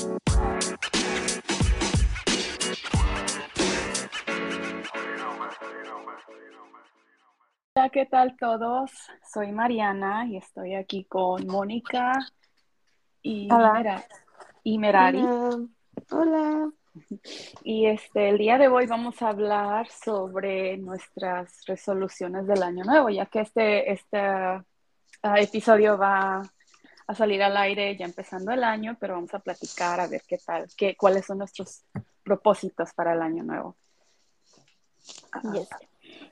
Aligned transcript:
Hola, 0.00 0.20
¿qué 7.92 8.06
tal 8.06 8.36
todos? 8.36 8.92
Soy 9.32 9.50
Mariana 9.50 10.26
y 10.28 10.36
estoy 10.36 10.76
aquí 10.76 11.04
con 11.04 11.48
Mónica 11.48 12.12
y, 13.22 13.52
Hola. 13.52 14.04
y 14.62 14.78
Merari. 14.78 15.20
Hola. 15.20 15.66
Hola. 16.12 16.70
Y 17.64 17.86
este, 17.86 18.28
el 18.28 18.38
día 18.38 18.56
de 18.56 18.68
hoy 18.68 18.86
vamos 18.86 19.20
a 19.20 19.30
hablar 19.30 19.88
sobre 19.88 20.76
nuestras 20.76 21.64
resoluciones 21.66 22.46
del 22.46 22.62
año 22.62 22.84
nuevo, 22.84 23.08
ya 23.08 23.26
que 23.26 23.40
este, 23.40 23.90
este 23.90 24.18
ah, 24.20 24.62
episodio 25.40 25.98
va 25.98 26.42
a 27.08 27.14
salir 27.14 27.42
al 27.42 27.56
aire 27.56 27.96
ya 27.96 28.04
empezando 28.04 28.52
el 28.52 28.62
año, 28.62 28.96
pero 29.00 29.14
vamos 29.14 29.32
a 29.32 29.38
platicar 29.38 29.98
a 29.98 30.06
ver 30.06 30.22
qué 30.28 30.36
tal, 30.36 30.66
qué, 30.76 30.94
cuáles 30.94 31.24
son 31.24 31.38
nuestros 31.38 31.82
propósitos 32.22 32.92
para 32.92 33.14
el 33.14 33.22
año 33.22 33.42
nuevo. 33.42 33.76
Yes. 35.54 35.68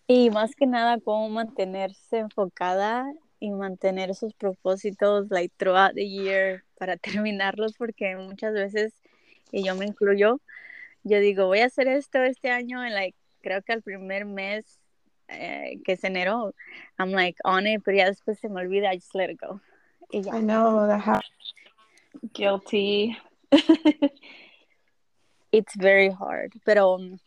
Y 0.06 0.28
más 0.28 0.54
que 0.54 0.66
nada, 0.66 1.00
cómo 1.00 1.30
mantenerse 1.30 2.18
enfocada 2.18 3.10
y 3.40 3.50
mantener 3.52 4.10
esos 4.10 4.34
propósitos 4.34 5.28
like 5.30 5.54
throughout 5.56 5.94
the 5.94 6.06
year 6.06 6.62
para 6.78 6.96
terminarlos, 6.98 7.72
porque 7.78 8.14
muchas 8.16 8.52
veces, 8.52 8.92
y 9.50 9.64
yo 9.64 9.74
me 9.76 9.86
incluyo, 9.86 10.42
yo 11.04 11.20
digo, 11.20 11.46
voy 11.46 11.60
a 11.60 11.66
hacer 11.66 11.88
esto 11.88 12.22
este 12.22 12.50
año, 12.50 12.86
y 12.86 12.90
like, 12.90 13.16
creo 13.40 13.62
que 13.62 13.72
al 13.72 13.80
primer 13.80 14.26
mes, 14.26 14.78
eh, 15.28 15.80
que 15.86 15.92
es 15.92 16.04
enero, 16.04 16.54
I'm 16.98 17.12
like 17.12 17.38
on 17.44 17.66
it, 17.66 17.80
pero 17.82 17.96
ya 17.96 18.06
después 18.06 18.38
se 18.38 18.50
me 18.50 18.60
olvida, 18.60 18.92
I 18.92 18.98
just 18.98 19.14
let 19.14 19.30
it 19.30 19.40
go. 19.40 19.62
Y 20.10 20.22
ya. 20.22 20.36
I 20.36 20.40
know 20.40 20.86
that 20.86 21.00
ha- 21.00 21.20
Guilty. 22.32 23.16
It's 25.52 25.74
very 25.76 26.10
hard, 26.10 26.52
pero 26.64 26.94
um, 26.94 27.18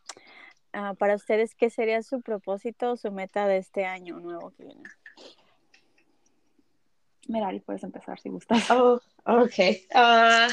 ah, 0.73 0.93
para 0.93 1.15
ustedes, 1.15 1.55
¿qué 1.55 1.69
sería 1.69 2.03
su 2.03 2.21
propósito, 2.21 2.95
su 2.95 3.11
meta 3.11 3.47
de 3.47 3.57
este 3.57 3.85
año 3.85 4.19
nuevo 4.19 4.51
que 4.51 4.65
viene? 4.65 4.83
Merari, 7.27 7.59
puedes 7.59 7.83
empezar 7.83 8.19
si 8.19 8.29
gustas. 8.29 8.69
Oh, 8.69 8.99
okay. 9.25 9.85
Uh, 9.93 10.49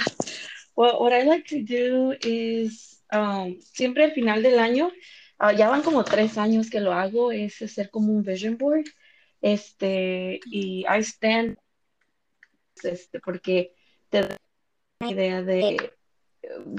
well, 0.77 1.01
what 1.01 1.13
I 1.13 1.23
like 1.25 1.47
to 1.49 1.63
do 1.63 2.15
is 2.23 3.03
um, 3.13 3.59
siempre 3.61 4.05
al 4.05 4.13
final 4.13 4.43
del 4.43 4.59
año, 4.59 4.91
ah, 5.39 5.53
ya 5.53 5.69
van 5.69 5.83
como 5.83 6.05
tres 6.05 6.39
años 6.39 6.71
que 6.71 6.81
lo 6.81 6.93
hago, 6.93 7.33
es 7.33 7.61
hacer 7.63 7.91
como 7.91 8.13
un 8.13 8.23
vision 8.23 8.57
board. 8.57 8.85
Este, 9.43 10.41
y 10.47 10.85
I 10.89 11.03
stand, 11.03 11.59
este, 12.85 13.21
porque 13.21 13.75
te 14.11 14.23
da 14.23 14.37
una 15.01 15.11
idea 15.11 15.43
de, 15.43 15.93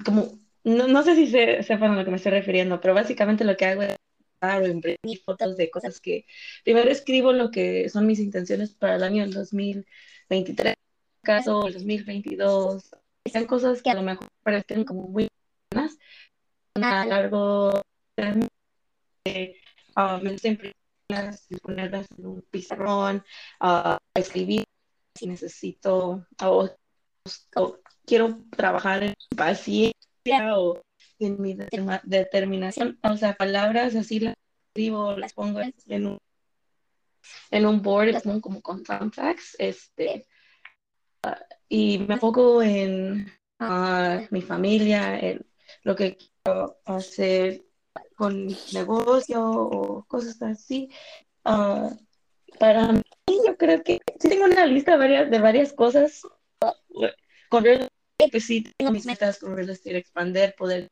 como, 0.06 0.40
no, 0.64 0.88
no 0.88 1.03
sé 1.03 1.16
si 1.16 1.28
se, 1.28 1.64
sepan 1.64 1.92
a 1.92 1.95
lo 1.95 2.06
que 2.06 2.12
me 2.12 2.17
estoy 2.17 2.31
refiriendo, 2.31 2.80
pero 2.81 2.94
básicamente 2.94 3.44
lo 3.44 3.58
que 3.58 3.66
hago 3.66 3.84
es 3.84 3.95
o 4.42 4.68
imprimir 4.68 5.20
fotos 5.25 5.58
de 5.58 5.70
cosas 5.72 6.00
que 6.00 6.25
primero 6.64 6.92
escribo 6.92 7.34
lo 7.34 7.50
que 7.50 7.90
son 7.90 8.06
mis 8.06 8.20
intenciones 8.20 8.73
para 8.75 8.95
el 8.95 9.03
año 9.03 9.23
del 9.23 9.34
2023, 9.34 10.75
caso 11.23 11.68
el 11.68 11.73
2022, 11.73 12.92
sean 13.25 13.45
cosas 13.45 13.81
que 13.81 13.90
a 13.90 13.95
lo 13.95 14.03
mejor 14.03 14.28
parecen 14.44 14.84
como 14.84 15.08
muy 15.08 15.28
buenas, 15.72 15.98
a 16.75 17.06
largo 17.06 17.81
término, 18.16 18.48
ah, 19.95 20.20
me 20.22 20.34
gusta 20.34 20.50
imprimirlas 20.50 20.78
ponerlas 21.62 22.08
en 22.18 22.25
un 22.25 22.42
pizarrón, 22.52 23.23
ah, 23.59 23.98
escribir 24.14 24.64
si 25.18 25.28
necesito 25.28 26.26
o, 26.42 26.70
quiero 28.06 28.40
trabajar 28.56 29.04
en 29.04 29.16
paciencia 29.36 30.58
o 30.58 30.82
en 31.20 31.42
mi 31.42 31.58
determinación, 32.04 33.00
o 33.04 33.18
sea, 33.18 33.34
palabras 33.36 33.96
así 33.96 34.20
las 34.20 34.36
escribo, 34.70 35.18
las 35.18 35.34
pongo 35.34 35.59
en 35.62 36.08
un, 36.08 36.19
en 37.52 37.66
un 37.66 37.81
board, 37.81 38.12
las 38.12 38.24
como 38.24 38.62
con 38.62 38.84
thumbtacks, 38.84 39.56
este, 39.59 40.28
ah, 41.24 41.40
y 41.68 42.00
me 42.00 42.16
enfoco 42.16 42.62
en 42.62 43.31
ah, 43.59 44.22
mi 44.30 44.41
familia, 44.41 45.20
en 45.20 45.46
lo 45.84 45.96
que 45.96 46.18
quiero 46.18 46.80
hacer 46.86 47.66
con 48.16 48.46
mi 48.46 48.58
negocio 48.74 49.41
o 49.44 50.06
cosas 50.06 50.41
así. 50.41 50.90
Ah, 51.44 51.90
para 52.59 52.91
mí, 52.91 53.03
yo 53.46 53.58
creo 53.58 53.84
que 53.84 53.97
sí 54.19 54.29
tengo 54.29 54.45
una 54.45 54.66
lista 54.66 54.91
de 54.91 54.97
varias, 54.97 55.31
de 55.31 55.39
varias 55.39 55.73
cosas 55.73 56.22
con 57.50 57.63
real 57.63 57.88
pues 58.31 58.45
sí 58.45 58.63
tengo 58.78 58.91
mis 58.91 59.05
metas 59.05 59.39
con 59.39 59.55
real 59.55 59.69
estate, 59.69 59.97
expander, 59.97 60.55
poder 60.57 60.89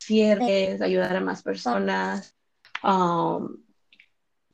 cierres, 0.00 0.80
ayudar 0.82 1.16
a 1.16 1.20
más 1.20 1.42
personas, 1.42 2.34
um, 2.82 3.56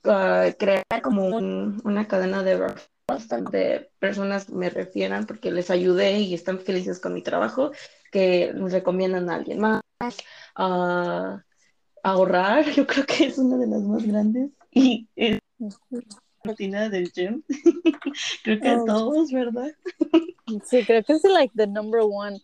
uh, 0.05 0.53
crear 0.59 0.85
como 1.03 1.27
un- 1.27 1.81
una 1.85 2.07
cadena 2.07 2.43
de 2.43 2.75
donde 3.29 3.91
personas 3.99 4.51
me 4.51 4.71
refieran 4.71 5.27
porque 5.27 5.51
les 5.51 5.71
ayudé 5.71 6.21
y 6.21 6.35
están 6.35 6.61
felices 6.61 7.01
con 7.01 7.15
mi 7.15 7.23
trabajo, 7.23 7.73
que 8.13 8.53
nos 8.55 8.73
recomiendan 8.73 9.31
a 9.31 9.37
alguien 9.37 9.59
más. 9.59 9.81
Uh, 10.57 11.39
ahorrar, 12.03 12.65
yo 12.77 12.87
creo 12.87 13.05
que 13.07 13.27
es 13.27 13.39
una 13.39 13.57
de 13.57 13.67
las 13.67 13.83
más 13.83 14.07
grandes. 14.07 14.51
Y 14.71 15.09
rutina 16.61 16.89
del 16.89 17.11
gym. 17.13 17.43
creo 18.45 18.61
que 18.61 18.69
a 18.69 18.79
Oh. 18.81 18.85
todos, 18.87 19.33
¿verdad? 19.33 19.71
Sí, 20.65 20.85
creo 20.85 21.03
que 21.05 21.15
es 21.15 21.25
like 21.25 21.53
the 21.57 21.67
number 21.67 22.01
one 22.03 22.41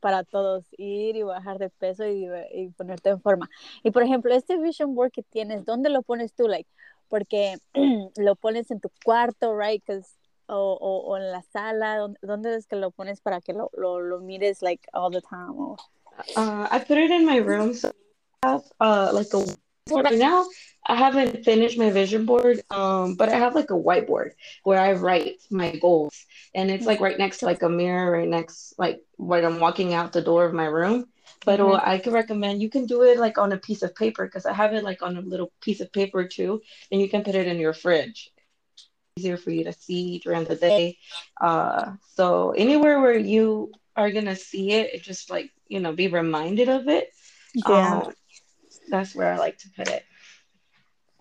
para 0.00 0.24
todos, 0.24 0.64
ir 0.78 1.14
y 1.16 1.22
bajar 1.22 1.58
de 1.58 1.70
peso 1.70 2.04
y, 2.06 2.26
y 2.52 2.68
ponerte 2.70 3.10
en 3.10 3.20
forma. 3.20 3.48
Y 3.84 3.92
por 3.92 4.02
ejemplo, 4.02 4.34
este 4.34 4.56
vision 4.58 4.94
board 4.96 5.12
que 5.12 5.22
tienes, 5.22 5.64
¿dónde 5.64 5.90
lo 5.90 6.02
pones 6.02 6.32
tú? 6.34 6.48
Like, 6.48 6.68
porque 7.08 7.58
lo 8.16 8.34
pones 8.34 8.70
en 8.72 8.80
tu 8.80 8.90
cuarto, 9.04 9.56
right? 9.56 9.82
'Cause- 9.84 10.16
o, 10.48 10.72
o, 10.74 11.06
o 11.06 11.16
en 11.16 11.30
la 11.30 11.40
sala, 11.42 11.96
¿dónde, 11.96 12.18
dónde 12.20 12.56
es 12.56 12.66
que 12.66 12.74
lo 12.76 12.90
pones 12.90 13.20
para 13.20 13.40
que 13.40 13.52
lo, 13.52 13.70
lo, 13.74 14.00
lo 14.00 14.20
mires 14.20 14.60
like 14.60 14.86
all 14.92 15.10
the 15.12 15.22
time? 15.22 15.54
O- 15.56 15.76
Uh, 16.36 16.68
I 16.70 16.78
put 16.78 16.98
it 16.98 17.10
in 17.10 17.24
my 17.24 17.38
room. 17.38 17.72
So 17.72 17.90
I 18.42 18.48
have 18.50 18.64
uh, 18.80 19.10
like 19.14 19.32
a 19.32 19.38
right 19.90 20.18
now. 20.18 20.46
I 20.86 20.96
haven't 20.96 21.44
finished 21.44 21.78
my 21.78 21.90
vision 21.90 22.26
board, 22.26 22.60
um, 22.70 23.14
but 23.14 23.28
I 23.28 23.36
have 23.38 23.54
like 23.54 23.70
a 23.70 23.74
whiteboard 23.74 24.30
where 24.64 24.80
I 24.80 24.92
write 24.92 25.42
my 25.50 25.76
goals, 25.76 26.26
and 26.54 26.70
it's 26.70 26.86
like 26.86 27.00
right 27.00 27.18
next 27.18 27.38
to 27.38 27.46
like 27.46 27.62
a 27.62 27.68
mirror, 27.68 28.10
right 28.12 28.28
next 28.28 28.74
like 28.78 29.00
when 29.16 29.44
I'm 29.44 29.60
walking 29.60 29.94
out 29.94 30.12
the 30.12 30.22
door 30.22 30.44
of 30.44 30.54
my 30.54 30.66
room. 30.66 31.06
But 31.44 31.60
Mhm. 31.60 31.74
uh, 31.74 31.80
I 31.84 31.98
could 31.98 32.12
recommend 32.12 32.62
you 32.62 32.68
can 32.70 32.86
do 32.86 33.02
it 33.02 33.18
like 33.18 33.38
on 33.38 33.52
a 33.52 33.58
piece 33.58 33.82
of 33.82 33.94
paper 33.94 34.24
because 34.26 34.44
I 34.46 34.52
have 34.52 34.72
it 34.74 34.84
like 34.84 35.02
on 35.02 35.16
a 35.16 35.20
little 35.20 35.52
piece 35.60 35.80
of 35.80 35.92
paper 35.92 36.26
too, 36.26 36.60
and 36.90 37.00
you 37.00 37.08
can 37.08 37.22
put 37.22 37.34
it 37.34 37.46
in 37.46 37.58
your 37.58 37.72
fridge. 37.74 38.30
Easier 39.16 39.36
for 39.36 39.50
you 39.50 39.64
to 39.64 39.72
see 39.72 40.18
during 40.18 40.44
the 40.44 40.56
day. 40.56 40.98
Uh, 41.40 41.92
so 42.14 42.52
anywhere 42.52 43.00
where 43.00 43.18
you 43.18 43.72
are 43.96 44.10
gonna 44.10 44.36
see 44.36 44.72
it, 44.72 44.94
it 44.94 45.02
just 45.02 45.30
like 45.30 45.50
you 45.68 45.80
know 45.80 45.92
be 45.92 46.08
reminded 46.08 46.68
of 46.68 46.88
it. 46.88 47.08
Yeah. 47.54 48.02
Um, 48.04 48.14
that's 48.92 49.16
where 49.16 49.32
I 49.32 49.38
like 49.38 49.56
to 49.58 49.68
put 49.74 49.88
it. 49.88 50.04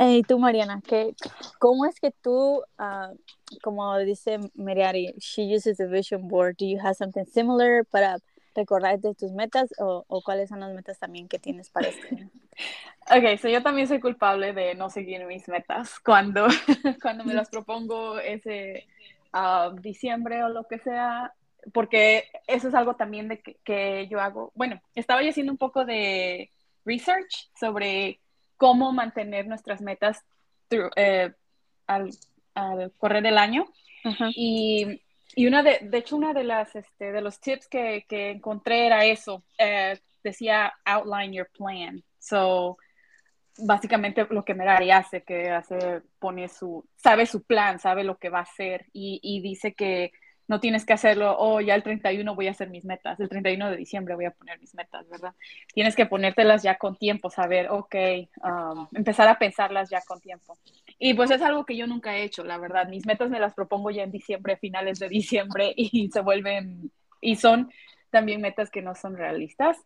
Y 0.04 0.24
tú, 0.24 0.40
Mariana, 0.40 0.82
¿qué, 0.86 1.14
¿cómo 1.60 1.86
es 1.86 2.00
que 2.00 2.12
tú, 2.12 2.64
ah, 2.80 3.12
como 3.62 3.98
dice 4.00 4.40
Meriari, 4.56 5.14
she 5.20 5.56
uses 5.56 5.78
the 5.78 5.86
vision 5.86 6.28
board, 6.28 6.58
do 6.58 6.66
you 6.66 6.80
have 6.80 6.96
something 6.96 7.24
similar 7.26 7.86
para 7.86 8.18
recordarte 8.56 9.14
tus 9.14 9.32
metas 9.32 9.70
o, 9.78 10.04
o 10.08 10.22
cuáles 10.24 10.50
son 10.50 10.60
las 10.60 10.74
metas 10.74 10.98
también 10.98 11.28
que 11.28 11.38
tienes 11.38 11.70
para 11.70 11.90
este 11.90 12.16
año? 12.16 12.30
Ok, 13.10 13.40
so 13.42 13.48
yo 13.48 13.64
también 13.64 13.88
soy 13.88 14.00
culpable 14.00 14.54
de 14.54 14.76
no 14.76 14.90
seguir 14.90 15.26
mis 15.26 15.48
metas 15.48 16.00
cuando, 16.00 16.46
cuando 17.02 17.24
me 17.24 17.34
las 17.34 17.50
propongo 17.50 18.20
ese 18.20 18.86
ah, 19.34 19.74
diciembre 19.82 20.44
o 20.44 20.50
lo 20.50 20.68
que 20.68 20.78
sea, 20.78 21.34
porque 21.74 22.26
eso 22.48 22.68
es 22.68 22.76
algo 22.76 22.96
también 22.96 23.28
de 23.28 23.42
que, 23.42 23.58
que 23.64 24.08
yo 24.08 24.20
hago. 24.20 24.52
Bueno, 24.56 24.82
estaba 24.94 25.24
yo 25.24 25.30
haciendo 25.30 25.52
un 25.52 25.58
poco 25.58 25.84
de 25.84 26.52
research 26.86 27.50
sobre 27.60 28.20
cómo 28.58 28.92
mantener 28.92 29.48
nuestras 29.48 29.82
metas 29.82 30.24
through- 30.70 30.92
eh, 30.96 31.32
al, 31.88 32.12
al 32.56 32.92
correr 32.98 33.26
el 33.26 33.38
año. 33.38 33.66
Y, 34.36 35.02
y 35.36 35.48
una 35.48 35.62
de, 35.62 35.80
de 35.82 35.98
hecho, 36.00 36.16
una 36.16 36.34
de 36.34 36.44
las, 36.44 36.76
este, 36.76 37.12
de 37.12 37.22
los 37.22 37.40
tips 37.40 37.68
que, 37.68 38.06
que 38.10 38.32
encontré 38.32 38.88
era 38.88 39.06
eso, 39.06 39.44
eh, 39.58 40.00
decía 40.24 40.74
outline 40.86 41.34
your 41.34 41.50
plan. 41.52 42.04
So, 42.20 42.78
básicamente 43.58 44.26
lo 44.30 44.44
que 44.44 44.54
Merari 44.54 44.92
hace, 44.92 45.24
que 45.24 45.50
hace, 45.50 46.02
pone 46.20 46.48
su, 46.48 46.84
sabe 46.96 47.26
su 47.26 47.44
plan, 47.44 47.80
sabe 47.80 48.04
lo 48.04 48.18
que 48.18 48.30
va 48.30 48.40
a 48.40 48.44
hacer 48.44 48.86
y, 48.94 49.20
y 49.22 49.42
dice 49.42 49.74
que 49.74 50.12
no 50.52 50.60
tienes 50.60 50.86
que 50.86 50.92
hacerlo, 50.92 51.34
oh, 51.40 51.62
ya 51.62 51.76
el 51.76 51.82
31 51.82 52.36
voy 52.36 52.50
a 52.50 52.52
hacer 52.52 52.70
mis 52.70 52.84
metas, 52.84 53.18
el 53.22 53.30
31 53.30 53.72
de 53.72 53.78
diciembre 53.78 54.16
voy 54.16 54.26
a 54.26 54.32
poner 54.32 54.60
mis 54.60 54.76
metas, 54.76 55.08
¿verdad? 55.08 55.34
Tienes 55.74 55.96
que 55.96 56.06
ponértelas 56.06 56.62
ya 56.62 56.76
con 56.76 56.98
tiempo, 56.98 57.30
saber, 57.30 57.70
ok, 57.70 57.96
um, 58.44 58.86
empezar 58.94 59.30
a 59.30 59.40
pensarlas 59.40 59.90
ya 59.90 60.02
con 60.02 60.20
tiempo. 60.20 60.58
Y 61.00 61.14
pues 61.14 61.32
es 61.32 61.42
algo 61.42 61.66
que 61.66 61.78
yo 61.78 61.88
nunca 61.88 62.18
he 62.18 62.24
hecho, 62.24 62.44
la 62.44 62.58
verdad. 62.58 62.90
Mis 62.90 63.06
metas 63.06 63.30
me 63.30 63.40
las 63.40 63.54
propongo 63.54 63.92
ya 63.92 64.04
en 64.04 64.12
diciembre, 64.12 64.58
finales 64.58 65.00
de 65.00 65.08
diciembre, 65.08 65.72
y 65.78 66.12
se 66.12 66.20
vuelven, 66.20 66.92
y 67.22 67.38
son 67.38 67.72
también 68.10 68.42
metas 68.42 68.70
que 68.70 68.82
no 68.82 68.94
son 68.94 69.16
realistas. 69.16 69.78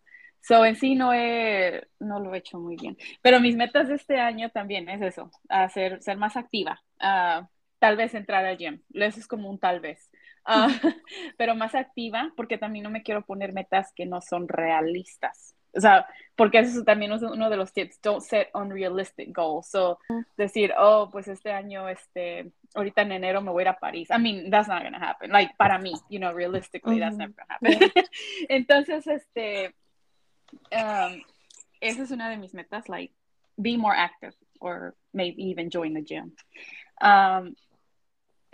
So, 0.42 0.66
en 0.66 0.78
sí 0.78 0.96
no, 0.96 1.14
he, 1.14 1.88
no 2.00 2.20
lo 2.20 2.34
he 2.34 2.40
hecho 2.40 2.58
muy 2.60 2.76
bien. 2.76 2.98
Pero 3.22 3.40
mis 3.40 3.56
metas 3.56 3.88
de 3.88 3.96
este 3.96 4.20
año 4.20 4.50
también 4.50 4.90
es 4.90 5.04
eso, 5.04 5.30
hacer, 5.48 6.02
ser 6.02 6.18
más 6.18 6.36
activa. 6.36 6.82
Uh, 7.00 7.46
tal 7.78 7.98
vez 7.98 8.16
entrar 8.16 8.44
al 8.44 8.58
gym. 8.58 8.82
Eso 8.96 9.20
es 9.20 9.28
como 9.28 9.48
un 9.48 9.60
tal 9.60 9.80
vez. 9.80 10.10
Uh, 10.48 10.70
pero 11.38 11.56
más 11.56 11.76
activa 11.76 12.32
porque 12.36 12.58
también 12.58 12.84
no 12.84 12.90
me 12.90 13.04
quiero 13.04 13.26
poner 13.26 13.54
metas 13.54 13.92
que 13.96 14.06
no 14.06 14.22
son 14.22 14.48
realistas. 14.48 15.56
O 15.76 15.82
sea, 15.82 16.08
porque 16.36 16.60
eso 16.60 16.84
también 16.84 17.12
es 17.12 17.22
uno 17.22 17.50
de 17.50 17.58
los 17.58 17.74
tips. 17.74 18.00
Don't 18.02 18.22
set 18.22 18.50
unrealistic 18.54 19.36
goals. 19.36 19.68
So, 19.68 20.00
decir, 20.38 20.74
oh, 20.78 21.10
pues 21.12 21.28
este 21.28 21.52
año, 21.52 21.90
este, 21.90 22.52
ahorita 22.74 23.02
en 23.02 23.12
enero 23.12 23.42
me 23.42 23.52
voy 23.52 23.62
a 23.62 23.64
ir 23.64 23.68
a 23.70 23.80
París. 23.80 24.10
I 24.10 24.18
mean, 24.18 24.50
that's 24.50 24.70
not 24.70 24.84
going 24.84 24.94
to 24.94 25.00
happen. 25.00 25.32
Like, 25.32 25.54
para 25.58 25.78
mí, 25.78 25.92
you 26.10 26.20
know, 26.20 26.34
realistically, 26.34 27.00
that's 27.00 27.18
never 27.18 27.34
going 27.34 27.48
to 27.48 27.54
happen. 27.54 27.92
Entonces, 28.50 29.06
este, 29.06 29.76
um, 30.72 31.22
esa 31.82 32.04
es 32.04 32.12
una 32.12 32.30
de 32.30 32.38
mis 32.38 32.54
metas, 32.54 32.88
like, 32.88 33.14
be 33.62 33.76
more 33.76 33.96
active 33.96 34.34
or 34.62 34.96
maybe 35.14 35.44
even 35.50 35.70
join 35.70 35.94
the 35.94 36.02
gym. 36.02 36.32
Um, 37.02 37.56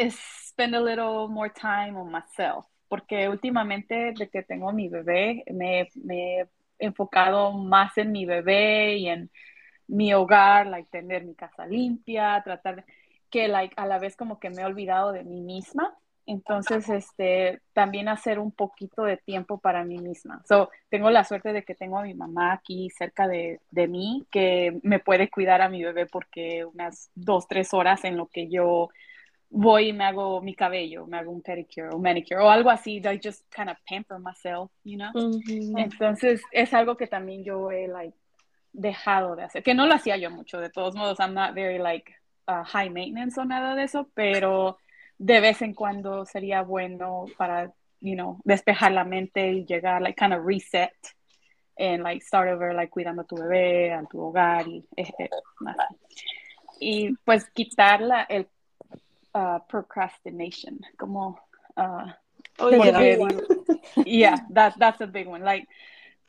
is 0.01 0.19
spend 0.47 0.75
a 0.75 0.81
little 0.81 1.27
more 1.27 1.49
time 1.49 1.97
on 1.97 2.11
myself. 2.11 2.65
Porque 2.87 3.29
últimamente, 3.29 4.13
de 4.17 4.29
que 4.29 4.43
tengo 4.43 4.71
mi 4.73 4.89
bebé, 4.89 5.43
me, 5.51 5.87
me 6.03 6.47
enfocado 6.77 7.53
más 7.53 7.97
en 7.97 8.11
mi 8.11 8.25
bebé 8.25 8.97
y 8.97 9.07
en 9.07 9.29
mi 9.87 10.13
hogar, 10.13 10.67
like 10.67 10.89
tener 10.89 11.23
mi 11.23 11.35
casa 11.35 11.65
limpia, 11.65 12.41
tratar 12.43 12.85
que 13.29 13.47
like 13.47 13.73
a 13.77 13.85
la 13.85 13.97
vez 13.97 14.15
como 14.17 14.39
que 14.39 14.49
me 14.49 14.61
he 14.61 14.65
olvidado 14.65 15.11
de 15.11 15.23
mí 15.23 15.41
misma. 15.41 15.95
Entonces, 16.25 16.87
este, 16.89 17.61
también 17.73 18.07
hacer 18.07 18.39
un 18.39 18.51
poquito 18.51 19.03
de 19.03 19.17
tiempo 19.17 19.57
para 19.57 19.83
mí 19.83 19.97
misma. 19.97 20.41
So, 20.47 20.69
tengo 20.89 21.09
la 21.09 21.23
suerte 21.23 21.51
de 21.51 21.63
que 21.63 21.75
tengo 21.75 21.97
a 21.97 22.03
mi 22.03 22.13
mamá 22.13 22.53
aquí 22.53 22.89
cerca 22.89 23.27
de, 23.27 23.59
de 23.71 23.87
mí, 23.87 24.25
que 24.31 24.79
me 24.83 24.99
puede 24.99 25.29
cuidar 25.29 25.61
a 25.61 25.69
mi 25.69 25.83
bebé 25.83 26.05
porque 26.05 26.63
unas 26.65 27.09
dos, 27.15 27.47
tres 27.47 27.73
horas 27.73 28.03
en 28.03 28.17
lo 28.17 28.27
que 28.27 28.49
yo 28.49 28.89
voy 29.51 29.89
y 29.89 29.93
me 29.93 30.05
hago 30.05 30.41
mi 30.41 30.55
cabello, 30.55 31.05
me 31.05 31.17
hago 31.17 31.31
un 31.31 31.41
pedicure 31.41 31.89
o 31.89 31.99
manicure 31.99 32.41
o 32.41 32.49
algo 32.49 32.69
así, 32.69 32.97
I 32.97 33.19
just 33.21 33.43
kind 33.53 33.69
of 33.69 33.77
pamper 33.87 34.17
myself, 34.17 34.71
you 34.83 34.97
know. 34.97 35.11
Entonces 35.77 36.41
es 36.51 36.73
algo 36.73 36.95
que 36.95 37.07
también 37.07 37.43
yo 37.43 37.69
he 37.69 37.87
like 37.87 38.17
dejado 38.71 39.35
de 39.35 39.43
hacer, 39.43 39.61
que 39.61 39.73
no 39.73 39.85
lo 39.85 39.93
hacía 39.93 40.15
yo 40.15 40.31
mucho, 40.31 40.59
de 40.59 40.69
todos 40.69 40.95
modos, 40.95 41.19
I'm 41.19 41.33
not 41.33 41.53
very 41.53 41.77
like 41.77 42.13
uh, 42.47 42.63
high 42.63 42.89
maintenance 42.89 43.37
o 43.37 43.43
nada 43.43 43.75
de 43.75 43.83
eso, 43.83 44.07
pero 44.13 44.77
de 45.17 45.41
vez 45.41 45.61
en 45.61 45.73
cuando 45.73 46.25
sería 46.25 46.61
bueno 46.61 47.25
para, 47.37 47.73
you 47.99 48.15
know, 48.15 48.39
despejar 48.45 48.93
la 48.93 49.03
mente 49.03 49.51
y 49.51 49.65
llegar, 49.65 50.01
like 50.01 50.17
kind 50.17 50.33
of 50.33 50.45
reset 50.45 50.93
and 51.77 52.03
like 52.03 52.23
start 52.23 52.47
over, 52.47 52.73
like 52.73 52.89
cuidando 52.89 53.23
a 53.23 53.25
tu 53.25 53.35
bebé, 53.35 53.91
a 53.91 54.03
tu 54.05 54.21
hogar 54.21 54.65
y, 54.65 54.85
eh, 54.95 55.11
eh, 55.19 55.29
y 56.79 57.13
pues 57.25 57.49
quitarla 57.51 58.23
el 58.23 58.47
uh, 59.33 59.59
procrastination, 59.67 60.79
como 60.97 61.37
uh, 61.77 62.05
oh, 62.59 62.69
yeah. 62.69 63.27
yeah, 64.05 64.37
that 64.51 64.77
that's 64.77 65.01
a 65.01 65.07
big 65.07 65.27
one. 65.27 65.41
Like 65.41 65.67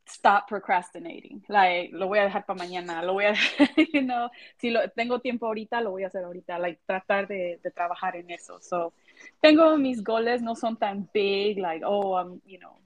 stop 0.05 0.47
procrastinating. 0.47 1.43
Like 1.49 1.91
lo 1.93 2.07
voy 2.07 2.19
a 2.19 2.29
dejar 2.29 2.45
para 2.45 2.59
mañana, 2.59 3.03
lo 3.03 3.13
voy 3.13 3.25
a, 3.25 3.35
you 3.93 4.01
know, 4.01 4.29
si 4.59 4.69
lo, 4.69 4.81
tengo 4.95 5.19
tiempo 5.19 5.47
ahorita, 5.47 5.81
lo 5.81 5.91
voy 5.91 6.03
a 6.03 6.07
hacer 6.07 6.23
ahorita. 6.23 6.59
Like 6.59 6.79
tratar 6.85 7.27
de, 7.27 7.59
de 7.63 7.71
trabajar 7.71 8.15
en 8.15 8.29
eso. 8.31 8.59
So 8.61 8.93
tengo 9.41 9.77
mis 9.77 10.03
goles 10.03 10.41
no 10.41 10.55
son 10.55 10.77
tan 10.77 11.09
big. 11.13 11.57
Like 11.57 11.83
oh, 11.85 12.15
I'm 12.15 12.41
you 12.45 12.59
know 12.59 12.77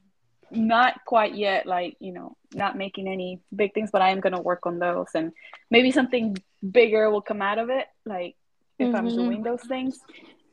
not 0.52 1.04
quite 1.06 1.36
yet 1.36 1.66
like 1.66 1.98
you 2.00 2.13
know 2.13 2.36
not 2.54 2.78
making 2.78 3.08
any 3.08 3.42
big 3.56 3.74
things 3.74 3.90
but 3.92 4.02
i 4.02 4.10
am 4.10 4.20
going 4.20 4.34
to 4.34 4.42
work 4.42 4.66
on 4.66 4.80
those 4.80 5.10
and 5.13 5.34
maybe 5.70 5.92
something 5.92 6.38
bigger 6.72 7.10
will 7.10 7.22
come 7.22 7.42
out 7.42 7.58
of 7.58 7.70
it 7.70 7.88
like 8.06 8.36
if 8.79 8.88
mm-hmm. 8.88 8.95
I'm 8.95 9.07
doing 9.07 9.44
those 9.44 9.62
things, 9.62 10.00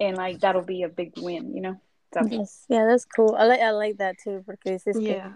and 0.00 0.16
like 0.16 0.40
that'll 0.40 0.62
be 0.62 0.82
a 0.82 0.88
big 0.88 1.12
win, 1.18 1.54
you 1.54 1.60
know. 1.60 1.80
So. 2.12 2.20
Yes, 2.30 2.64
yeah, 2.68 2.86
that's 2.86 3.04
cool. 3.04 3.34
I 3.36 3.44
like 3.44 3.60
I 3.60 3.70
like 3.70 3.98
that 3.98 4.16
too 4.22 4.42
porque 4.46 4.70
dices 4.70 5.00
yeah. 5.00 5.12
que 5.12 5.34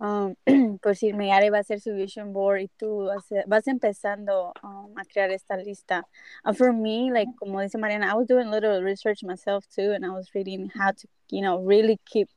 um, 0.00 0.36
por 0.82 0.94
si 0.94 1.12
Megare 1.12 1.50
va 1.50 1.58
a 1.58 1.60
hacer 1.60 1.80
su 1.80 1.94
vision 1.94 2.32
board 2.32 2.60
y 2.60 2.68
tú 2.78 3.06
vas, 3.06 3.24
vas 3.46 3.66
empezando 3.66 4.52
um, 4.62 4.96
a 4.96 5.04
crear 5.04 5.30
esta 5.30 5.56
lista. 5.56 6.06
Uh, 6.44 6.52
for 6.52 6.72
me, 6.72 7.10
like 7.10 7.28
como 7.38 7.60
dice 7.60 7.78
Mariana, 7.78 8.10
I 8.10 8.14
was 8.14 8.26
doing 8.26 8.46
a 8.46 8.50
little 8.50 8.82
research 8.82 9.22
myself 9.22 9.64
too, 9.74 9.92
and 9.92 10.04
I 10.04 10.10
was 10.10 10.34
reading 10.34 10.70
how 10.74 10.92
to, 10.92 11.08
you 11.30 11.40
know, 11.40 11.58
really 11.58 11.98
keep 12.04 12.28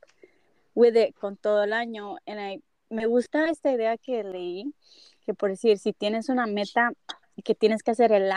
with 0.74 0.96
it 0.96 1.16
con 1.20 1.38
todo 1.38 1.64
el 1.64 1.74
año. 1.74 2.18
And 2.26 2.40
I 2.40 2.60
me 2.90 3.06
gusta 3.06 3.50
esta 3.50 3.72
idea 3.72 3.98
que 3.98 4.24
leí, 4.24 4.74
que 5.26 5.34
por 5.34 5.50
decir, 5.50 5.78
si 5.78 5.94
tienes 5.94 6.30
una 6.30 6.46
meta 6.48 6.92
que 7.44 7.56
tienes 7.56 7.84
que 7.84 7.92
hacer 7.92 8.12
el, 8.12 8.32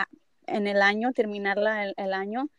en 0.47 0.67
el 0.67 0.81
año, 0.81 1.11
terminarla 1.13 1.93
el, 1.95 2.13
año, 2.13 2.49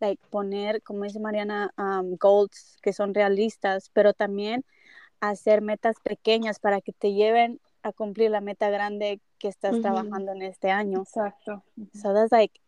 like 0.00 0.22
poner, 0.30 0.82
como 0.82 1.04
dice 1.04 1.20
Mariana, 1.20 1.72
um, 1.78 2.16
goals 2.16 2.78
que 2.82 2.92
son 2.92 3.14
realistas, 3.14 3.90
pero 3.92 4.12
también 4.12 4.64
hacer 5.20 5.62
metas 5.62 5.96
pequeñas 6.02 6.58
para 6.58 6.80
que 6.80 6.92
te 6.92 7.12
lleven 7.12 7.60
a 7.82 7.92
cumplir 7.92 8.30
la 8.30 8.40
meta 8.40 8.68
grande 8.70 9.20
que 9.38 9.48
estás 9.48 9.80
trabajando 9.80 10.32
en 10.32 10.42
este 10.42 10.70
año. 10.70 11.02
Exacto. 11.02 11.62
So 11.94 12.12
that's 12.12 12.32
like 12.32 12.60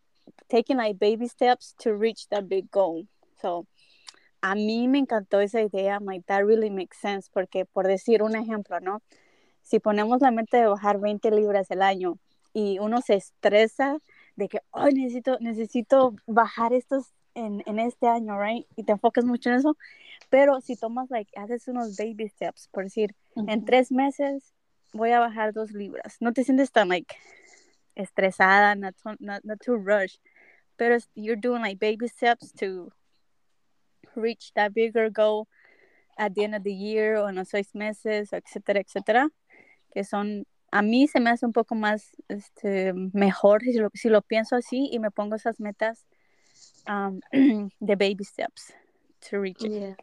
taking 0.47 0.77
like 0.77 0.97
baby 0.99 1.27
steps 1.27 1.75
to 1.83 1.93
reach 1.93 2.27
that 2.29 2.45
big 2.47 2.69
goal. 2.71 3.05
So 3.41 3.67
a 4.41 4.55
mí 4.55 4.87
me 4.87 4.99
encantó 4.99 5.41
esa 5.41 5.61
idea, 5.61 5.99
my 5.99 6.21
that 6.27 6.45
really 6.45 6.69
makes 6.69 6.97
sense 6.97 7.29
porque 7.31 7.65
por 7.65 7.87
decir 7.87 8.23
un 8.23 8.35
ejemplo, 8.35 8.79
¿no? 8.79 9.01
Si 9.61 9.79
ponemos 9.79 10.21
la 10.21 10.31
meta 10.31 10.57
de 10.57 10.67
bajar 10.67 10.99
20 10.99 11.31
libras 11.31 11.69
el 11.69 11.81
año 11.81 12.17
y 12.53 12.79
uno 12.79 13.01
se 13.01 13.15
estresa 13.15 13.97
de 14.39 14.47
que, 14.47 14.61
oh, 14.71 14.87
necesito, 14.87 15.37
necesito 15.41 16.15
bajar 16.25 16.73
estos 16.73 17.13
en, 17.35 17.61
en, 17.65 17.77
este 17.77 18.07
año, 18.07 18.41
right? 18.41 18.65
Y 18.75 18.83
te 18.83 18.93
enfocas 18.93 19.25
mucho 19.25 19.49
en 19.49 19.57
eso. 19.57 19.77
Pero 20.29 20.61
si 20.61 20.75
tomas, 20.75 21.09
like, 21.11 21.31
haces 21.37 21.67
unos 21.67 21.97
baby 21.97 22.27
steps, 22.29 22.69
por 22.71 22.85
decir, 22.85 23.15
en 23.35 23.65
tres 23.65 23.91
meses 23.91 24.53
voy 24.93 25.11
a 25.11 25.19
bajar 25.19 25.53
dos 25.53 25.71
libras. 25.71 26.17
No 26.21 26.31
te 26.31 26.43
sientes 26.43 26.71
tan, 26.71 26.87
like, 26.87 27.13
estresada, 27.95 28.75
not, 28.75 28.95
not, 29.19 29.43
not 29.43 29.59
too 29.59 29.75
rush. 29.75 30.15
Pero 30.77 30.97
you're 31.15 31.39
doing, 31.39 31.61
like, 31.61 31.79
baby 31.79 32.07
steps 32.07 32.53
to 32.53 32.91
reach 34.15 34.53
that 34.55 34.73
bigger 34.73 35.09
goal 35.09 35.47
at 36.17 36.33
the 36.33 36.43
end 36.43 36.55
of 36.55 36.63
the 36.63 36.73
year 36.73 37.17
o 37.17 37.27
en 37.27 37.35
los 37.35 37.49
seis 37.49 37.75
meses, 37.75 38.31
etcétera, 38.31 38.79
etcétera. 38.79 39.29
Que 39.93 40.03
son 40.03 40.45
a 40.71 40.81
mí 40.81 41.07
se 41.07 41.19
me 41.19 41.29
hace 41.29 41.45
un 41.45 41.53
poco 41.53 41.75
más 41.75 42.11
este, 42.27 42.93
mejor 42.93 43.61
si 43.61 43.73
lo, 43.73 43.89
si 43.93 44.09
lo 44.09 44.21
pienso 44.21 44.55
así 44.55 44.89
y 44.91 44.99
me 44.99 45.11
pongo 45.11 45.35
esas 45.35 45.59
metas 45.59 46.05
um, 46.87 47.19
de 47.79 47.95
baby 47.95 48.23
steps 48.23 48.73
to 49.29 49.39
reach 49.39 49.63
it. 49.63 49.71
Yeah. 49.71 49.95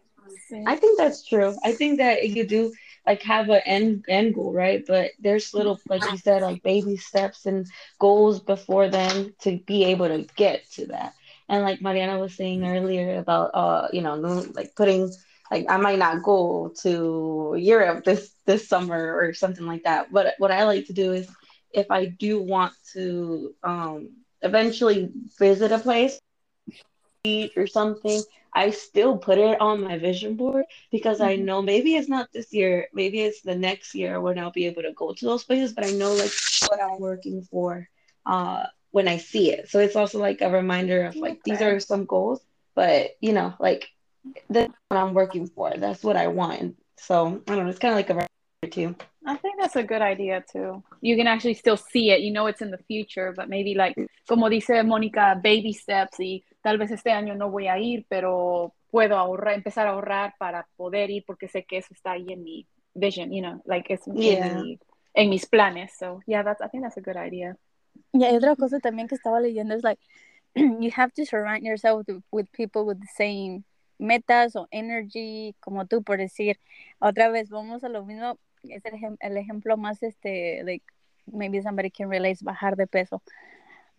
I 0.66 0.76
think 0.76 0.98
that's 0.98 1.24
true. 1.24 1.54
I 1.64 1.72
think 1.72 1.98
that 1.98 2.28
you 2.28 2.46
do 2.46 2.72
like 3.06 3.22
have 3.22 3.48
an 3.48 3.62
end 3.64 4.04
end 4.08 4.34
goal, 4.34 4.52
right? 4.52 4.84
But 4.86 5.12
there's 5.20 5.54
little, 5.54 5.78
like 5.88 6.02
you 6.10 6.18
said, 6.18 6.42
like 6.42 6.62
baby 6.62 6.96
steps 6.96 7.46
and 7.46 7.66
goals 8.00 8.40
before 8.40 8.88
then 8.88 9.34
to 9.42 9.58
be 9.66 9.84
able 9.84 10.08
to 10.08 10.26
get 10.34 10.68
to 10.72 10.86
that. 10.86 11.14
And 11.48 11.62
like 11.62 11.80
Mariana 11.80 12.18
was 12.18 12.34
saying 12.34 12.66
earlier 12.66 13.18
about, 13.18 13.52
uh, 13.54 13.88
you 13.92 14.02
know, 14.02 14.14
like 14.16 14.74
putting 14.74 15.12
like 15.50 15.66
I 15.68 15.76
might 15.76 15.98
not 15.98 16.22
go 16.22 16.72
to 16.82 17.54
Europe 17.58 18.04
this 18.04 18.32
this 18.46 18.68
summer 18.68 19.16
or 19.16 19.34
something 19.34 19.66
like 19.66 19.84
that. 19.84 20.12
But 20.12 20.34
what 20.38 20.50
I 20.50 20.64
like 20.64 20.86
to 20.86 20.92
do 20.92 21.12
is 21.12 21.28
if 21.72 21.90
I 21.90 22.06
do 22.06 22.42
want 22.42 22.72
to 22.94 23.54
um, 23.62 24.10
eventually 24.42 25.10
visit 25.38 25.72
a 25.72 25.78
place 25.78 26.18
or 27.56 27.66
something, 27.66 28.22
I 28.52 28.70
still 28.70 29.18
put 29.18 29.38
it 29.38 29.60
on 29.60 29.82
my 29.82 29.98
vision 29.98 30.36
board 30.36 30.64
because 30.90 31.18
mm-hmm. 31.18 31.28
I 31.28 31.36
know 31.36 31.60
maybe 31.60 31.96
it's 31.96 32.08
not 32.08 32.32
this 32.32 32.52
year, 32.52 32.88
maybe 32.94 33.20
it's 33.20 33.42
the 33.42 33.56
next 33.56 33.94
year 33.94 34.20
when 34.20 34.38
I'll 34.38 34.52
be 34.52 34.66
able 34.66 34.82
to 34.82 34.92
go 34.92 35.12
to 35.12 35.24
those 35.24 35.44
places, 35.44 35.72
but 35.72 35.84
I 35.84 35.90
know 35.90 36.14
like 36.14 36.32
what 36.68 36.80
I'm 36.82 37.00
working 37.00 37.42
for 37.42 37.88
uh, 38.24 38.64
when 38.92 39.08
I 39.08 39.18
see 39.18 39.52
it. 39.52 39.68
So 39.68 39.80
it's 39.80 39.96
also 39.96 40.18
like 40.18 40.40
a 40.40 40.50
reminder 40.50 41.04
of 41.04 41.16
like 41.16 41.32
okay. 41.32 41.40
these 41.44 41.62
are 41.62 41.80
some 41.80 42.06
goals, 42.06 42.40
but 42.74 43.10
you 43.20 43.32
know, 43.32 43.54
like 43.60 43.88
that's 44.48 44.72
what 44.88 44.98
I'm 44.98 45.14
working 45.14 45.46
for. 45.48 45.72
That's 45.76 46.02
what 46.02 46.16
I 46.16 46.28
want. 46.28 46.76
So 46.98 47.42
I 47.48 47.54
don't 47.54 47.64
know. 47.64 47.70
It's 47.70 47.78
kind 47.78 47.92
of 47.92 47.96
like 47.96 48.10
a 48.10 48.26
too. 48.70 48.94
I 49.24 49.36
think 49.36 49.60
that's 49.60 49.76
a 49.76 49.82
good 49.82 50.02
idea 50.02 50.42
too. 50.50 50.82
You 51.00 51.16
can 51.16 51.26
actually 51.26 51.54
still 51.54 51.76
see 51.76 52.10
it. 52.10 52.20
You 52.20 52.32
know 52.32 52.46
it's 52.46 52.62
in 52.62 52.70
the 52.70 52.78
future, 52.78 53.32
but 53.36 53.48
maybe 53.48 53.74
like 53.74 53.96
como 54.28 54.48
dice 54.48 54.82
Mónica, 54.84 55.40
baby 55.42 55.72
steps 55.72 56.18
y 56.20 56.44
tal 56.62 56.78
vez 56.78 56.90
este 56.90 57.10
año 57.10 57.36
no 57.36 57.50
voy 57.50 57.68
a 57.68 57.78
ir, 57.78 58.06
pero 58.08 58.72
puedo 58.90 59.16
ahorrar, 59.16 59.54
empezar 59.54 59.86
a 59.86 59.90
ahorrar 59.90 60.34
para 60.38 60.66
poder 60.76 61.10
ir 61.10 61.24
porque 61.26 61.48
sé 61.48 61.64
que 61.64 61.78
eso 61.78 61.92
está 61.92 62.12
ahí 62.12 62.32
en 62.32 62.42
mi 62.42 62.66
vision, 62.94 63.32
you 63.32 63.42
know, 63.42 63.60
like 63.66 63.92
it's 63.92 64.06
yeah. 64.06 64.46
en, 64.46 64.62
mi, 64.62 64.78
en 65.14 65.30
mis 65.30 65.46
planes. 65.46 65.92
So 65.98 66.20
yeah, 66.26 66.42
that's 66.42 66.62
I 66.62 66.68
think 66.68 66.84
that's 66.84 66.96
a 66.96 67.02
good 67.02 67.16
idea. 67.16 67.56
Y 68.12 68.24
hay 68.24 68.36
otra 68.36 68.56
cosa 68.56 68.78
también 68.78 69.08
que 69.08 69.16
estaba 69.16 69.40
leyendo 69.40 69.74
es 69.74 69.82
like 69.82 70.00
you 70.54 70.90
have 70.90 71.12
to 71.14 71.26
surround 71.26 71.64
yourself 71.64 72.06
with, 72.06 72.22
with 72.30 72.52
people 72.52 72.86
with 72.86 73.00
the 73.00 73.08
same 73.16 73.64
metas 73.98 74.56
o 74.56 74.68
energy, 74.70 75.54
como 75.60 75.86
tú 75.86 76.02
por 76.02 76.18
decir, 76.18 76.58
otra 76.98 77.28
vez 77.28 77.50
vamos 77.50 77.84
a 77.84 77.88
lo 77.88 78.04
mismo, 78.04 78.38
es 78.64 78.84
el, 78.84 78.94
ejem 78.94 79.16
el 79.20 79.36
ejemplo 79.36 79.76
más 79.76 80.02
este, 80.02 80.62
like, 80.64 80.84
maybe 81.26 81.62
somebody 81.62 81.90
can 81.90 82.10
relate, 82.10 82.38
bajar 82.42 82.76
de 82.76 82.86
peso. 82.86 83.22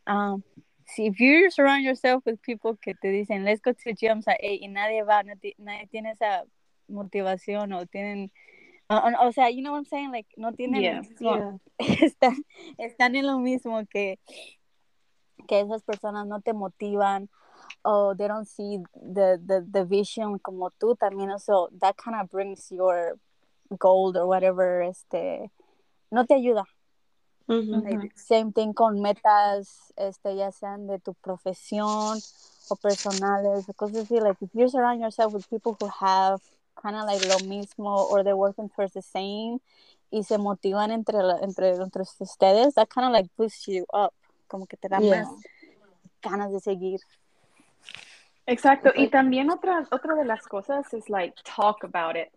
Um, 0.06 0.44
si 0.86 1.08
if 1.08 1.20
you 1.20 1.50
surround 1.51 1.84
yourself 1.84 2.25
with 2.25 2.39
people 2.42 2.77
que 2.82 2.94
te 2.96 3.10
dicen, 3.10 3.44
let's 3.44 3.62
go 3.62 3.74
to 3.74 3.80
the 3.84 3.94
gym, 3.94 4.20
o 4.20 4.22
sea, 4.22 4.36
hey, 4.39 4.60
y 4.62 4.68
nadie 4.68 5.04
va, 5.04 5.24
nadie, 5.24 5.54
nadie 5.58 5.88
tiene 5.88 6.12
esa 6.12 6.44
motivación 6.88 7.74
o 7.74 7.86
tienen 7.86 8.32
Uh, 8.89 9.12
o 9.20 9.34
sea, 9.34 9.50
you 9.50 9.62
know 9.62 9.74
what 9.74 9.80
I'm 9.80 9.86
saying? 9.86 10.12
Like, 10.13 10.30
no 10.38 10.54
tienen 10.54 10.82
Yeah. 10.82 11.01
mismo- 11.01 11.60
están, 11.77 12.46
están 12.77 13.18
en 13.18 13.27
lo 13.27 13.38
mismo 13.38 13.86
que, 13.86 14.18
que 15.46 15.60
esas 15.60 15.84
personas 15.84 16.25
no 16.25 16.39
te 16.39 16.54
motivan 16.54 17.30
o 17.84 18.14
they 18.14 18.28
don't 18.28 18.48
see 18.48 18.80
the, 18.96 19.40
the, 19.46 19.66
the 19.72 19.86
vision 19.86 20.40
como 20.40 20.70
tú 20.80 20.96
también. 20.98 21.40
So 21.40 21.70
that 21.82 21.96
kind 21.98 22.16
of 22.20 22.30
brings 22.30 22.72
your 22.72 23.18
goal 23.78 24.18
or 24.18 24.28
whatever, 24.28 24.82
este, 24.82 25.50
no 26.12 26.26
te 26.26 26.36
ayuda. 26.36 26.64
Like, 27.84 28.12
same 28.16 28.52
thing 28.54 28.74
con 28.74 29.02
metas, 29.02 29.92
este, 29.98 30.36
ya 30.36 30.52
sean 30.52 30.88
de 30.88 31.00
tu 31.00 31.14
profesión 31.16 32.22
o 32.70 32.76
personales 32.76 33.68
o 33.70 33.74
cosas 33.74 34.06
así. 34.06 34.20
Like, 34.22 34.38
if 34.42 34.50
you 34.54 34.68
surround 34.70 35.02
yourself 35.02 35.34
with 35.34 35.50
people 35.50 35.76
who 35.80 35.88
have 35.88 36.40
kind 36.82 36.96
of 36.96 37.06
like 37.06 37.22
lo 37.22 37.40
mismo 37.40 38.10
or 38.10 38.24
they're 38.24 38.38
working 38.38 38.70
towards 38.70 38.94
the 38.94 39.02
same 39.02 39.60
y 40.12 40.24
se 40.24 40.38
motivan 40.38 40.92
entre, 40.92 41.18
entre, 41.42 41.76
entre 41.76 42.04
ustedes, 42.20 42.74
that 42.76 42.90
kind 42.90 43.08
of 43.08 43.12
like 43.14 43.28
boosts 43.38 43.68
you 43.68 43.86
up. 43.94 44.14
Como 44.48 44.66
que 44.66 44.78
te 44.78 44.88
da 44.88 45.00
Yeah. 45.00 45.24
más 45.24 45.30
ganas 46.22 46.52
de 46.52 46.60
seguir. 46.60 47.00
Exacto. 48.48 48.92
Y 48.96 49.10
también 49.10 49.51
otra, 49.51 49.84
otra 49.92 50.16
de 50.16 50.25
las 50.25 50.48
cosas 50.48 50.92
es 50.94 51.10
like 51.10 51.36
talk 51.44 51.84
about 51.84 52.16
it. 52.16 52.30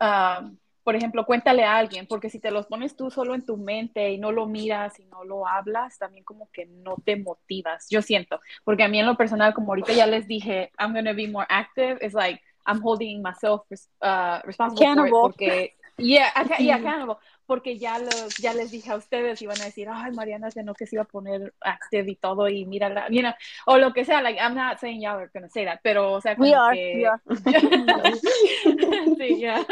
Um, 0.00 0.58
por 0.82 0.96
ejemplo, 0.96 1.24
cuéntale 1.24 1.64
a 1.64 1.76
alguien, 1.76 2.06
porque 2.08 2.28
si 2.28 2.40
te 2.40 2.50
los 2.50 2.66
pones 2.66 2.96
tú 2.96 3.08
solo 3.08 3.34
en 3.36 3.46
tu 3.46 3.56
mente 3.56 4.10
y 4.10 4.18
no 4.18 4.32
lo 4.32 4.46
miras 4.46 4.98
y 4.98 5.04
no 5.04 5.22
lo 5.22 5.46
hablas, 5.46 5.96
también 5.96 6.24
como 6.24 6.50
que 6.50 6.66
no 6.66 6.96
te 7.04 7.16
motivas. 7.16 7.86
Yo 7.88 8.02
siento, 8.02 8.40
porque 8.64 8.82
a 8.82 8.88
mí 8.88 8.98
en 8.98 9.06
lo 9.06 9.16
personal, 9.16 9.54
como 9.54 9.68
ahorita 9.68 9.92
ya 9.92 10.08
les 10.08 10.26
dije, 10.26 10.72
I'm 10.78 10.92
going 10.92 11.04
to 11.04 11.14
be 11.14 11.28
more 11.28 11.46
active, 11.48 11.98
it's 12.00 12.14
like 12.14 12.40
I'm 12.66 12.80
holding 12.82 13.22
myself 13.22 13.62
uh, 14.00 14.40
responsible 14.44 14.92
for 14.94 15.06
it 15.06 15.12
porque 15.12 15.76
yeah, 15.98 16.30
acá- 16.34 16.58
yeah, 16.58 16.76
accountable, 16.76 17.18
porque 17.46 17.78
ya 17.78 17.98
los 17.98 18.36
ya 18.38 18.52
les 18.54 18.70
dije 18.70 18.90
a 18.90 18.96
ustedes 18.96 19.40
y 19.42 19.46
van 19.46 19.60
a 19.60 19.64
decir, 19.64 19.88
"Ay, 19.90 20.12
Mariana 20.12 20.50
se 20.50 20.62
no 20.62 20.74
que 20.74 20.86
se 20.86 20.96
iba 20.96 21.02
a 21.02 21.06
poner 21.06 21.52
active 21.60 22.10
y 22.10 22.16
todo 22.16 22.48
y 22.48 22.64
mírala", 22.64 23.08
you 23.10 23.20
know, 23.20 23.32
o 23.66 23.78
lo 23.78 23.92
que 23.92 24.04
sea, 24.04 24.22
like 24.22 24.38
I'm 24.40 24.54
not 24.54 24.78
saying 24.78 25.00
y'all 25.02 25.18
are 25.18 25.30
going 25.32 25.44
to 25.44 25.50
say 25.50 25.64
that, 25.64 25.80
pero 25.82 26.12
o 26.12 26.20
sea, 26.20 26.34
como 26.36 26.48
We 26.48 26.54
are, 26.54 26.76
que 26.76 26.96
we 26.96 27.06
are. 27.06 27.20
sí, 29.18 29.38
yeah. 29.40 29.64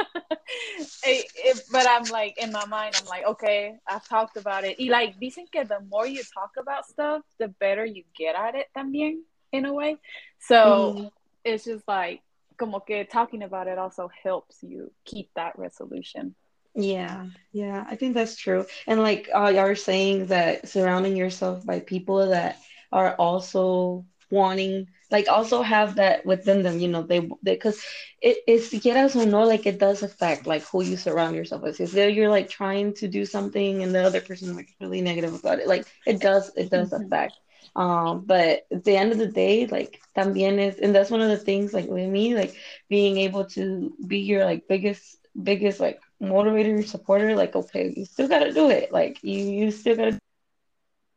Eh, 1.05 1.23
but 1.71 1.87
I'm 1.87 2.05
like 2.11 2.37
in 2.39 2.51
my 2.53 2.65
mind, 2.67 2.95
I'm 2.97 3.07
like, 3.07 3.25
okay, 3.27 3.79
I've 3.87 4.07
talked 4.09 4.37
about 4.37 4.65
it. 4.65 4.79
Y 4.79 4.89
like 4.89 5.19
dicen 5.19 5.47
que 5.51 5.65
the 5.65 5.81
more 5.89 6.07
you 6.07 6.23
talk 6.35 6.57
about 6.57 6.85
stuff, 6.87 7.23
the 7.39 7.49
better 7.49 7.85
you 7.85 8.05
get 8.17 8.35
at 8.35 8.55
it 8.55 8.67
también, 8.77 9.23
in 9.53 9.65
a 9.65 9.73
way. 9.73 9.97
So 10.39 10.95
Mhm. 10.95 11.11
it's 11.45 11.65
just 11.65 11.87
like 11.89 12.23
como 12.59 12.81
que 12.81 13.05
talking 13.05 13.43
about 13.43 13.69
it 13.69 13.79
also 13.79 14.09
helps 14.23 14.63
you 14.63 14.93
keep 15.05 15.31
that 15.35 15.59
resolution. 15.59 16.35
Yeah, 16.75 17.27
yeah, 17.53 17.85
I 17.89 17.97
think 17.97 18.15
that's 18.15 18.37
true. 18.37 18.65
And 18.87 19.01
like 19.01 19.29
uh, 19.35 19.55
are 19.57 19.75
saying 19.75 20.27
that 20.27 20.69
surrounding 20.69 21.17
yourself 21.17 21.67
by 21.67 21.81
people 21.81 22.29
that 22.29 22.59
are 22.93 23.15
also 23.17 24.07
wanting, 24.31 24.87
like 25.11 25.29
also 25.29 25.63
have 25.63 25.97
that 25.97 26.25
within 26.25 26.63
them, 26.63 26.79
you 26.79 26.89
know, 26.89 27.03
they 27.03 27.21
they 27.43 27.55
because 27.55 27.83
it 28.23 28.39
is 28.47 28.71
si 28.71 28.79
quieras 28.81 29.17
o 29.17 29.25
no, 29.25 29.43
like 29.45 29.67
it 29.67 29.79
does 29.81 30.03
affect 30.03 30.47
like 30.47 30.63
who 30.63 30.83
you 30.83 30.97
surround 30.97 31.35
yourself 31.35 31.63
with. 31.63 31.81
If 31.81 31.93
you're 31.95 32.31
like 32.31 32.49
trying 32.49 32.95
to 32.95 33.09
do 33.09 33.27
something 33.27 33.83
and 33.83 33.93
the 33.95 34.03
other 34.05 34.21
person 34.21 34.55
like 34.55 34.69
really 34.81 35.01
negative 35.03 35.35
about 35.35 35.59
it, 35.59 35.67
like 35.67 35.87
it 36.07 36.21
does 36.21 36.53
it 36.57 36.71
does 36.71 36.93
Mhm. 36.93 36.93
affect. 36.93 37.35
Um, 37.75 38.25
but 38.27 38.63
at 38.73 38.85
the 38.85 38.97
end 38.97 39.13
of 39.13 39.19
the 39.19 39.27
day, 39.29 39.67
like 39.67 40.01
también 40.17 40.59
is, 40.59 40.79
and 40.79 40.95
that's 40.95 41.11
one 41.11 41.21
of 41.21 41.29
the 41.29 41.37
things 41.37 41.73
like 41.75 41.89
with 41.89 42.09
me, 42.09 42.35
like 42.37 42.55
being 42.89 43.19
able 43.19 43.45
to 43.47 43.93
be 44.07 44.19
your 44.21 44.45
like 44.45 44.67
biggest 44.69 45.17
biggest 45.41 45.81
like 45.81 46.01
motivator 46.23 46.87
supporter 46.87 47.35
like 47.35 47.57
okay 47.57 47.93
you 47.97 48.05
still 48.05 48.29
gotta 48.29 48.53
do 48.53 48.69
it 48.69 48.93
like 48.93 49.23
you 49.23 49.43
you 49.43 49.71
still 49.71 49.97
gotta 49.97 50.13
do 50.13 50.19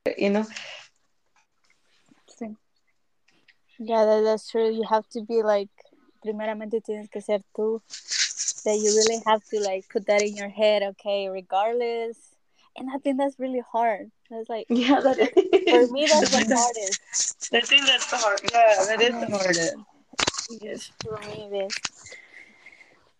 it, 0.05 0.19
you 0.19 0.29
know 0.29 0.45
Sí. 2.39 2.55
Yeah, 3.79 4.05
that, 4.05 4.21
that's 4.23 4.49
true. 4.49 4.71
You 4.71 4.83
have 4.89 5.07
to 5.09 5.21
be 5.21 5.43
like, 5.43 5.69
primeramente 6.25 6.81
tienes 6.81 7.09
que 7.09 7.21
ser 7.21 7.41
tú. 7.55 7.81
That 8.65 8.77
you 8.77 8.95
really 8.95 9.21
have 9.25 9.43
to 9.49 9.59
like 9.59 9.85
put 9.89 10.05
that 10.07 10.21
in 10.21 10.35
your 10.35 10.49
head, 10.49 10.83
okay, 10.83 11.27
regardless. 11.29 12.17
And 12.77 12.89
I 12.89 12.97
think 12.97 13.17
that's 13.17 13.37
really 13.37 13.61
hard. 13.71 14.09
That's 14.29 14.49
like, 14.49 14.67
yeah 14.69 15.01
that 15.01 15.19
is 15.19 15.89
for 15.89 15.93
me, 15.93 16.07
that's 16.07 16.31
the 16.31 16.45
the, 16.45 16.55
hardest. 16.55 17.53
I 17.53 17.59
think 17.61 17.85
that's 17.85 18.09
the 18.09 18.17
hard 18.17 18.39
yeah 18.51 18.85
that 18.85 19.01
is 19.01 19.13
the 19.13 19.37
hardest 19.37 19.75
Yes, 20.61 20.91
for 21.03 21.17
me 21.19 21.49
it 21.51 21.65
is. 21.65 21.75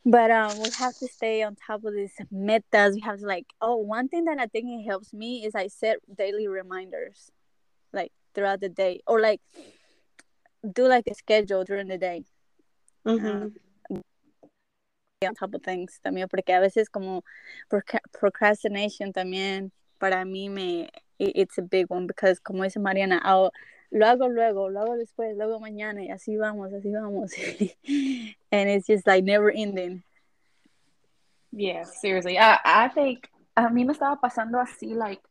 But 0.05 0.31
um, 0.31 0.60
we 0.60 0.69
have 0.79 0.98
to 0.98 1.07
stay 1.07 1.43
on 1.43 1.55
top 1.55 1.86
of 1.86 1.93
these 1.93 2.13
metas. 2.29 2.95
We 2.95 3.01
have 3.01 3.19
to 3.19 3.25
like, 3.25 3.45
oh, 3.62 3.77
one 3.77 4.10
thing 4.10 4.25
that 4.25 4.38
I 4.38 4.48
think 4.48 4.67
it 4.67 4.83
helps 4.86 5.13
me 5.13 5.45
is 5.45 5.55
I 5.55 5.67
set 5.67 5.98
daily 6.13 6.48
reminders, 6.48 7.31
like 7.93 8.12
throughout 8.36 8.60
the 8.60 8.69
day, 8.69 9.00
or 9.07 9.22
like 9.22 9.39
do 10.69 10.88
like 10.88 11.07
a 11.07 11.13
schedule 11.15 11.63
during 11.63 11.88
the 11.88 11.98
day. 11.98 12.25
Mhm. 13.05 13.53
on 15.25 15.36
top 15.36 15.53
of 15.53 15.63
things 15.63 16.01
también, 16.03 16.27
porque 16.29 16.50
a 16.53 16.60
veces 16.60 16.89
como 16.89 17.24
procrastination 18.12 19.13
también 19.13 19.72
para 19.98 20.25
mí 20.25 20.50
me 20.50 20.89
it's 21.17 21.57
a 21.57 21.62
big 21.62 21.86
one 21.89 22.07
because 22.07 22.39
como 22.39 22.63
dice 22.63 22.77
Mariana, 22.77 23.22
I'll- 23.24 23.51
lo 23.94 24.08
hago 24.08 24.28
luego, 24.28 24.70
lo 24.70 24.82
hago 24.82 24.98
después, 24.98 25.38
luego 25.38 25.60
mañana 25.60 26.04
y 26.04 26.10
así 26.10 26.36
vamos, 26.36 26.74
así 26.74 26.92
vamos. 26.92 27.32
and 28.52 28.70
it's 28.70 28.88
just 28.88 29.06
like 29.06 29.24
never 29.24 29.52
ending. 29.52 30.04
Yeah, 31.52 31.84
seriously. 31.84 32.40
I, 32.40 32.58
I 32.66 32.90
think 32.90 33.30
a 33.56 33.70
mí 33.70 33.86
me 33.86 33.94
estaba 33.94 34.20
pasando 34.20 34.60
así, 34.60 34.96
like, 34.96 35.22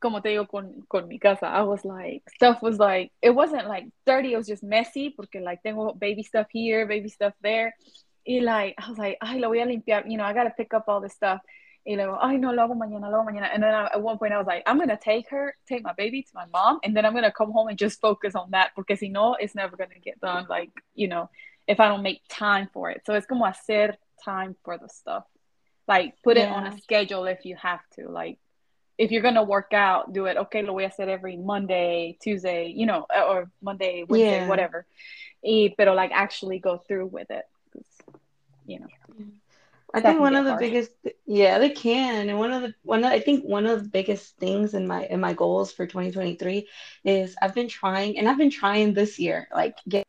como 0.00 0.20
te 0.20 0.30
digo, 0.30 0.48
con, 0.48 0.84
con 0.88 1.06
mi 1.06 1.20
casa. 1.20 1.46
I 1.46 1.62
was 1.62 1.84
like, 1.84 2.24
stuff 2.34 2.60
was 2.60 2.78
like, 2.80 3.12
it 3.22 3.30
wasn't 3.30 3.68
like 3.68 3.86
dirty, 4.04 4.32
it 4.32 4.36
was 4.36 4.48
just 4.48 4.64
messy, 4.64 5.10
porque 5.10 5.40
like 5.40 5.62
tengo 5.62 5.92
baby 5.92 6.24
stuff 6.24 6.48
here, 6.50 6.86
baby 6.86 7.08
stuff 7.08 7.34
there. 7.40 7.76
Y 8.26 8.40
like, 8.42 8.74
I 8.78 8.88
was 8.88 8.98
like, 8.98 9.18
ay, 9.22 9.38
lo 9.38 9.48
voy 9.48 9.62
a 9.62 9.66
limpiar, 9.66 10.10
you 10.10 10.18
know, 10.18 10.24
I 10.24 10.34
gotta 10.34 10.50
pick 10.50 10.74
up 10.74 10.88
all 10.88 11.00
this 11.00 11.14
stuff. 11.14 11.40
Y 11.88 11.94
luego, 11.96 12.18
ay, 12.20 12.36
no, 12.36 12.52
lo 12.52 12.62
hago 12.62 12.74
mañana, 12.74 13.10
lo 13.10 13.16
hago 13.18 13.24
mañana. 13.30 13.48
And 13.54 13.62
then 13.62 13.74
I, 13.74 13.86
at 13.86 14.02
one 14.02 14.18
point 14.18 14.34
I 14.34 14.38
was 14.38 14.46
like, 14.46 14.62
I'm 14.66 14.78
gonna 14.78 14.98
take 15.02 15.30
her, 15.30 15.56
take 15.66 15.82
my 15.82 15.94
baby 15.94 16.22
to 16.22 16.28
my 16.34 16.44
mom, 16.52 16.80
and 16.84 16.94
then 16.94 17.06
I'm 17.06 17.14
gonna 17.14 17.32
come 17.32 17.50
home 17.50 17.68
and 17.68 17.78
just 17.78 17.98
focus 18.00 18.34
on 18.34 18.50
that, 18.50 18.72
porque 18.76 18.98
si 18.98 19.08
no, 19.08 19.34
it's 19.40 19.54
never 19.54 19.74
gonna 19.76 19.98
get 20.02 20.20
done, 20.20 20.44
like, 20.50 20.70
you 20.94 21.08
know, 21.08 21.30
if 21.66 21.80
I 21.80 21.88
don't 21.88 22.02
make 22.02 22.20
time 22.28 22.68
for 22.74 22.90
it. 22.90 23.02
So 23.06 23.14
it's 23.14 23.26
como 23.26 23.46
hacer 23.46 23.96
time 24.22 24.54
for 24.64 24.76
the 24.76 24.88
stuff 24.88 25.24
like 25.88 26.14
put 26.22 26.36
it 26.36 26.48
on 26.48 26.66
a 26.66 26.78
schedule 26.82 27.24
if 27.24 27.44
you 27.46 27.56
have 27.56 27.80
to 27.94 28.08
like 28.10 28.38
if 28.98 29.10
you're 29.10 29.22
gonna 29.22 29.42
work 29.42 29.72
out 29.72 30.12
do 30.12 30.26
it 30.26 30.36
okay 30.36 30.62
lo 30.62 30.74
voy 30.74 30.84
a 30.84 30.88
hacer 30.88 31.08
every 31.08 31.36
monday 31.36 32.16
tuesday 32.20 32.66
you 32.66 32.84
know 32.84 33.06
uh, 33.16 33.24
or 33.26 33.50
monday 33.62 34.04
wednesday 34.06 34.40
Yeah. 34.40 34.48
whatever 34.48 34.86
y, 35.42 35.74
pero 35.78 35.94
like 35.94 36.10
actually 36.12 36.58
go 36.58 36.78
through 36.78 37.06
with 37.06 37.30
it. 37.30 37.44
you 38.66 38.80
know 38.80 38.88
I 39.94 40.00
think 40.00 40.20
one 40.20 40.36
of 40.36 40.44
the 40.44 40.54
hard. 40.54 40.64
biggest 40.64 40.92
yeah 41.26 41.58
they 41.58 41.70
can 41.70 42.28
and 42.28 42.38
one 42.38 42.52
of 42.52 42.62
the 42.62 42.74
one 42.82 43.04
of, 43.04 43.10
I 43.12 43.20
think 43.20 43.44
one 43.44 43.66
of 43.66 43.82
the 43.82 43.88
biggest 43.88 44.36
things 44.38 44.74
in 44.74 44.86
my 44.86 45.06
in 45.06 45.20
my 45.20 45.32
goals 45.34 45.72
for 45.72 45.86
2023 45.86 46.66
is 47.04 47.34
I've 47.42 47.54
been 47.54 47.68
trying 47.68 48.18
and 48.18 48.28
I've 48.28 48.38
been 48.38 48.50
trying 48.50 48.94
this 48.94 49.18
year 49.18 49.48
like 49.54 49.76
get 49.88 50.04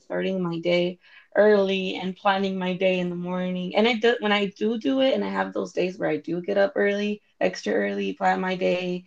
starting 0.00 0.42
my 0.42 0.58
day 0.60 0.98
early 1.36 1.96
and 1.96 2.16
planning 2.16 2.58
my 2.58 2.74
day 2.74 2.98
in 2.98 3.10
the 3.10 3.16
morning 3.16 3.74
and 3.76 3.86
I 3.88 3.94
do 3.94 4.16
when 4.20 4.32
I 4.32 4.46
do 4.56 4.78
do 4.78 5.00
it 5.00 5.14
and 5.14 5.24
I 5.24 5.28
have 5.28 5.52
those 5.52 5.72
days 5.72 5.98
where 5.98 6.08
I 6.10 6.16
do 6.16 6.40
get 6.42 6.58
up 6.58 6.72
early 6.76 7.22
extra 7.40 7.72
early 7.74 8.12
plan 8.14 8.40
my 8.40 8.56
day 8.56 9.04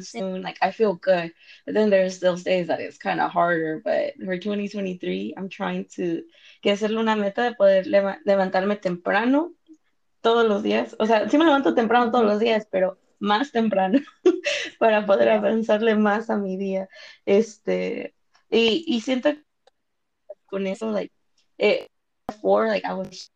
soon 0.00 0.42
like 0.42 0.58
I 0.60 0.72
feel 0.72 0.94
good 0.94 1.32
but 1.64 1.74
then 1.74 1.90
there's 1.90 2.18
those 2.18 2.42
days 2.42 2.66
that 2.66 2.80
it's 2.80 2.98
kind 2.98 3.20
of 3.20 3.30
harder 3.30 3.80
but 3.84 4.14
for 4.24 4.36
2023 4.36 5.34
I'm 5.36 5.48
trying 5.48 5.86
to 5.96 6.22
que 6.62 6.72
hacerle 6.72 6.98
una 6.98 7.14
meta 7.14 7.42
de 7.42 7.54
poder 7.54 7.86
levantarme 7.86 8.76
temprano 8.76 9.52
todos 10.26 10.48
los 10.48 10.64
días. 10.64 10.96
O 10.98 11.06
sea, 11.06 11.28
sí 11.28 11.38
me 11.38 11.44
levanto 11.44 11.72
temprano 11.72 12.10
todos 12.10 12.24
los 12.24 12.40
días, 12.40 12.66
pero 12.68 12.98
más 13.20 13.52
temprano 13.52 14.00
para 14.80 15.06
poder 15.06 15.28
avanzarle 15.28 15.94
más 15.94 16.30
a 16.30 16.36
mi 16.36 16.56
día. 16.56 16.88
Este, 17.24 18.16
y, 18.50 18.84
y 18.88 19.00
siento 19.02 19.34
con 20.46 20.66
eso, 20.66 20.90
like, 20.90 21.12
it, 21.58 21.88
before, 22.26 22.66
like, 22.66 22.84
I 22.84 22.94
was 22.94 23.30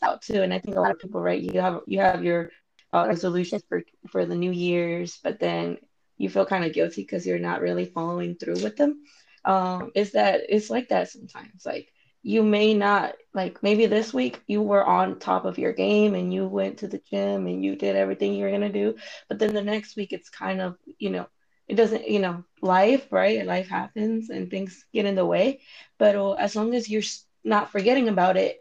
out 0.00 0.22
too, 0.22 0.42
and 0.42 0.54
I 0.54 0.60
think 0.60 0.76
a 0.76 0.80
lot 0.80 0.92
of 0.92 0.98
people, 0.98 1.20
right, 1.20 1.42
you 1.42 1.60
have, 1.60 1.82
you 1.86 2.00
have 2.00 2.24
your 2.24 2.50
uh, 2.94 3.04
resolutions 3.06 3.62
for, 3.68 3.82
for 4.08 4.24
the 4.24 4.34
New 4.34 4.50
Year's, 4.50 5.18
but 5.22 5.40
then 5.40 5.76
you 6.20 6.30
feel 6.30 6.46
kind 6.46 6.66
of 6.66 6.74
guilty 6.74 7.02
because 7.02 7.26
you're 7.26 7.40
not 7.50 7.62
really 7.62 7.86
following 7.86 8.36
through 8.36 8.62
with 8.62 8.76
them. 8.76 9.02
um, 9.44 9.92
is 9.96 10.12
that 10.12 10.42
it's 10.50 10.70
like 10.70 10.88
that 10.90 11.10
sometimes. 11.10 11.66
Like 11.66 11.88
you 12.22 12.42
may 12.44 12.74
not 12.74 13.14
like 13.34 13.62
maybe 13.62 13.86
this 13.86 14.14
week 14.14 14.42
you 14.48 14.62
were 14.62 14.84
on 14.84 15.18
top 15.20 15.46
of 15.46 15.58
your 15.58 15.72
game 15.72 16.14
and 16.14 16.32
you 16.34 16.46
went 16.46 16.78
to 16.78 16.88
the 16.88 17.00
gym 17.10 17.46
and 17.46 17.64
you 17.64 17.76
did 17.76 17.96
everything 17.96 18.34
you 18.34 18.44
were 18.44 18.50
gonna 18.52 18.72
do, 18.72 18.96
but 19.28 19.38
then 19.38 19.54
the 19.54 19.62
next 19.62 19.96
week 19.96 20.12
it's 20.12 20.30
kind 20.30 20.60
of 20.62 20.76
you 20.98 21.10
know 21.10 21.26
it 21.68 21.76
doesn't 21.76 22.08
you 22.08 22.20
know 22.20 22.44
life 22.62 23.08
right 23.12 23.46
life 23.46 23.68
happens 23.68 24.30
and 24.30 24.50
things 24.50 24.84
get 24.92 25.06
in 25.06 25.16
the 25.16 25.26
way, 25.26 25.60
but 25.98 26.16
uh, 26.16 26.32
as 26.32 26.56
long 26.56 26.74
as 26.74 26.88
you're 26.90 27.02
not 27.44 27.70
forgetting 27.70 28.08
about 28.08 28.36
it 28.36 28.58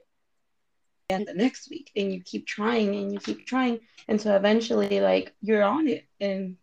and 1.10 1.28
the 1.28 1.34
next 1.36 1.70
week 1.70 1.92
and 1.96 2.14
you 2.14 2.22
keep 2.24 2.48
trying 2.48 2.96
and 2.96 3.14
you 3.14 3.20
keep 3.20 3.46
trying 3.48 3.80
and 4.08 4.22
so 4.22 4.36
eventually 4.36 5.02
like 5.02 5.34
you're 5.42 5.64
on 5.64 5.88
it 5.88 6.06
and 6.22 6.59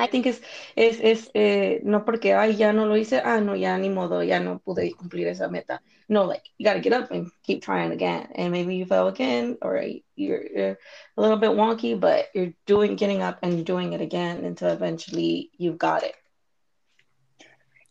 I 0.00 0.06
think 0.06 0.26
es, 0.26 0.40
es, 0.76 0.98
es 1.00 1.30
eh, 1.34 1.80
no 1.84 2.04
porque, 2.04 2.34
ay, 2.34 2.56
ya 2.56 2.72
no 2.72 2.86
lo 2.86 2.96
hice, 2.96 3.20
ah, 3.22 3.40
no, 3.40 3.54
ya 3.54 3.76
ni 3.76 3.90
modo, 3.90 4.22
ya 4.22 4.40
no 4.40 4.58
pude 4.58 4.92
cumplir 4.96 5.28
esa 5.28 5.48
meta. 5.48 5.82
No, 6.08 6.24
like, 6.24 6.42
you 6.56 6.64
got 6.64 6.74
to 6.74 6.80
get 6.80 6.92
up 6.94 7.10
and 7.10 7.30
keep 7.42 7.62
trying 7.62 7.92
again. 7.92 8.28
And 8.34 8.50
maybe 8.50 8.74
you 8.76 8.86
fell 8.86 9.08
again, 9.08 9.58
or 9.60 9.82
you're, 10.16 10.46
you're, 10.46 10.78
a 11.16 11.20
little 11.20 11.36
bit 11.36 11.50
wonky, 11.50 11.98
but 11.98 12.28
you're 12.34 12.54
doing, 12.66 12.96
getting 12.96 13.22
up 13.22 13.38
and 13.42 13.64
doing 13.64 13.92
it 13.92 14.00
again 14.00 14.44
until 14.44 14.70
eventually 14.70 15.50
you've 15.58 15.78
got 15.78 16.02
it. 16.02 16.14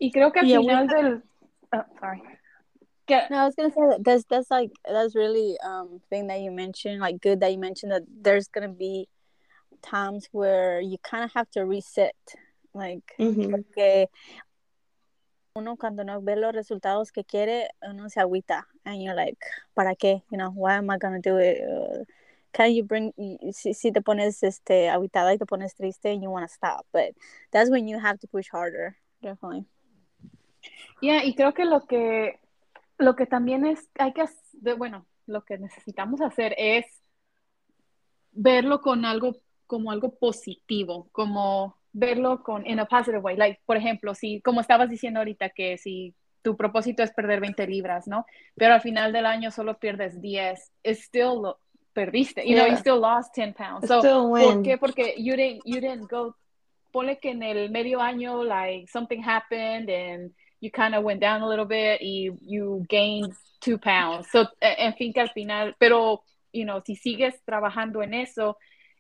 Y 0.02 0.12
creo 0.14 0.32
que 0.32 0.40
al 0.42 0.48
yeah, 0.48 0.58
final 0.58 0.88
del, 0.88 1.22
oh, 1.74 1.84
sorry. 2.00 2.22
No, 3.10 3.38
I 3.38 3.46
was 3.46 3.56
gonna 3.56 3.72
say 3.72 3.82
that 3.90 4.04
that's 4.04 4.24
that's 4.30 4.52
like 4.52 4.72
that's 4.86 5.16
really 5.16 5.58
um 5.66 6.00
thing 6.10 6.28
that 6.28 6.42
you 6.42 6.52
mentioned, 6.52 7.02
like 7.02 7.20
good 7.20 7.40
that 7.40 7.52
you 7.52 7.58
mentioned 7.58 7.92
that 7.92 8.04
there's 8.08 8.48
gonna 8.48 8.70
be 8.70 9.10
times 9.82 10.28
where 10.32 10.82
you 10.82 10.98
kind 11.04 11.24
of 11.24 11.32
have 11.34 11.50
to 11.52 11.66
reset, 11.66 12.16
like 12.74 13.04
porque 13.18 14.08
uno 15.56 15.76
cuando 15.76 16.04
no 16.04 16.22
ve 16.22 16.36
los 16.36 16.54
resultados 16.54 17.12
que 17.12 17.24
quiere, 17.24 17.70
uno 17.82 18.08
se 18.10 18.20
agüita, 18.22 18.64
and 18.86 19.02
you're 19.02 19.16
like, 19.16 19.38
¿para 19.76 19.96
qué? 19.96 20.22
You 20.32 20.38
know, 20.38 20.52
why 20.52 20.76
am 20.76 20.90
I 20.90 20.98
gonna 20.98 21.20
do 21.20 21.38
it? 21.38 21.62
Uh, 21.62 22.04
can 22.52 22.74
you 22.74 22.84
bring 22.84 23.14
si, 23.52 23.74
si 23.74 23.92
te 23.92 24.02
pones 24.02 24.44
este 24.44 24.90
aguitada 24.90 25.34
y 25.34 25.38
te 25.38 25.46
pones 25.46 25.76
triste 25.76 26.12
and 26.12 26.24
you 26.24 26.30
want 26.30 26.48
to 26.48 26.54
stop 26.54 26.86
but 26.92 27.14
that's 27.52 27.70
when 27.70 27.88
you 27.88 28.00
have 28.00 28.20
to 28.20 28.28
push 28.28 28.48
harder 28.50 28.96
definitely 29.22 29.66
yeah 31.02 31.24
y 31.24 31.36
creo 31.36 31.54
que 31.54 31.66
lo 31.66 31.86
que 31.86 32.40
lo 32.98 33.16
que 33.16 33.26
también 33.26 33.66
es 33.66 33.88
hay 34.00 34.14
que 34.14 34.26
bueno 34.76 35.06
lo 35.28 35.46
que 35.46 35.58
necesitamos 35.58 36.22
hacer 36.22 36.56
es 36.58 36.86
verlo 38.32 38.82
con 38.82 39.06
algo 39.06 39.36
como 39.70 39.92
algo 39.92 40.18
positivo, 40.18 41.10
como 41.12 41.78
verlo 41.94 42.42
con 42.42 42.66
in 42.66 42.80
a 42.80 42.86
positive 42.86 43.20
way. 43.20 43.38
Like, 43.38 43.62
por 43.68 43.78
ejemplo, 43.78 44.16
si, 44.16 44.42
como 44.42 44.62
estabas 44.62 44.90
diciendo 44.90 45.20
ahorita, 45.20 45.50
que 45.50 45.78
si 45.78 46.16
tu 46.42 46.58
propósito 46.58 47.04
es 47.04 47.12
perder 47.12 47.40
20 47.40 47.68
libras, 47.68 48.08
¿no? 48.08 48.26
Pero 48.56 48.74
al 48.74 48.82
final 48.82 49.14
del 49.14 49.28
año 49.28 49.52
solo 49.52 49.78
pierdes 49.78 50.20
10, 50.20 50.72
it's 50.84 51.04
still 51.04 51.40
lo, 51.40 51.60
perdiste, 51.94 52.44
you 52.48 52.56
know, 52.56 52.66
you 52.66 52.78
still 52.78 53.00
lost 53.00 53.32
10 53.36 53.54
pounds. 53.54 53.88
So, 53.88 54.02
¿por 54.02 54.64
qué? 54.64 54.80
Porque 54.80 55.14
you 55.20 55.36
didn't, 55.36 55.62
you 55.66 55.80
didn't 55.80 56.10
go, 56.10 56.36
ponle 56.92 57.20
que 57.20 57.30
en 57.30 57.44
el 57.44 57.70
medio 57.70 58.02
año, 58.02 58.44
like, 58.44 58.88
something 58.88 59.22
happened 59.22 59.88
and 59.92 60.32
you 60.62 60.72
kind 60.72 60.96
of 60.96 61.04
went 61.04 61.22
down 61.22 61.44
a 61.44 61.48
little 61.48 61.68
bit 61.68 62.02
y 62.02 62.32
you 62.42 62.84
gained 62.90 63.34
2 63.64 63.78
pounds. 63.78 64.28
So, 64.32 64.48
en 64.62 64.96
fin, 64.96 65.14
que 65.14 65.22
al 65.22 65.30
final, 65.30 65.76
pero, 65.78 66.24
you 66.52 66.64
know, 66.64 66.82
si 66.84 66.96
sigues 66.96 67.40
trabajando 67.46 68.02
en 68.02 68.16
eso, 68.16 68.58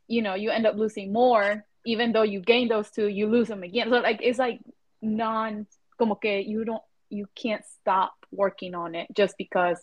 you 0.10 0.22
know 0.22 0.34
you 0.34 0.50
end 0.50 0.68
up 0.68 0.76
losing 0.76 1.14
more 1.14 1.64
even 1.86 2.12
though 2.12 2.24
you 2.24 2.42
gain 2.42 2.68
those 2.68 2.90
two 2.90 3.08
you 3.08 3.28
lose 3.28 3.48
them 3.48 3.64
again 3.64 3.90
so 3.90 4.00
like 4.00 4.20
it's 4.22 4.40
like 4.40 4.60
non 5.02 5.66
como 5.98 6.16
que 6.16 6.42
you 6.46 6.66
don't 6.66 6.84
you 7.10 7.28
can't 7.36 7.64
stop 7.80 8.14
working 8.32 8.76
on 8.76 8.96
it 8.96 9.08
just 9.16 9.36
because 9.38 9.80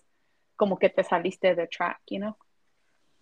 como 0.58 0.76
que 0.76 0.88
te 0.88 1.02
saliste 1.02 1.56
de 1.56 1.66
track 1.66 1.98
you 2.10 2.18
know 2.18 2.36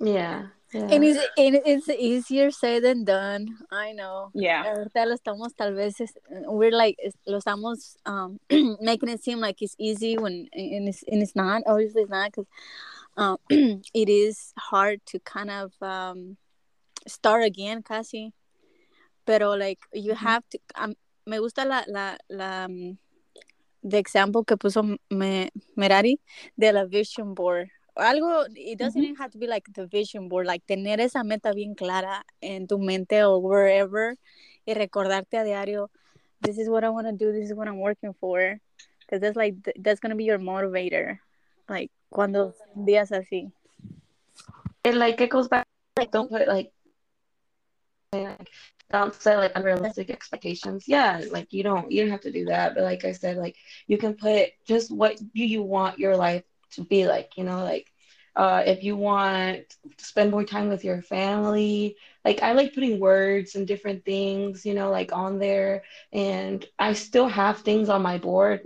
yeah, 0.00 0.46
yeah. 0.72 0.80
And, 0.90 1.04
it's, 1.04 1.18
and 1.38 1.60
it's 1.64 1.88
easier 1.88 2.50
said 2.50 2.82
than 2.82 3.04
done. 3.04 3.58
I 3.70 3.92
know. 3.92 4.30
Yeah. 4.34 4.64
Ahorita 4.64 5.06
lo 5.06 5.14
estamos 5.16 5.54
tal 5.56 5.72
vez 5.72 5.94
we're 6.46 6.72
like 6.72 6.98
lo 7.26 7.38
estamos 7.38 7.96
um, 8.04 8.40
making 8.80 9.08
it 9.08 9.22
seem 9.22 9.38
like 9.38 9.62
it's 9.62 9.76
easy 9.78 10.18
when 10.18 10.48
and 10.52 10.88
it's 10.88 11.04
and 11.06 11.22
it's 11.22 11.36
not. 11.36 11.62
Obviously, 11.66 12.02
it's 12.02 12.10
not 12.10 12.32
because 12.32 12.46
um, 13.16 13.38
it 13.94 14.08
is 14.08 14.52
hard 14.58 15.00
to 15.06 15.20
kind 15.20 15.50
of 15.50 15.72
um, 15.80 16.36
start 17.06 17.44
again 17.44 17.82
casi. 17.82 18.32
Pero 19.26 19.56
like 19.56 19.80
you 19.92 20.14
have 20.14 20.42
to 20.50 20.58
um, 20.76 20.94
me 21.26 21.38
gusta 21.38 21.64
la 21.64 21.82
la 21.88 22.16
la 22.28 22.64
um, 22.64 22.98
the 23.82 23.98
example 23.98 24.44
que 24.44 24.56
puso 24.56 24.98
me, 25.10 25.50
Merari 25.76 26.18
de 26.56 26.72
la 26.72 26.84
vision 26.84 27.34
board. 27.34 27.68
Algo, 27.96 28.46
it 28.56 28.76
doesn't 28.76 29.00
even 29.00 29.14
have 29.16 29.30
to 29.30 29.38
be 29.38 29.46
like 29.46 29.64
the 29.72 29.86
vision 29.86 30.28
board, 30.28 30.46
like 30.46 30.66
tener 30.66 31.00
esa 31.00 31.22
meta 31.22 31.52
bien 31.54 31.76
clara 31.76 32.24
en 32.42 32.66
tu 32.66 32.76
mente 32.76 33.22
o 33.22 33.38
wherever 33.38 34.16
y 34.66 34.74
recordarte 34.74 35.38
a 35.38 35.44
diario, 35.44 35.90
this 36.40 36.58
is 36.58 36.68
what 36.68 36.82
I 36.82 36.88
want 36.88 37.06
to 37.06 37.12
do, 37.12 37.32
this 37.32 37.50
is 37.50 37.54
what 37.54 37.68
I'm 37.68 37.78
working 37.78 38.12
for. 38.14 38.58
Because 39.00 39.20
that's 39.20 39.36
like, 39.36 39.54
that's 39.78 40.00
going 40.00 40.10
to 40.10 40.16
be 40.16 40.24
your 40.24 40.38
motivator. 40.38 41.18
Like, 41.68 41.90
cuando 42.10 42.54
días 42.76 43.12
así. 43.12 43.52
And 44.84 44.98
like, 44.98 45.20
it 45.20 45.30
goes 45.30 45.46
back, 45.46 45.66
like, 45.96 46.10
don't 46.10 46.28
put 46.28 46.48
like 46.48 46.72
like 48.22 48.48
don't 48.90 49.14
set 49.14 49.38
like 49.38 49.52
unrealistic 49.54 50.10
expectations. 50.10 50.84
Yeah, 50.86 51.22
like 51.30 51.52
you 51.52 51.62
don't 51.62 51.90
you 51.90 52.02
don't 52.02 52.10
have 52.10 52.20
to 52.22 52.32
do 52.32 52.46
that. 52.46 52.74
But 52.74 52.84
like 52.84 53.04
I 53.04 53.12
said, 53.12 53.36
like 53.36 53.56
you 53.86 53.98
can 53.98 54.14
put 54.14 54.50
just 54.66 54.90
what 54.90 55.20
you, 55.32 55.46
you 55.46 55.62
want 55.62 55.98
your 55.98 56.16
life 56.16 56.44
to 56.72 56.84
be 56.84 57.06
like, 57.06 57.36
you 57.36 57.44
know, 57.44 57.64
like 57.64 57.90
uh, 58.36 58.62
if 58.66 58.82
you 58.82 58.96
want 58.96 59.68
to 59.96 60.04
spend 60.04 60.30
more 60.30 60.44
time 60.44 60.68
with 60.68 60.84
your 60.84 61.02
family, 61.02 61.96
like 62.24 62.42
I 62.42 62.52
like 62.52 62.74
putting 62.74 62.98
words 63.00 63.54
and 63.54 63.66
different 63.66 64.04
things, 64.04 64.64
you 64.66 64.74
know, 64.74 64.90
like 64.90 65.12
on 65.12 65.38
there. 65.38 65.82
And 66.12 66.64
I 66.78 66.94
still 66.94 67.28
have 67.28 67.58
things 67.60 67.88
on 67.88 68.02
my 68.02 68.18
board 68.18 68.62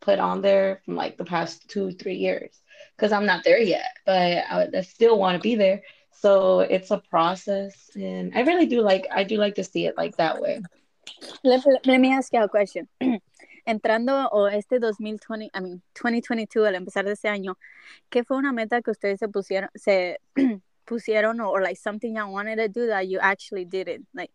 put 0.00 0.18
on 0.18 0.42
there 0.42 0.82
from 0.84 0.96
like 0.96 1.16
the 1.16 1.24
past 1.24 1.68
two, 1.68 1.92
three 1.92 2.16
years 2.16 2.60
because 2.96 3.12
I'm 3.12 3.26
not 3.26 3.44
there 3.44 3.58
yet, 3.60 3.86
but 4.04 4.16
I, 4.16 4.68
I 4.74 4.80
still 4.82 5.18
want 5.18 5.36
to 5.36 5.42
be 5.42 5.54
there. 5.54 5.82
So 6.12 6.60
it's 6.60 6.90
a 6.90 6.98
process, 7.10 7.90
and 7.96 8.32
I 8.34 8.42
really 8.42 8.66
do 8.66 8.80
like 8.80 9.08
I 9.10 9.24
do 9.24 9.36
like 9.36 9.54
to 9.56 9.64
see 9.64 9.86
it 9.86 9.96
like 9.96 10.16
that 10.16 10.40
way. 10.40 10.60
Let, 11.42 11.64
let 11.84 11.98
me 12.00 12.12
ask 12.12 12.32
you 12.32 12.42
a 12.42 12.48
question. 12.48 12.88
Entrando 13.66 14.28
o 14.32 14.48
este 14.48 14.78
2020, 14.80 15.50
I 15.54 15.60
mean 15.60 15.82
2022, 15.94 16.66
al 16.66 16.74
empezar 16.74 17.04
de 17.04 17.12
este 17.12 17.28
año, 17.28 17.56
¿qué 18.10 18.24
fue 18.24 18.36
una 18.36 18.52
meta 18.52 18.82
que 18.82 18.90
ustedes 18.90 19.20
se 19.20 19.28
pusieron, 19.28 19.70
se 19.74 20.18
pusieron 20.84 21.40
o 21.40 21.58
like 21.58 21.76
something 21.76 22.16
you 22.16 22.26
wanted 22.26 22.56
to 22.56 22.68
do 22.68 22.86
that 22.88 23.06
you 23.06 23.18
actually 23.20 23.64
did 23.64 23.88
it? 23.88 24.02
Like, 24.12 24.32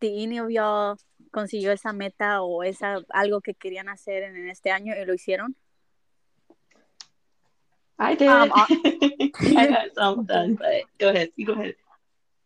did 0.00 0.22
any 0.22 0.38
of 0.38 0.50
y'all 0.50 0.96
consiguió 1.30 1.72
esa 1.72 1.92
meta 1.92 2.42
o 2.42 2.62
esa 2.62 3.00
algo 3.10 3.40
que 3.40 3.54
querían 3.54 3.88
hacer 3.88 4.22
en 4.22 4.48
este 4.48 4.70
año 4.70 4.94
y 4.94 5.04
lo 5.04 5.14
hicieron? 5.14 5.56
I 7.98 8.14
did. 8.14 8.28
Um, 8.28 8.50
I 8.54 9.66
got 9.68 9.94
some 9.94 10.24
done, 10.24 10.54
but 10.54 10.82
go 10.98 11.08
ahead. 11.10 11.30
You 11.36 11.46
go 11.46 11.54
ahead. 11.54 11.74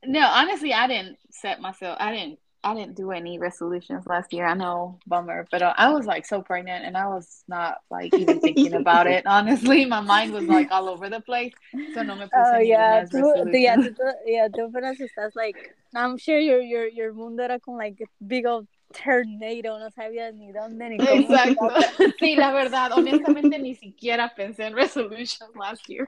No, 0.04 0.26
honestly, 0.26 0.72
I 0.72 0.86
didn't 0.86 1.18
set 1.30 1.60
myself. 1.60 1.96
I 2.00 2.12
didn't. 2.12 2.38
I 2.64 2.74
didn't 2.74 2.94
do 2.94 3.10
any 3.10 3.40
resolutions 3.40 4.06
last 4.06 4.32
year. 4.32 4.46
I 4.46 4.54
know, 4.54 5.00
bummer, 5.04 5.48
but 5.50 5.62
uh, 5.62 5.74
I 5.76 5.92
was 5.92 6.06
like 6.06 6.24
so 6.24 6.42
pregnant, 6.42 6.84
and 6.84 6.96
I 6.96 7.08
was 7.08 7.42
not 7.48 7.78
like 7.90 8.16
even 8.16 8.38
thinking 8.44 8.74
about 8.74 9.08
it. 9.08 9.26
Honestly, 9.26 9.84
my 9.84 10.00
mind 10.00 10.32
was 10.32 10.44
like 10.44 10.70
all 10.70 10.88
over 10.88 11.10
the 11.10 11.20
place. 11.20 11.52
So 11.92 12.02
no 12.02 12.14
me 12.14 12.26
puse 12.26 12.54
oh 12.54 12.58
yeah, 12.58 13.04
tú, 13.04 13.34
yeah, 13.52 13.76
tú, 13.76 14.12
yeah, 14.26 14.48
tú 14.48 14.70
apenas 14.70 15.00
estás 15.00 15.32
like. 15.34 15.56
I'm 15.94 16.16
sure 16.16 16.38
your 16.38 16.60
your 16.60 16.86
your 16.86 17.12
mundo 17.12 17.42
era 17.42 17.58
como 17.60 17.76
like 17.76 17.98
big 18.26 18.46
old 18.46 18.66
tornado, 18.92 19.78
no 19.78 19.90
sabía 19.90 20.32
ni 20.32 20.52
dónde 20.52 20.90
ni 20.90 20.98
cómo. 20.98 21.10
Exacto. 21.10 21.68
Sí, 22.18 22.36
la 22.36 22.52
verdad, 22.52 22.92
honestamente 22.92 23.58
ni 23.58 23.74
siquiera 23.74 24.32
pensé 24.34 24.66
en 24.66 24.76
resolutions 24.76 25.54
last 25.56 25.88
year. 25.88 26.06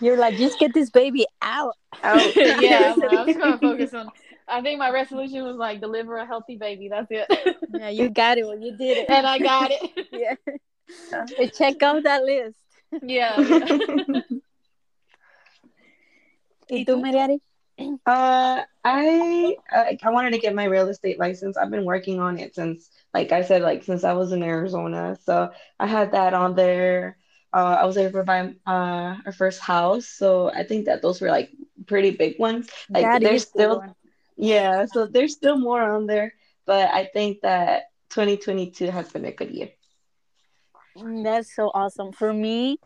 You're 0.00 0.16
like, 0.16 0.36
just 0.36 0.58
get 0.58 0.72
this 0.72 0.90
baby 0.90 1.26
out. 1.42 1.76
Out. 2.02 2.22
yeah, 2.36 2.94
I 2.96 3.24
was 3.24 3.36
going 3.36 3.52
to 3.52 3.58
focus 3.58 3.92
on. 3.92 4.10
I 4.48 4.62
think 4.62 4.78
my 4.78 4.90
resolution 4.90 5.44
was 5.44 5.56
like 5.56 5.80
deliver 5.80 6.16
a 6.16 6.26
healthy 6.26 6.56
baby. 6.56 6.88
That's 6.88 7.08
it. 7.10 7.26
yeah, 7.74 7.90
you 7.90 8.08
got 8.08 8.38
it. 8.38 8.46
Well, 8.46 8.58
you 8.58 8.76
did 8.76 8.98
it, 8.98 9.10
and 9.10 9.26
I 9.26 9.38
got 9.38 9.70
it. 9.70 10.08
yeah. 10.12 10.36
Check 11.50 11.82
out 11.82 12.02
that 12.04 12.24
list. 12.24 12.56
Yeah. 13.02 13.36
¿Y 16.68 16.84
tú, 16.84 17.00
Merari? 17.00 17.40
Uh, 18.06 18.62
I, 18.84 19.56
I 19.70 19.98
I 20.02 20.10
wanted 20.10 20.32
to 20.32 20.38
get 20.38 20.54
my 20.54 20.64
real 20.64 20.88
estate 20.88 21.18
license. 21.18 21.56
I've 21.56 21.70
been 21.70 21.84
working 21.84 22.20
on 22.20 22.38
it 22.38 22.54
since, 22.54 22.90
like 23.14 23.32
I 23.32 23.42
said, 23.42 23.62
like 23.62 23.84
since 23.84 24.04
I 24.04 24.12
was 24.12 24.32
in 24.32 24.42
Arizona. 24.42 25.16
So 25.22 25.50
I 25.78 25.86
had 25.86 26.12
that 26.12 26.34
on 26.34 26.54
there. 26.56 27.16
Uh, 27.52 27.78
I 27.80 27.84
was 27.86 27.96
able 27.96 28.20
to 28.20 28.24
buy 28.24 28.54
uh, 28.66 29.16
our 29.26 29.32
first 29.32 29.60
house. 29.60 30.06
So 30.06 30.50
I 30.50 30.64
think 30.64 30.86
that 30.86 31.02
those 31.02 31.20
were 31.20 31.30
like 31.30 31.50
pretty 31.86 32.10
big 32.12 32.38
ones. 32.38 32.68
Like 32.94 33.04
that 33.04 33.22
there's 33.22 33.44
still, 33.44 33.82
yeah. 34.36 34.86
So 34.86 35.06
there's 35.06 35.34
still 35.34 35.58
more 35.58 35.82
on 35.82 36.06
there, 36.06 36.34
but 36.66 36.88
I 36.90 37.06
think 37.06 37.40
that 37.42 37.84
2022 38.10 38.86
has 38.90 39.10
been 39.12 39.24
a 39.24 39.32
good 39.32 39.50
year. 39.50 39.70
That's 40.96 41.54
so 41.54 41.70
awesome. 41.74 42.12
For 42.12 42.32
me, 42.32 42.78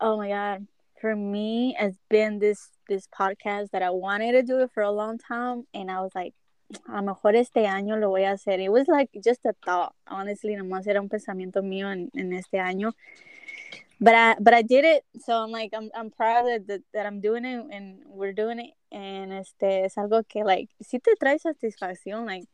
oh 0.00 0.16
my 0.16 0.28
god, 0.28 0.66
for 1.00 1.16
me, 1.16 1.76
it's 1.78 1.98
been 2.08 2.38
this 2.38 2.68
this 2.88 3.06
podcast 3.08 3.70
that 3.70 3.82
I 3.82 3.90
wanted 3.90 4.32
to 4.32 4.42
do 4.42 4.58
it 4.60 4.70
for 4.72 4.82
a 4.82 4.90
long 4.90 5.18
time, 5.18 5.66
and 5.74 5.90
I 5.90 6.00
was 6.00 6.12
like, 6.14 6.34
a 6.88 7.02
mejor 7.02 7.34
este 7.36 7.66
año 7.66 8.00
lo 8.00 8.08
voy 8.08 8.24
a 8.24 8.32
hacer. 8.32 8.58
It 8.58 8.70
was 8.70 8.88
like 8.88 9.10
just 9.22 9.44
a 9.44 9.54
thought, 9.64 9.94
honestly, 10.06 10.54
nomás 10.56 10.86
era 10.86 11.00
un 11.00 11.08
pensamiento 11.08 11.62
mío 11.62 11.92
en, 11.92 12.10
en 12.14 12.32
este 12.32 12.54
año. 12.54 12.92
But 14.00 14.14
I 14.14 14.34
but 14.40 14.52
I 14.52 14.62
did 14.62 14.84
it, 14.84 15.04
so 15.20 15.34
I'm 15.34 15.52
like 15.52 15.70
I'm 15.72 15.90
I'm 15.94 16.10
proud 16.10 16.46
that, 16.66 16.82
that, 16.92 17.06
I'm 17.06 17.20
doing 17.20 17.44
it 17.44 17.64
and 17.70 18.02
we're 18.06 18.32
doing 18.32 18.58
it, 18.58 18.74
and 18.90 19.32
este 19.32 19.84
es 19.84 19.96
algo 19.96 20.26
que 20.26 20.42
like 20.42 20.70
sí 20.82 20.98
te 21.00 21.14
trae 21.14 21.38
satisfacción, 21.38 22.26
like 22.26 22.48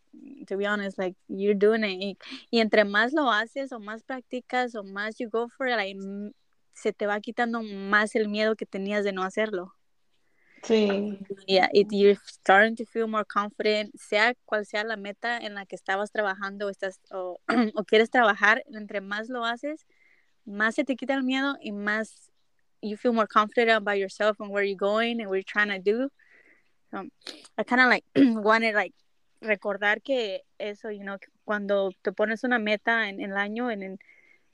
to 0.47 0.59
be 0.59 0.67
honest, 0.67 0.99
like 0.99 1.17
you're 1.29 1.55
doing 1.55 1.85
it, 1.85 2.03
y, 2.03 2.19
y 2.51 2.61
entre 2.61 2.85
más 2.85 3.15
lo 3.15 3.31
haces 3.31 3.73
o 3.73 3.79
más 3.79 4.03
practicas 4.03 4.75
o 4.75 4.83
más 4.83 5.19
you 5.19 5.31
go 5.31 5.49
for 5.49 5.69
it, 5.69 5.77
like, 5.77 5.97
se 6.75 6.93
te 6.93 7.07
va 7.07 7.19
quitando 7.21 7.63
más 7.63 8.15
el 8.15 8.29
miedo 8.29 8.55
que 8.55 8.67
tenías 8.67 9.05
de 9.05 9.13
no 9.13 9.23
hacerlo. 9.23 9.78
Sí. 10.69 11.19
Yeah, 11.47 11.69
it, 11.73 11.87
you're 11.91 12.19
starting 12.27 12.77
to 12.77 12.85
feel 12.85 13.07
more 13.07 13.25
confident, 13.25 13.99
sea 13.99 14.35
cual 14.45 14.67
sea 14.67 14.85
la 14.85 14.97
meta 14.97 15.39
en 15.39 15.55
la 15.55 15.65
que 15.65 15.77
estabas 15.77 16.13
trabajando 16.13 16.69
estás, 16.69 16.99
o, 17.11 17.39
o 17.75 17.85
quieres 17.85 18.11
trabajar, 18.11 18.63
entre 18.75 19.01
más 19.01 19.31
lo 19.31 19.47
haces, 19.47 19.87
más 20.45 20.75
se 20.75 20.85
te 20.85 20.95
quita 20.95 21.15
el 21.15 21.23
miedo 21.23 21.57
y 21.63 21.73
más 21.73 22.31
you 22.83 22.97
feel 22.97 23.13
more 23.13 23.27
confident 23.27 23.77
about 23.77 23.97
yourself 23.97 24.39
and 24.41 24.51
where 24.51 24.63
you're 24.63 24.77
going 24.77 25.21
and 25.21 25.29
what 25.29 25.37
you're 25.37 25.43
trying 25.43 25.69
to 25.69 25.79
do. 25.79 26.11
I 26.93 27.63
kind 27.65 27.81
of 27.81 27.89
like 27.89 28.05
wanted 28.17 28.75
like 28.75 28.95
recordar 29.43 30.03
que 30.03 30.41
eso, 30.59 30.91
you 30.91 31.05
know, 31.05 31.19
cuando 31.47 31.91
te 32.03 32.13
pones 32.13 32.45
una 32.45 32.59
meta 32.59 33.09
en, 33.09 33.21
el 33.21 33.37
año 33.37 33.73
and 33.73 33.83
then 33.83 33.99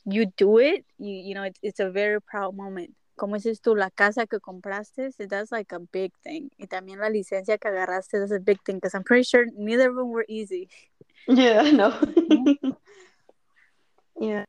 you 0.04 0.26
do 0.36 0.58
it, 0.58 0.84
you, 0.98 1.10
you 1.10 1.34
know, 1.34 1.42
it's, 1.42 1.58
it's 1.62 1.80
a 1.80 1.90
very 1.90 2.20
proud 2.20 2.54
moment. 2.54 2.94
Como 3.16 3.36
dices 3.36 3.60
tú, 3.60 3.76
la 3.76 3.90
casa 3.90 4.26
que 4.26 4.40
compraste, 4.40 5.10
that's 5.28 5.52
like 5.52 5.72
a 5.72 5.78
big 5.78 6.12
thing. 6.22 6.50
Y 6.58 6.66
también 6.66 6.98
la 6.98 7.08
licencia 7.08 7.58
que 7.58 7.68
agarraste, 7.68 8.18
that's 8.18 8.32
a 8.32 8.40
big 8.40 8.60
thing, 8.64 8.76
because 8.76 8.94
I'm 8.94 9.04
pretty 9.04 9.22
sure 9.22 9.46
neither 9.56 9.90
of 9.90 9.96
them 9.96 10.10
were 10.10 10.26
easy. 10.28 10.68
Yeah, 11.28 11.70
no. 11.70 11.94
yeah. 14.20 14.44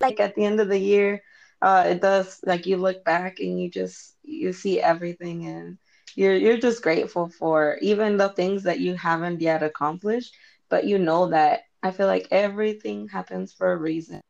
Like 0.00 0.20
at 0.20 0.34
the 0.34 0.44
end 0.44 0.60
of 0.60 0.68
the 0.68 0.78
year, 0.78 1.22
uh, 1.62 1.84
it 1.86 2.02
does 2.02 2.40
like 2.44 2.66
you 2.66 2.76
look 2.76 3.04
back 3.04 3.38
and 3.38 3.60
you 3.60 3.70
just 3.70 4.16
you 4.22 4.52
see 4.52 4.80
everything 4.80 5.46
and 5.46 5.78
you're 6.14 6.36
you're 6.36 6.58
just 6.58 6.82
grateful 6.82 7.28
for 7.28 7.78
even 7.80 8.16
the 8.16 8.28
things 8.30 8.64
that 8.64 8.80
you 8.80 8.94
haven't 8.94 9.40
yet 9.40 9.62
accomplished, 9.62 10.34
but 10.68 10.84
you 10.84 10.98
know 10.98 11.28
that 11.30 11.62
I 11.82 11.92
feel 11.92 12.06
like 12.06 12.28
everything 12.30 13.08
happens 13.08 13.52
for 13.52 13.72
a 13.72 13.76
reason 13.76 14.20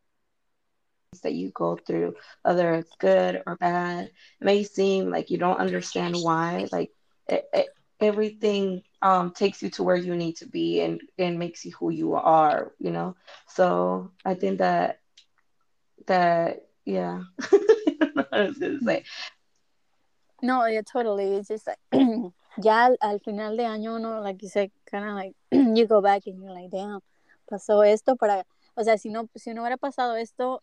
that 1.20 1.34
you 1.34 1.50
go 1.50 1.76
through, 1.76 2.14
whether 2.42 2.74
it's 2.74 2.94
good 2.98 3.42
or 3.46 3.56
bad. 3.56 4.06
It 4.40 4.44
may 4.44 4.62
seem 4.64 5.10
like 5.10 5.30
you 5.30 5.38
don't 5.38 5.58
understand 5.58 6.16
why, 6.16 6.66
like 6.72 6.90
it, 7.28 7.48
it, 7.52 7.68
everything 8.00 8.82
um, 9.02 9.30
takes 9.32 9.62
you 9.62 9.70
to 9.70 9.82
where 9.82 9.96
you 9.96 10.14
need 10.16 10.36
to 10.36 10.46
be 10.46 10.80
and, 10.80 11.00
and 11.18 11.38
makes 11.38 11.64
you 11.64 11.72
who 11.72 11.90
you 11.90 12.14
are, 12.14 12.72
you 12.78 12.90
know? 12.90 13.16
So 13.48 14.10
I 14.24 14.34
think 14.34 14.58
that, 14.58 15.00
that, 16.06 16.66
yeah. 16.84 17.22
No, 20.42 20.66
yeah, 20.66 20.82
totally. 20.82 21.36
It's 21.36 21.48
just 21.48 21.66
like, 21.66 21.78
ya 22.62 22.86
al, 22.86 22.96
al 23.00 23.18
final 23.20 23.56
de 23.56 23.64
año, 23.64 23.96
uno, 23.96 24.20
like 24.20 24.42
you 24.42 24.48
said, 24.48 24.70
kind 24.90 25.08
of 25.08 25.14
like, 25.14 25.34
you 25.52 25.86
go 25.86 26.02
back 26.02 26.22
and 26.26 26.42
you're 26.42 26.52
like, 26.52 26.70
damn, 26.70 27.00
pasó 27.50 27.82
esto 27.86 28.16
para, 28.16 28.44
o 28.76 28.82
sea, 28.82 28.98
si 28.98 29.08
no, 29.08 29.28
si 29.36 29.54
no 29.54 29.62
hubiera 29.62 29.78
pasado 29.78 30.20
esto, 30.20 30.62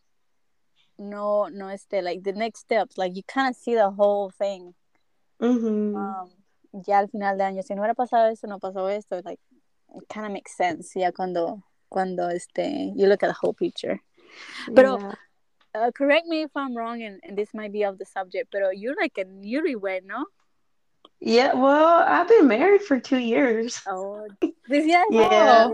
no, 1.01 1.47
no, 1.47 1.67
este, 1.67 2.01
like 2.01 2.23
the 2.23 2.33
next 2.33 2.59
steps, 2.61 2.97
like 2.97 3.15
you 3.15 3.23
kind 3.23 3.49
of 3.49 3.55
see 3.55 3.75
the 3.75 3.89
whole 3.89 4.29
thing. 4.29 4.73
Mhm. 5.41 5.95
Um, 5.95 6.29
ya 6.87 6.99
al 6.99 7.07
final 7.07 7.37
de 7.37 7.43
año, 7.43 7.63
si 7.63 7.73
no 7.73 7.81
hubiera 7.81 7.95
pasado 7.95 8.31
esto, 8.31 8.47
no 8.47 8.59
pasó 8.59 8.87
esto, 8.95 9.21
like, 9.25 9.39
it 9.95 10.07
kind 10.07 10.25
of 10.25 10.31
makes 10.31 10.55
sense, 10.55 10.95
ya 10.95 11.11
cuando, 11.11 11.63
cuando, 11.89 12.27
este, 12.29 12.93
you 12.95 13.07
look 13.07 13.23
at 13.23 13.27
the 13.27 13.37
whole 13.41 13.53
picture. 13.53 13.99
Pero, 14.73 14.97
Yeah. 14.99 15.15
uh, 15.75 15.91
correct 15.91 16.27
me 16.27 16.43
if 16.43 16.51
I'm 16.55 16.75
wrong, 16.77 17.01
and, 17.01 17.19
and 17.23 17.35
this 17.37 17.53
might 17.53 17.71
be 17.73 17.83
off 17.83 17.97
the 17.97 18.05
subject, 18.05 18.51
pero 18.51 18.69
you're 18.69 18.95
like 18.99 19.17
a 19.17 19.25
newlywed, 19.25 20.03
¿no? 20.05 20.25
Yeah, 21.19 21.53
well, 21.53 22.03
I've 22.07 22.27
been 22.27 22.47
married 22.47 22.81
for 22.83 22.99
two 22.99 23.19
years. 23.19 23.81
Oh, 23.87 24.27
decía 24.69 25.03
eso. 25.09 25.11
Yeah. 25.11 25.69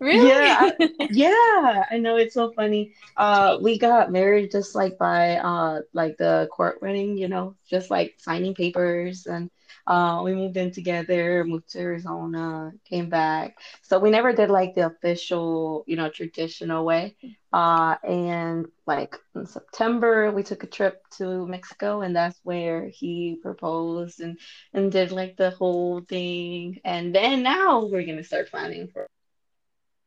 Really? 0.00 0.58
Yeah, 0.58 0.70
Yeah, 1.08 1.84
I 1.90 1.98
know 1.98 2.16
it's 2.16 2.34
so 2.34 2.52
funny. 2.52 2.94
Uh, 3.16 3.58
we 3.62 3.78
got 3.78 4.12
married 4.12 4.50
just 4.52 4.74
like 4.76 4.96
by 4.98 5.36
uh 5.38 5.80
like 5.92 6.16
the 6.18 6.48
court 6.52 6.80
wedding, 6.82 7.16
you 7.16 7.28
know, 7.28 7.56
just 7.68 7.90
like 7.90 8.14
signing 8.18 8.54
papers 8.54 9.26
and 9.26 9.50
uh 9.86 10.20
we 10.24 10.34
moved 10.34 10.56
in 10.56 10.70
together, 10.72 11.44
moved 11.44 11.70
to 11.70 11.80
Arizona, 11.80 12.72
came 12.88 13.08
back. 13.10 13.56
So 13.82 13.98
we 13.98 14.10
never 14.10 14.32
did 14.32 14.50
like 14.50 14.74
the 14.74 14.86
official, 14.86 15.84
you 15.86 15.96
know, 15.96 16.08
traditional 16.10 16.84
way. 16.84 17.16
Uh 17.52 17.96
and 18.04 18.66
like 18.86 19.16
in 19.34 19.46
September 19.46 20.30
we 20.32 20.42
took 20.44 20.62
a 20.64 20.66
trip 20.68 21.02
to 21.18 21.46
Mexico 21.46 22.02
and 22.02 22.14
that's 22.16 22.40
where 22.44 22.86
he 22.88 23.38
proposed 23.42 24.20
and 24.20 24.38
and 24.74 24.92
did 24.92 25.12
like 25.12 25.36
the 25.36 25.50
whole 25.50 26.00
thing. 26.02 26.78
And 26.84 27.14
then 27.14 27.42
now 27.42 27.86
we're 27.86 28.06
gonna 28.06 28.24
start 28.24 28.50
planning 28.50 28.88
for 28.92 29.08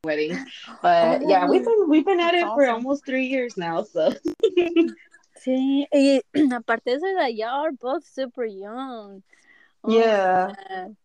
wedding. 0.03 0.37
But 0.81 1.27
yeah, 1.27 1.47
we've 1.47 1.65
oh, 1.65 1.65
been 1.65 1.89
we've 1.89 2.05
been 2.05 2.19
at 2.19 2.33
it 2.33 2.41
That's 2.41 2.53
for 2.53 2.67
almost 2.67 3.05
three 3.05 3.27
years 3.27 3.57
now, 3.57 3.83
so 3.83 4.13
Sí, 5.43 5.87
y 5.91 6.21
aparte 6.55 6.85
de 6.85 6.93
eso, 6.93 7.05
like, 7.15 7.37
y'all 7.37 7.65
are 7.65 7.71
both 7.71 8.05
super 8.05 8.45
young. 8.45 9.23
Oh, 9.83 9.91
yeah. 9.91 10.53
man. 10.69 10.97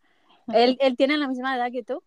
¿Él, 0.48 0.78
él 0.80 0.96
tiene 0.96 1.18
la 1.18 1.26
misma 1.26 1.56
edad 1.56 1.72
que 1.72 1.82
tú? 1.82 2.00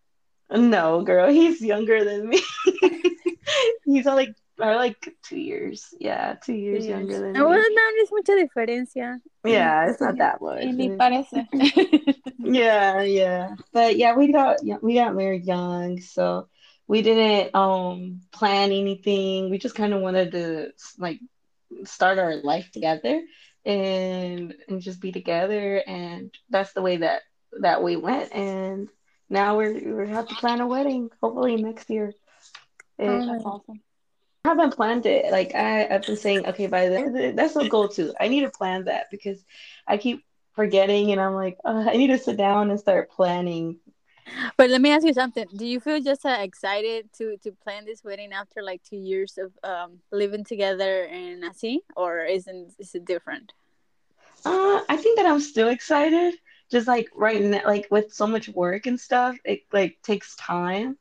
No, 0.50 1.02
girl, 1.02 1.30
he's 1.30 1.60
younger 1.60 2.04
than 2.04 2.28
me. 2.28 2.40
He's 3.84 4.06
only 4.06 4.34
or 4.58 4.76
like 4.76 4.96
two 5.22 5.38
years. 5.38 5.94
Yeah, 5.98 6.34
two 6.34 6.54
years 6.54 6.86
younger 6.86 7.18
than 7.18 7.32
No, 7.32 7.46
bueno, 7.46 7.62
me. 7.62 7.74
no 7.74 7.82
es 8.02 8.12
mucha 8.12 8.36
diferencia. 8.36 9.20
Yeah, 9.44 9.90
it's 9.90 10.00
not 10.00 10.16
that 10.18 10.40
much. 10.40 10.64
Y 10.64 10.70
ni 10.72 10.90
parece. 10.90 11.46
Yeah, 12.38 13.02
yeah. 13.02 13.54
But 13.72 13.96
yeah, 13.96 14.14
we 14.14 14.32
got 14.32 14.58
yeah, 14.62 14.76
we 14.82 14.94
got 14.94 15.14
married 15.14 15.44
young, 15.44 16.00
so 16.00 16.48
we 16.92 17.00
didn't 17.00 17.54
um 17.54 18.20
plan 18.32 18.70
anything. 18.70 19.50
We 19.50 19.56
just 19.58 19.74
kind 19.74 19.94
of 19.94 20.02
wanted 20.02 20.32
to 20.32 20.72
like 20.98 21.20
start 21.84 22.18
our 22.18 22.36
life 22.36 22.70
together 22.70 23.22
and 23.64 24.54
and 24.68 24.82
just 24.82 25.00
be 25.00 25.10
together 25.10 25.82
and 25.86 26.30
that's 26.50 26.74
the 26.74 26.82
way 26.82 26.98
that 26.98 27.22
that 27.60 27.82
we 27.82 27.96
went 27.96 28.34
and 28.34 28.88
now 29.30 29.56
we're 29.56 29.72
we 30.04 30.10
have 30.10 30.28
to 30.28 30.34
plan 30.34 30.60
a 30.60 30.66
wedding 30.66 31.08
hopefully 31.22 31.56
next 31.56 31.88
year. 31.88 32.12
Oh, 33.00 33.26
That's 33.26 33.44
awesome. 33.46 33.80
I 34.44 34.48
haven't 34.50 34.76
planned 34.76 35.06
it. 35.06 35.32
Like 35.32 35.54
I, 35.54 35.86
I've 35.88 36.06
been 36.06 36.16
saying, 36.16 36.46
okay, 36.46 36.66
by 36.66 36.88
the 36.88 37.32
that's 37.34 37.56
a 37.56 37.68
goal 37.68 37.88
too. 37.88 38.12
I 38.20 38.28
need 38.28 38.42
to 38.42 38.50
plan 38.50 38.84
that 38.84 39.06
because 39.10 39.42
I 39.86 39.96
keep 39.96 40.24
forgetting, 40.54 41.12
and 41.12 41.20
I'm 41.20 41.34
like, 41.34 41.56
uh, 41.64 41.86
I 41.88 41.96
need 41.96 42.08
to 42.08 42.18
sit 42.18 42.36
down 42.36 42.70
and 42.70 42.78
start 42.78 43.10
planning. 43.10 43.78
But 44.56 44.70
let 44.70 44.80
me 44.80 44.90
ask 44.90 45.06
you 45.06 45.12
something. 45.12 45.46
Do 45.54 45.66
you 45.66 45.80
feel 45.80 46.00
just 46.00 46.24
uh, 46.24 46.38
excited 46.40 47.12
to 47.18 47.36
to 47.38 47.52
plan 47.52 47.84
this 47.84 48.04
wedding 48.04 48.32
after 48.32 48.62
like 48.62 48.82
two 48.82 48.96
years 48.96 49.38
of 49.38 49.52
um 49.64 50.00
living 50.10 50.44
together 50.44 51.04
and 51.04 51.42
así, 51.44 51.78
or 51.96 52.24
isn't 52.24 52.74
is 52.78 52.94
it 52.94 53.04
different? 53.04 53.52
Uh, 54.44 54.80
I 54.88 54.96
think 54.96 55.18
that 55.18 55.26
I'm 55.26 55.40
still 55.40 55.68
excited. 55.68 56.34
Just 56.70 56.88
like 56.88 57.08
right 57.14 57.40
now, 57.42 57.62
like 57.66 57.86
with 57.90 58.12
so 58.12 58.26
much 58.26 58.48
work 58.48 58.86
and 58.86 58.98
stuff, 58.98 59.36
it 59.44 59.62
like 59.72 59.98
takes 60.02 60.34
time. 60.36 60.96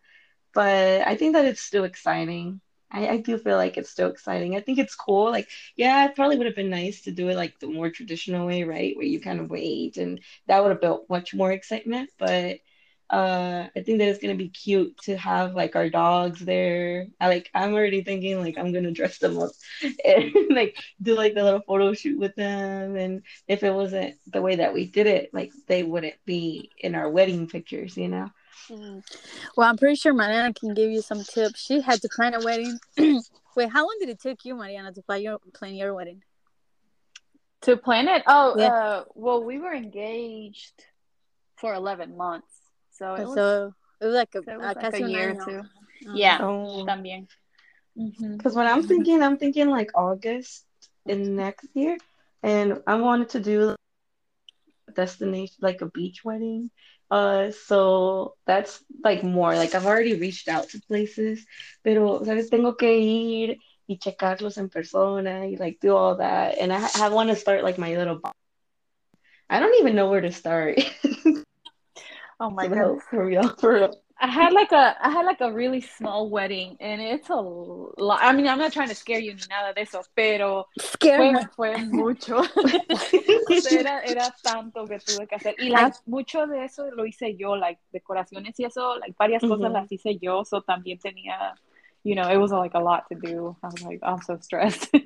But 0.54 1.08
I 1.08 1.16
think 1.16 1.34
that 1.34 1.46
it's 1.46 1.62
still 1.62 1.86
exciting. 1.86 2.62
I, 2.92 3.08
I 3.08 3.18
do 3.18 3.38
feel 3.38 3.56
like 3.58 3.78
it's 3.78 3.90
still 3.90 4.10
exciting. 4.10 4.56
I 4.56 4.60
think 4.62 4.80
it's 4.80 4.96
cool. 4.96 5.32
Like, 5.32 5.48
yeah, 5.78 6.06
it 6.06 6.16
probably 6.16 6.38
would 6.38 6.46
have 6.48 6.56
been 6.58 6.70
nice 6.70 7.02
to 7.04 7.12
do 7.12 7.30
it 7.30 7.36
like 7.38 7.60
the 7.60 7.68
more 7.68 7.90
traditional 7.90 8.48
way, 8.48 8.64
right? 8.64 8.96
Where 8.98 9.06
you 9.06 9.22
kind 9.22 9.40
of 9.40 9.50
wait, 9.50 9.98
and 9.98 10.20
that 10.48 10.62
would 10.62 10.72
have 10.72 10.82
built 10.82 11.10
much 11.10 11.34
more 11.34 11.52
excitement. 11.54 12.10
But 12.20 12.60
uh, 13.12 13.68
I 13.76 13.82
think 13.82 14.00
that 14.00 14.08
it's 14.08 14.20
gonna 14.20 14.36
be 14.36 14.48
cute 14.50 14.98
to 15.04 15.18
have 15.18 15.54
like 15.54 15.76
our 15.76 15.90
dogs 15.90 16.40
there. 16.40 17.08
I 17.20 17.28
like 17.28 17.50
I'm 17.54 17.74
already 17.74 18.04
thinking 18.04 18.40
like 18.40 18.58
I'm 18.58 18.72
gonna 18.72 18.92
dress 18.92 19.18
them 19.18 19.38
up 19.38 19.52
and 20.06 20.34
like 20.50 20.78
do 21.02 21.16
like 21.16 21.36
the 21.36 21.44
little 21.44 21.62
photo 21.62 21.94
shoot 21.94 22.18
with 22.18 22.34
them. 22.36 22.96
And 22.96 23.24
if 23.48 23.64
it 23.64 23.74
wasn't 23.74 24.16
the 24.28 24.42
way 24.42 24.56
that 24.56 24.74
we 24.74 24.86
did 24.86 25.08
it, 25.08 25.34
like 25.34 25.52
they 25.68 25.84
wouldn't 25.84 26.16
be 26.26 26.72
in 26.80 26.96
our 26.96 27.10
wedding 27.10 27.48
pictures, 27.48 27.98
you 27.98 28.08
know? 28.08 28.30
Well, 28.70 29.68
I'm 29.68 29.78
pretty 29.78 29.96
sure 29.96 30.14
Mariana 30.14 30.54
can 30.54 30.74
give 30.74 30.90
you 30.90 31.02
some 31.02 31.24
tips. 31.26 31.60
She 31.60 31.82
had 31.82 32.02
to 32.04 32.10
plan 32.10 32.34
a 32.34 32.40
wedding. 32.40 32.80
Wait, 33.56 33.70
how 33.70 33.82
long 33.84 33.98
did 34.00 34.08
it 34.08 34.22
take 34.22 34.46
you, 34.46 34.56
Mariana, 34.56 34.94
to 34.94 35.02
plan 35.02 35.22
your 35.22 35.40
plan 35.54 35.76
your 35.76 35.94
wedding? 35.94 36.24
To 37.64 37.76
plan 37.76 38.08
it? 38.08 38.24
Oh, 38.26 38.56
Yeah. 38.58 38.68
uh, 38.68 39.04
well, 39.14 39.44
we 39.44 39.60
were 39.60 39.74
engaged 39.74 40.86
for 41.58 41.74
11 41.74 42.16
months. 42.16 42.61
So 43.02 43.16
it 43.16 43.26
was, 43.26 43.34
so 43.34 43.74
it 44.00 44.06
was 44.06 44.14
like 44.14 44.36
a, 44.36 44.44
so 44.44 44.60
was 44.60 44.76
like 44.76 44.80
casi 44.80 45.04
a 45.04 45.08
year 45.08 45.32
or 45.32 45.34
año. 45.34 45.46
two. 45.46 45.62
Yeah, 46.14 46.38
Oh. 46.40 46.86
también. 46.86 47.26
Ujú. 47.98 48.38
Because 48.38 48.54
when 48.56 48.68
I'm 48.68 48.84
thinking, 48.84 49.24
I'm 49.24 49.38
thinking 49.38 49.70
like 49.70 49.90
August 49.96 50.68
in 51.08 51.36
next 51.36 51.66
year, 51.74 51.98
and 52.44 52.80
I 52.86 53.02
wanted 53.02 53.30
to 53.30 53.40
do 53.40 53.74
a 54.88 54.92
destination 54.94 55.56
like 55.62 55.82
a 55.82 55.88
beach 55.88 56.24
wedding. 56.24 56.70
Uh, 57.10 57.50
so 57.50 58.36
that's 58.46 58.84
like 59.04 59.24
more 59.24 59.56
like 59.56 59.74
I've 59.74 59.88
already 59.88 60.14
reached 60.14 60.48
out 60.48 60.70
to 60.70 60.82
places, 60.88 61.44
pero 61.84 62.20
sabes, 62.22 62.52
tengo 62.52 62.78
que 62.78 62.94
ir 63.02 63.58
y 63.90 63.98
checarlos 63.98 64.60
en 64.60 64.70
persona 64.70 65.42
y 65.50 65.58
like 65.60 65.80
do 65.82 65.98
all 65.98 66.18
that, 66.18 66.60
and 66.62 66.72
I, 66.72 66.88
I 67.02 67.10
want 67.10 67.30
to 67.32 67.36
start 67.36 67.64
like 67.64 67.80
my 67.80 67.98
little. 67.98 68.22
I 69.50 69.60
don't 69.60 69.80
even 69.82 69.96
know 69.96 70.08
where 70.08 70.22
to 70.22 70.32
start. 70.32 70.78
Oh 72.42 72.50
my 72.50 72.68
god, 72.68 73.04
for 73.04 73.24
real, 73.24 73.48
for 73.50 73.74
real. 73.74 73.96
I 74.20 74.28
had 74.28 74.52
like 74.52 74.72
a 74.72 74.96
I 75.00 75.10
had 75.10 75.26
like 75.26 75.42
a 75.42 75.52
really 75.52 75.82
small 75.82 76.28
wedding 76.28 76.76
and 76.80 77.00
it's 77.00 77.30
a 77.30 77.36
lot. 77.36 78.20
I 78.22 78.34
mean, 78.34 78.48
I'm 78.48 78.58
not 78.58 78.74
trying 78.74 78.90
to 78.90 78.96
scare 78.96 79.20
you 79.20 79.34
ni 79.34 79.42
nada 79.48 79.74
de 79.76 79.82
eso, 79.82 80.02
pero 80.16 80.66
Scare 80.80 81.48
fue, 81.56 81.76
fue 81.76 81.86
mucho. 81.86 82.38
O 83.52 83.76
era, 83.78 84.02
era 84.06 84.34
tanto 84.44 84.88
que 84.88 84.98
tuve 85.00 85.28
que 85.28 85.36
hacer. 85.36 85.56
Y 85.60 85.72
ah. 85.74 85.84
like, 85.84 85.98
mucho 86.08 86.48
de 86.48 86.64
eso 86.64 86.90
lo 86.96 87.06
hice 87.06 87.36
yo, 87.38 87.56
like 87.56 87.80
decoraciones 87.94 88.60
y 88.60 88.66
eso, 88.66 88.98
like 88.98 89.16
varias 89.20 89.42
cosas 89.42 89.60
Ujú. 89.60 89.74
las 89.74 89.92
hice 89.92 90.18
yo, 90.20 90.44
so 90.44 90.62
también 90.62 91.00
tenía, 91.00 91.54
you 92.04 92.16
know, 92.16 92.28
it 92.28 92.38
was 92.38 92.52
like 92.52 92.74
a 92.76 92.80
lot 92.80 93.04
to 93.10 93.16
do. 93.16 93.56
I 93.62 93.68
was 93.68 93.84
like, 93.84 94.00
I'm 94.02 94.22
so 94.22 94.38
stressed. 94.40 94.90
I 94.94 94.98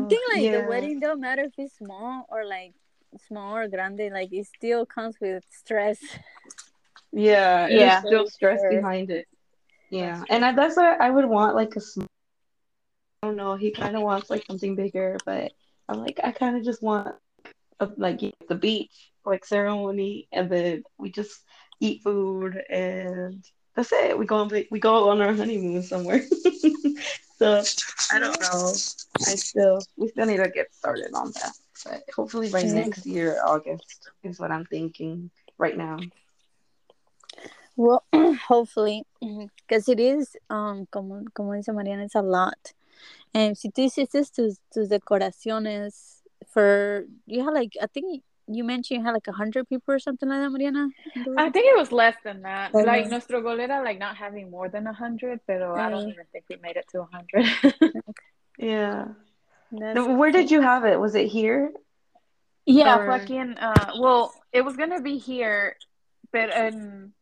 think 0.00 0.20
oh, 0.22 0.32
like 0.34 0.52
the 0.52 0.66
wedding 0.68 1.00
don't 1.00 1.20
matter 1.20 1.44
if 1.44 1.52
it's 1.58 1.76
small 1.78 2.26
or 2.28 2.44
like 2.44 2.74
small 3.26 3.56
or 3.56 3.68
grande, 3.68 4.10
like 4.12 4.32
it 4.32 4.46
still 4.46 4.86
comes 4.86 5.16
with 5.20 5.44
stress. 5.50 5.98
Yeah, 7.12 7.66
Yeah. 7.70 8.00
still 8.00 8.26
stress 8.28 8.60
Sure. 8.60 8.70
behind 8.70 9.10
it. 9.10 9.26
Yeah, 9.90 10.24
and 10.28 10.44
I, 10.44 10.52
that's 10.52 10.76
why 10.76 10.94
I 10.96 11.10
would 11.10 11.26
want 11.26 11.54
like 11.54 11.76
a 11.76 11.80
small. 11.80 12.06
I 13.22 13.28
don't 13.28 13.36
know. 13.36 13.54
He 13.56 13.70
kind 13.70 13.96
of 13.96 14.02
wants 14.02 14.30
like 14.30 14.44
something 14.46 14.74
bigger, 14.74 15.16
but 15.24 15.52
I'm 15.88 16.00
like 16.00 16.20
I 16.22 16.32
kind 16.32 16.56
of 16.56 16.64
just 16.64 16.82
want 16.82 17.14
a, 17.80 17.88
like 17.96 18.20
the 18.48 18.54
beach 18.54 19.10
like 19.24 19.44
ceremony, 19.44 20.28
and 20.32 20.50
then 20.50 20.82
we 20.98 21.10
just 21.10 21.40
eat 21.80 22.02
food, 22.02 22.60
and 22.70 23.44
that's 23.74 23.92
it. 23.92 24.18
We 24.18 24.26
go 24.26 24.36
on 24.36 24.50
we 24.70 24.80
go 24.80 25.10
on 25.10 25.20
our 25.20 25.34
honeymoon 25.34 25.82
somewhere. 25.82 26.22
so 27.38 27.62
I 28.12 28.18
don't 28.18 28.40
know. 28.40 28.70
I 29.26 29.34
still 29.34 29.80
we 29.96 30.08
still 30.08 30.26
need 30.26 30.38
to 30.38 30.48
get 30.48 30.72
started 30.74 31.12
on 31.14 31.32
that, 31.32 31.52
hopefully 32.14 32.50
by 32.50 32.62
next 32.62 33.06
year 33.06 33.38
August 33.44 34.10
is 34.22 34.38
what 34.38 34.50
I'm 34.50 34.64
thinking 34.66 35.30
right 35.58 35.76
now. 35.76 35.98
Well, 37.76 38.04
hopefully, 38.48 39.04
because 39.68 39.88
it 39.88 40.00
is, 40.00 40.36
um, 40.48 40.86
como, 40.90 41.24
como 41.34 41.52
dice 41.54 41.68
Mariana, 41.68 42.04
it's 42.04 42.14
a 42.14 42.22
lot. 42.22 42.72
And 43.34 43.56
si 43.56 43.68
tú 43.70 43.84
hiciste 43.84 44.32
tus, 44.32 44.58
tus 44.72 44.88
decoraciones 44.88 46.22
for, 46.48 47.04
you 47.26 47.44
had 47.44 47.52
like, 47.52 47.72
I 47.82 47.86
think 47.86 48.22
you 48.48 48.64
mentioned 48.64 49.00
you 49.00 49.04
had 49.04 49.12
like 49.12 49.26
a 49.28 49.32
hundred 49.32 49.68
people 49.68 49.92
or 49.92 49.98
something 49.98 50.28
like 50.28 50.40
that, 50.40 50.50
Mariana. 50.50 50.88
I 51.36 51.50
think 51.50 51.66
it 51.66 51.76
was 51.76 51.92
less 51.92 52.14
than 52.24 52.42
that. 52.42 52.74
Uh-huh. 52.74 52.84
Like 52.86 53.10
nuestro 53.10 53.42
goal 53.42 53.60
era 53.60 53.82
like 53.84 53.98
not 53.98 54.16
having 54.16 54.50
more 54.50 54.68
than 54.70 54.86
a 54.86 54.92
hundred, 54.92 55.40
pero 55.46 55.74
I 55.74 55.90
don't 55.90 56.06
Uh. 56.06 56.12
even 56.12 56.24
think 56.32 56.44
we 56.48 56.56
made 56.56 56.76
it 56.76 56.86
to 56.92 57.00
a 57.02 57.08
hundred. 57.12 57.44
Yeah. 58.58 59.08
That's, 59.72 60.06
Where 60.06 60.30
did 60.30 60.50
you 60.50 60.60
have 60.60 60.84
it? 60.84 60.98
Was 60.98 61.14
it 61.14 61.28
here? 61.28 61.72
Yeah, 62.64 62.98
Or- 62.98 63.12
en, 63.12 63.56
uh, 63.58 63.92
well, 63.98 64.32
it 64.52 64.62
was 64.62 64.76
gonna 64.76 65.00
be 65.00 65.18
here, 65.18 65.76
but 66.32 66.50
en, 66.52 67.12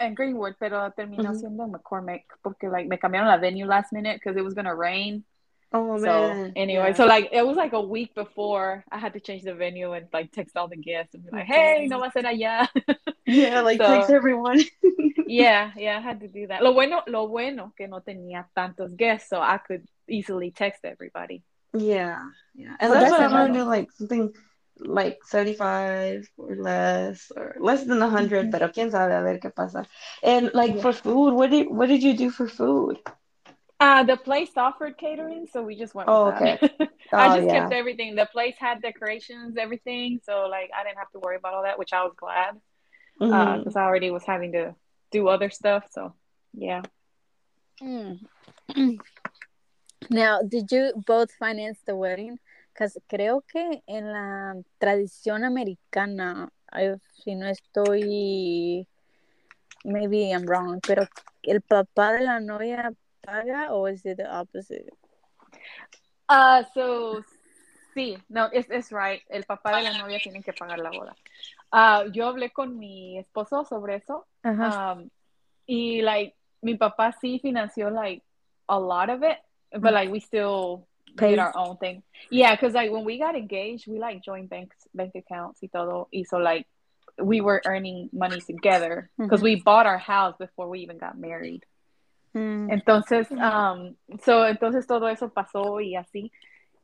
en 0.00 0.14
Greenwood, 0.14 0.56
pero 0.58 0.92
terminó 0.98 1.30
Ujú. 1.30 1.40
siendo 1.40 1.64
en 1.64 1.70
McCormick 1.72 2.24
porque 2.42 2.64
like 2.70 2.88
me 2.88 2.96
cambiaron 2.96 3.28
la 3.28 3.38
venue 3.38 3.66
last 3.66 3.92
minute 3.92 4.16
because 4.16 4.36
it 4.36 4.44
was 4.44 4.54
gonna 4.54 4.74
rain. 4.74 5.24
Oh 5.70 5.98
so 5.98 6.04
man. 6.06 6.52
anyway, 6.56 6.88
Yeah. 6.88 6.94
so 6.94 7.04
like 7.06 7.28
it 7.30 7.46
was 7.46 7.56
like 7.56 7.74
a 7.74 7.80
week 7.80 8.14
before 8.14 8.84
I 8.90 8.96
had 8.98 9.12
to 9.12 9.20
change 9.20 9.42
the 9.42 9.52
venue 9.54 9.92
and 9.92 10.06
like 10.12 10.32
text 10.32 10.56
all 10.56 10.66
the 10.66 10.76
guests 10.76 11.14
and 11.14 11.22
be 11.24 11.30
like, 11.30 11.44
hey, 11.44 11.86
no 11.90 11.98
va 12.00 12.06
a 12.06 12.10
ser 12.12 12.22
allá. 12.22 12.68
yeah, 13.26 13.60
like 13.60 13.76
so- 13.78 13.86
thanks 13.86 14.08
everyone. 14.08 14.60
yeah, 15.26 15.70
yeah, 15.76 15.98
I 15.98 16.00
had 16.00 16.20
to 16.20 16.28
do 16.28 16.46
that. 16.46 16.62
Lo 16.62 16.72
bueno, 16.72 17.02
lo 17.06 17.26
bueno 17.28 17.72
que 17.76 17.86
no 17.86 18.00
tenía 18.00 18.46
tantos 18.56 18.96
guests, 18.96 19.28
so 19.28 19.40
I 19.42 19.58
could 19.58 19.86
easily 20.08 20.50
text 20.52 20.84
everybody. 20.84 21.42
yeah, 21.74 22.22
yeah. 22.54 22.74
And 22.80 22.90
that's 22.90 23.10
what 23.10 23.20
gonna 23.20 23.44
another- 23.44 23.52
do, 23.52 23.64
like 23.64 23.92
something 23.92 24.32
like 24.80 25.18
75 25.24 26.28
or 26.38 26.56
less 26.56 27.30
or 27.36 27.56
less 27.60 27.84
than 27.84 27.98
100, 28.00 28.46
Mhm. 28.46 28.50
pero 28.52 28.68
quién 28.70 28.90
sabe 28.90 29.12
a 29.12 29.22
ver 29.22 29.38
qué 29.38 29.50
pasa. 29.54 29.84
And 30.22 30.50
like 30.54 30.76
Yeah. 30.76 30.80
for 30.82 30.92
food, 30.94 31.34
what 31.34 31.50
did 31.50 31.68
what 31.68 31.88
did 31.88 32.02
you 32.02 32.14
do 32.16 32.30
for 32.30 32.48
food? 32.48 32.96
Uh, 33.80 34.02
the 34.02 34.16
place 34.16 34.50
offered 34.56 34.98
catering, 34.98 35.46
so 35.52 35.62
we 35.62 35.76
just 35.76 35.94
went 35.94 36.08
Oh, 36.08 36.26
with 36.26 36.38
that. 36.40 36.60
Oh, 37.12 37.16
I 37.16 37.36
just 37.36 37.46
yeah. 37.46 37.60
kept 37.60 37.72
everything. 37.72 38.16
The 38.16 38.26
place 38.26 38.54
had 38.58 38.82
decorations, 38.82 39.56
everything, 39.56 40.20
so 40.24 40.46
like 40.46 40.70
I 40.76 40.84
didn't 40.84 40.98
have 40.98 41.10
to 41.12 41.18
worry 41.20 41.36
about 41.36 41.54
all 41.54 41.62
that, 41.62 41.78
which 41.78 41.92
I 41.94 42.02
was 42.04 42.12
glad 42.16 42.60
because 43.18 43.76
I 43.76 43.82
already 43.84 44.10
was 44.10 44.24
having 44.24 44.52
to 44.52 44.74
do 45.10 45.28
other 45.28 45.48
stuff. 45.48 45.84
So 45.90 46.12
yeah. 46.52 46.82
Mm. 47.80 48.18
Now, 50.10 50.40
did 50.42 50.70
you 50.70 50.92
both 51.06 51.30
finance 51.32 51.78
the 51.84 51.96
wedding? 51.96 52.38
Because 52.72 52.96
creo 53.10 53.42
que 53.50 53.82
en 53.88 54.12
la 54.12 54.54
tradición 54.80 55.44
americana, 55.44 56.50
I- 56.72 56.96
si 57.24 57.34
no 57.34 57.46
estoy, 57.50 58.86
maybe 59.84 60.30
I'm 60.30 60.44
wrong, 60.46 60.80
pero 60.86 61.06
el 61.42 61.60
papá 61.62 62.12
de 62.12 62.24
la 62.24 62.38
novia 62.40 62.92
paga 63.28 63.68
o 63.70 63.86
is 63.86 64.04
it 64.04 64.16
the 64.16 64.26
opposite? 64.26 64.88
Uh, 66.28 66.62
so 66.74 67.22
sí, 67.94 68.16
no, 68.28 68.48
es 68.52 68.66
es 68.70 68.90
right. 68.92 69.22
El 69.28 69.44
papá 69.44 69.76
de 69.76 69.82
la 69.82 69.98
novia 69.98 70.18
tiene 70.20 70.42
que 70.42 70.52
pagar 70.52 70.78
la 70.78 70.90
boda. 70.90 71.14
Ah, 71.72 72.04
yo 72.12 72.26
hablé 72.26 72.50
con 72.50 72.78
mi 72.78 73.18
esposo 73.18 73.64
sobre 73.64 73.96
eso. 73.96 74.26
Ajá. 74.42 74.92
Um, 74.92 75.10
y 75.66 76.00
like 76.02 76.34
mi 76.62 76.76
papá 76.76 77.12
sí 77.22 77.40
financió 77.40 77.90
like 77.90 78.22
a 78.68 78.78
lot 78.78 79.10
of 79.10 79.22
it, 79.22 79.38
but 79.72 79.92
like 79.92 80.10
we 80.10 80.20
still 80.20 80.86
Pays. 81.16 81.30
did 81.30 81.38
our 81.38 81.52
own 81.56 81.76
thing. 81.78 82.02
Yeah, 82.30 82.54
because 82.54 82.74
like 82.74 82.90
when 82.90 83.04
we 83.04 83.18
got 83.18 83.34
engaged, 83.34 83.86
we 83.88 83.98
like 83.98 84.22
joined 84.22 84.48
banks, 84.48 84.76
bank 84.94 85.12
accounts 85.14 85.62
y 85.62 85.68
todo. 85.72 86.08
Y 86.12 86.24
so 86.24 86.38
like 86.38 86.66
we 87.18 87.40
were 87.40 87.60
earning 87.66 88.08
money 88.12 88.40
together 88.40 89.10
because 89.16 89.40
Mhm. 89.40 89.44
we 89.44 89.56
bought 89.56 89.86
our 89.86 89.98
house 89.98 90.36
before 90.38 90.68
we 90.68 90.80
even 90.80 90.98
got 90.98 91.16
married. 91.18 91.64
Mm. 92.34 92.70
Entonces, 92.70 93.30
um, 93.30 93.94
so, 94.22 94.46
entonces 94.46 94.86
todo 94.86 95.08
eso 95.08 95.30
pasó 95.30 95.80
y 95.80 95.96
así, 95.96 96.30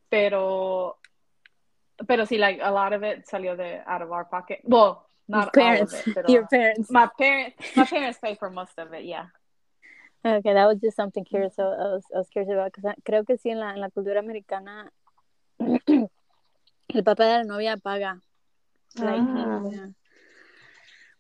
pero, 0.09 0.99
pero 2.07 2.25
sí, 2.27 2.39
like 2.39 2.61
a 2.63 2.71
lot 2.71 2.93
of 2.93 3.03
it 3.03 3.27
salió 3.27 3.57
de 3.57 3.81
out 3.87 4.03
of 4.03 4.11
our 4.11 4.25
pocket. 4.25 4.61
Well, 4.65 5.07
not 5.29 5.53
parents, 5.53 5.93
it, 6.07 6.15
pero 6.15 6.29
your 6.33 6.47
parents. 6.49 6.91
my 6.91 7.09
parents, 7.19 7.57
my 7.77 7.85
parents 7.85 8.19
pay 8.21 8.35
for 8.37 8.51
most 8.51 8.79
of 8.79 8.93
it. 8.95 9.05
Yeah. 9.05 9.27
Okay, 10.25 10.55
that 10.55 10.67
was 10.67 10.79
just 10.81 10.97
something 10.97 11.25
curious. 11.25 11.59
I 11.59 11.65
was, 11.65 12.05
I 12.15 12.19
was 12.19 12.29
curious 12.31 12.51
about 12.51 12.73
because 12.73 12.95
creo 13.05 13.27
que 13.27 13.37
sí 13.37 13.51
en 13.51 13.61
la, 13.61 13.73
en 13.75 13.81
la 13.81 13.91
cultura 13.91 14.21
americana 14.21 14.91
el 15.61 16.09
papá 17.05 17.25
de 17.27 17.39
la 17.39 17.45
novia 17.45 17.77
paga. 17.77 18.21
Like, 18.97 19.21
Ah. 19.21 19.63
yeah. 19.71 19.87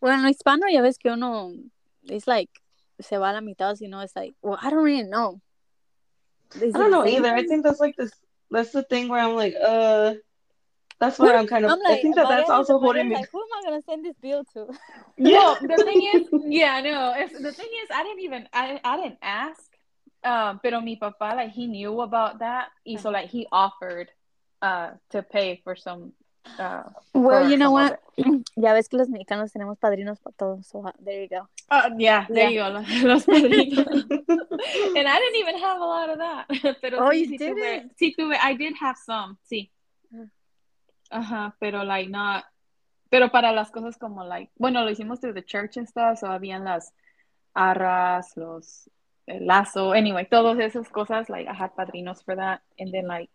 Bueno, 0.01 0.17
en 0.17 0.23
lo 0.23 0.29
hispano 0.31 0.69
ya 0.71 0.81
ves 0.83 0.99
que 0.99 1.11
uno 1.11 1.53
it's 2.05 2.27
like 2.27 2.51
se 3.01 3.17
va 3.19 3.31
a 3.31 3.33
la 3.33 3.41
mitad, 3.41 3.77
si 3.77 3.89
no 3.89 4.01
it's 4.01 4.15
like, 4.17 4.35
well, 4.43 4.59
I 4.61 4.71
don't 4.71 4.85
really 4.85 5.03
know. 5.03 5.41
Is 6.61 6.75
I 6.75 6.79
don't 6.79 6.91
know 6.91 7.05
same 7.05 7.25
either. 7.25 7.35
I 7.35 7.45
think 7.47 7.65
that's 7.65 7.81
like 7.81 7.97
this. 7.97 8.13
That's 8.51 8.71
the 8.71 8.83
thing 8.85 9.09
where 9.09 9.21
I'm 9.21 9.35
like, 9.35 9.55
uh, 9.61 10.15
that's 11.01 11.19
where 11.19 11.33
Who- 11.33 11.39
I'm 11.39 11.47
kind 11.47 11.65
of. 11.65 11.73
I'm 11.73 11.81
I 11.85 11.91
like, 11.91 12.03
think 12.03 12.15
that 12.17 12.29
that's 12.29 12.51
also 12.51 12.79
holding 12.79 13.09
me. 13.09 13.15
like, 13.17 13.31
who 13.33 13.41
am 13.41 13.49
I 13.59 13.63
gonna 13.69 13.83
send 13.83 14.05
this 14.05 14.17
bill 14.21 14.45
to? 14.55 14.69
Well, 15.19 15.59
the 15.61 15.77
thing 15.85 16.03
is, 16.15 16.29
yeah, 16.47 16.81
no, 16.81 17.15
it's, 17.17 17.33
the 17.33 17.53
thing 17.53 17.69
is, 17.83 17.89
I 17.95 18.03
didn't 18.03 18.21
even, 18.21 18.49
I, 18.53 18.81
I 18.83 18.97
didn't 18.97 19.19
ask, 19.23 19.63
um, 20.25 20.59
pero 20.61 20.81
mi 20.81 20.97
papá, 20.99 21.37
like, 21.37 21.51
he 21.53 21.69
knew 21.69 22.01
about 22.01 22.41
that, 22.41 22.71
y 22.85 22.97
so, 22.97 23.11
like, 23.11 23.29
he 23.31 23.47
offered, 23.53 24.11
uh, 24.61 24.91
to 25.11 25.23
pay 25.23 25.61
for 25.63 25.77
some, 25.77 26.13
uh, 26.59 26.83
Well, 27.13 27.49
you 27.51 27.57
know 27.57 27.71
what? 27.73 28.01
Ya 28.57 28.73
ves 28.73 28.89
que 28.89 28.97
los 28.97 29.09
mexicanos 29.09 29.53
tenemos 29.53 29.79
padrinos 29.79 30.21
para 30.21 30.35
todos, 30.37 30.67
so 30.67 30.81
uh, 30.87 30.93
there 31.05 31.23
you 31.23 31.29
go. 31.29 31.49
Uh, 31.71 31.91
yeah, 31.99 32.27
there 32.29 32.49
Yeah. 32.51 32.51
you 32.51 32.61
go, 32.63 32.69
los, 33.09 33.27
padrinos. 33.27 33.87
and 34.97 35.09
I 35.09 35.19
didn't 35.19 35.37
even 35.41 35.59
have 35.59 35.81
a 35.81 35.85
lot 35.85 36.09
of 36.11 36.19
that. 36.19 36.47
Pero 36.81 36.99
Oh, 37.01 37.11
sí, 37.11 37.21
you 37.27 37.27
sí 37.27 37.39
tuve, 37.39 37.55
didn't? 37.55 37.97
sí 37.99 38.15
tuve, 38.17 38.37
I 38.41 38.55
did 38.55 38.75
have 38.81 38.97
some, 39.05 39.37
sí. 39.51 39.71
Ajá, 41.11 41.55
pero 41.61 41.85
like 41.85 42.09
not, 42.11 42.45
pero 43.11 43.31
para 43.31 43.53
las 43.53 43.71
cosas 43.71 43.97
como 43.99 44.25
like, 44.25 44.51
bueno, 44.59 44.83
lo 44.85 44.91
hicimos 44.91 45.21
through 45.21 45.35
the 45.35 45.43
church 45.43 45.77
and 45.77 45.87
stuff, 45.89 46.19
so 46.19 46.27
habían 46.29 46.65
las 46.65 46.93
arras, 47.55 48.37
los, 48.37 48.89
el 49.27 49.47
lazo, 49.47 49.93
anyway, 49.93 50.27
todas 50.29 50.59
esas 50.59 50.89
cosas, 50.89 51.29
like 51.29 51.49
I 51.49 51.53
had 51.55 51.71
padrinos 51.77 52.25
for 52.25 52.35
that, 52.37 52.63
and 52.81 52.93
then 52.93 53.07
like, 53.07 53.31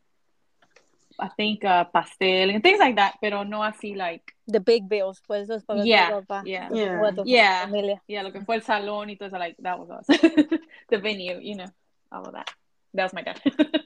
I 1.20 1.30
think 1.30 1.64
uh, 1.66 1.84
pastel 1.86 2.50
and 2.50 2.64
things 2.64 2.80
like 2.80 2.96
that, 2.96 3.16
pero 3.22 3.44
no 3.44 3.60
así 3.62 3.96
like 3.96 4.34
the 4.48 4.60
big 4.60 4.88
bills, 4.90 5.22
pues 5.28 5.48
los 5.50 5.64
pagos 5.64 5.86
Yeah, 5.86 6.10
de 6.10 6.16
ropa. 6.16 6.44
yeah. 6.46 6.70
Yeah. 6.72 7.00
o 7.00 7.06
a 7.06 7.12
tu 7.14 7.24
Yeah. 7.26 7.66
familia. 7.66 8.02
Yeah, 8.08 8.24
lo 8.24 8.32
que 8.32 8.42
fue 8.42 8.56
el 8.56 8.62
salón 8.62 9.10
y 9.10 9.16
todo 9.16 9.28
eso, 9.28 9.38
like, 9.38 9.56
that 9.60 9.78
was 9.80 9.90
us. 9.90 10.08
the 10.90 10.98
venue, 10.98 11.40
you 11.42 11.56
know, 11.56 11.68
all 12.12 12.24
of 12.26 12.34
that. 12.34 12.50
That 12.94 13.04
was 13.04 13.14
my 13.14 13.22
dad. 13.22 13.42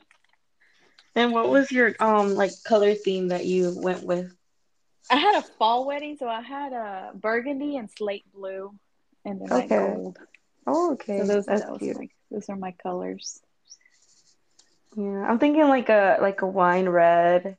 And 1.16 1.32
what 1.32 1.48
was 1.50 1.72
your 1.72 1.94
um 2.00 2.36
like 2.36 2.52
color 2.66 2.96
theme 2.96 3.28
that 3.28 3.46
you 3.46 3.74
went 3.76 4.04
with? 4.04 4.34
I 5.12 5.18
had 5.18 5.36
a 5.36 5.42
fall 5.60 5.86
wedding, 5.86 6.18
so 6.18 6.28
I 6.28 6.42
had 6.42 6.74
a 6.74 7.12
burgundy 7.14 7.78
and 7.78 7.90
slate 7.92 8.24
blue 8.34 8.74
and 9.26 9.40
then 9.42 9.50
like 9.50 9.66
Okay. 9.66 9.78
gold. 9.78 10.18
Oh, 10.66 10.94
okay. 10.94 11.20
So 11.20 11.26
those, 11.28 11.46
That's 11.46 11.62
that 11.62 11.72
was 11.72 11.80
cute. 11.80 11.98
my, 11.98 12.10
those 12.32 12.50
are 12.50 12.56
my 12.56 12.72
colors. 12.72 13.42
Yeah, 14.96 15.26
I'm 15.30 15.40
thinking 15.40 15.68
like 15.68 15.90
a 15.90 16.18
like 16.22 16.42
a 16.42 16.48
wine 16.48 16.88
red, 16.90 17.58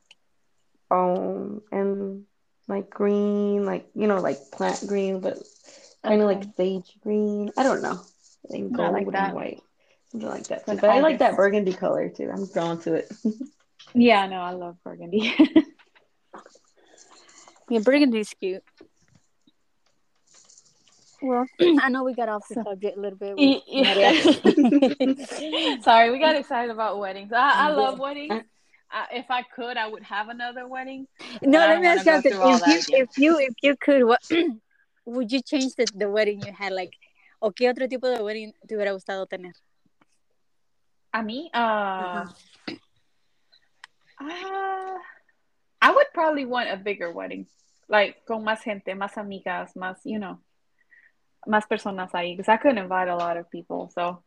um, 0.91 1.61
and 1.71 2.25
like 2.67 2.89
green, 2.89 3.65
like 3.65 3.89
you 3.95 4.07
know, 4.07 4.21
like 4.21 4.51
plant 4.51 4.85
green, 4.87 5.19
but 5.21 5.37
kind 6.03 6.21
of 6.21 6.27
Okay. 6.27 6.35
like 6.39 6.43
sage 6.55 6.97
green. 7.01 7.51
I 7.57 7.63
don't 7.63 7.81
know. 7.81 7.99
I 8.53 8.57
gold 8.71 8.93
like 8.93 9.07
and 9.07 9.33
white, 9.33 9.61
something 10.11 10.29
like 10.29 10.47
that. 10.47 10.65
Too. 10.67 10.71
Like 10.73 10.81
But 10.81 10.91
I 10.91 10.99
like 11.01 11.19
that 11.19 11.35
burgundy 11.35 11.73
color 11.73 12.09
too. 12.09 12.29
I'm 12.31 12.45
drawn 12.47 12.79
to 12.81 12.95
it. 12.95 13.11
Yeah, 13.93 14.27
no, 14.27 14.41
I 14.41 14.51
love 14.51 14.77
burgundy. 14.83 15.33
Yeah, 17.69 17.79
burgundy 17.79 18.19
is 18.19 18.33
cute. 18.39 18.63
Well, 21.25 21.45
I 21.81 21.89
know 21.89 22.03
we 22.03 22.13
got 22.13 22.29
off 22.29 22.47
the 22.47 22.61
subject 22.63 22.97
a 22.97 23.01
little 23.01 23.17
bit. 23.17 23.35
Sorry, 25.83 26.11
we 26.11 26.19
got 26.19 26.35
excited 26.35 26.69
about 26.69 26.99
weddings. 26.99 27.33
I, 27.33 27.67
I 27.67 27.71
love 27.71 27.97
weddings. 27.97 28.43
I, 28.91 29.07
if 29.11 29.31
I 29.31 29.41
could, 29.41 29.75
I 29.75 29.87
would 29.87 30.03
have 30.03 30.29
another 30.29 30.67
wedding. 30.67 31.07
no, 31.41 31.57
let 31.59 31.81
me 31.81 31.87
ask 31.87 32.05
you 32.05 32.11
something. 32.11 32.31
If 32.31 32.67
you, 32.67 32.79
if 32.97 33.17
you, 33.17 33.39
if 33.39 33.55
you 33.63 33.75
could, 33.75 34.03
what 34.03 34.21
would 35.05 35.31
you 35.31 35.41
change 35.41 35.73
the, 35.75 35.87
the 35.95 36.07
wedding 36.07 36.45
you 36.45 36.53
had? 36.53 36.71
Like, 36.71 36.93
o 37.41 37.49
qué 37.51 37.67
otro 37.69 37.87
tipo 37.87 38.15
de 38.15 38.23
wedding 38.23 38.53
te 38.67 38.75
hubiera 38.75 38.93
gustado 38.93 39.25
tener? 39.25 39.53
A 41.11 41.23
mí, 41.23 41.49
uh, 41.53 42.27
uh, 44.21 44.99
I 45.81 45.91
would 45.91 46.07
probably 46.13 46.45
want 46.45 46.69
a 46.69 46.77
bigger 46.77 47.11
wedding, 47.11 47.47
like 47.87 48.23
con 48.27 48.43
más 48.43 48.61
gente, 48.61 48.93
más 48.93 49.17
amigas, 49.17 49.75
más, 49.75 50.01
you 50.03 50.19
know, 50.19 50.37
más 51.47 51.67
personas 51.67 52.11
ahí, 52.11 52.35
because 52.35 52.49
I 52.49 52.57
couldn't 52.57 52.77
invite 52.77 53.07
a 53.07 53.15
lot 53.15 53.37
of 53.37 53.49
people, 53.49 53.89
so 53.93 54.23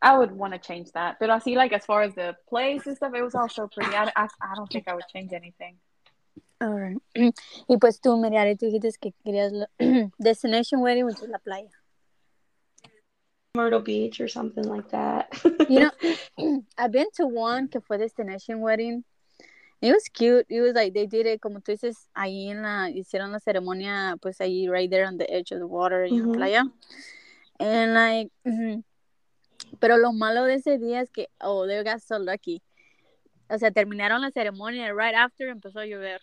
I 0.00 0.16
would 0.16 0.32
want 0.32 0.52
to 0.52 0.58
change 0.58 0.92
that. 0.92 1.16
But 1.18 1.30
I 1.30 1.38
see, 1.38 1.56
like, 1.56 1.72
as 1.72 1.84
far 1.84 2.02
as 2.02 2.14
the 2.14 2.36
place 2.48 2.86
and 2.86 2.96
stuff, 2.96 3.12
it 3.14 3.22
was 3.22 3.34
all 3.34 3.48
so 3.48 3.68
pretty. 3.68 3.94
I, 3.94 4.04
I, 4.16 4.28
I 4.40 4.54
don't 4.54 4.70
think 4.70 4.88
I 4.88 4.94
would 4.94 5.08
change 5.12 5.32
anything. 5.32 5.76
Alright. 6.62 6.98
Y 7.68 7.76
pues 7.78 8.00
tú, 8.00 8.16
Merari, 8.20 8.56
tú 8.56 8.66
dijiste 8.66 8.98
que 9.00 9.12
querías 9.24 9.52
la- 9.52 10.10
destination 10.20 10.80
wedding, 10.80 11.06
which 11.06 11.22
is 11.22 11.28
la 11.28 11.38
playa. 11.38 11.68
Myrtle 13.54 13.80
Beach 13.80 14.20
or 14.20 14.28
something 14.28 14.64
like 14.64 14.88
that. 14.90 15.40
You 15.68 15.90
know, 16.38 16.62
I've 16.78 16.92
been 16.92 17.10
to 17.14 17.26
one 17.26 17.68
que 17.68 17.80
fue 17.80 17.98
destination 17.98 18.60
wedding. 18.60 19.04
It 19.80 19.92
was 19.92 20.08
cute. 20.08 20.46
It 20.48 20.60
was 20.60 20.74
like 20.74 20.92
they 20.92 21.06
did 21.06 21.26
it, 21.26 21.40
como 21.40 21.60
tú 21.60 21.72
dices, 21.72 22.08
ahí 22.16 22.50
en 22.50 22.62
la, 22.62 22.90
hicieron 22.90 23.30
la 23.30 23.38
ceremonia, 23.38 24.16
pues 24.20 24.38
ahí 24.40 24.68
right 24.68 24.90
there 24.90 25.06
on 25.06 25.18
the 25.18 25.32
edge 25.32 25.52
of 25.52 25.60
the 25.60 25.66
water 25.66 26.04
en 26.04 26.14
Ujú. 26.14 26.26
la 26.26 26.32
playa. 26.32 26.64
And 27.60 27.94
like, 27.94 28.30
ujú. 28.44 28.82
pero 29.80 29.96
lo 29.96 30.12
malo 30.12 30.44
de 30.44 30.54
ese 30.54 30.78
día 30.78 31.00
es 31.00 31.10
que, 31.10 31.28
oh, 31.40 31.66
they 31.66 31.82
got 31.84 32.00
so 32.00 32.18
lucky. 32.18 32.60
O 33.50 33.56
sea, 33.56 33.70
terminaron 33.70 34.20
la 34.20 34.30
ceremonia 34.30 34.92
right 34.92 35.14
after 35.14 35.48
empezó 35.48 35.80
a 35.80 35.86
llover. 35.86 36.18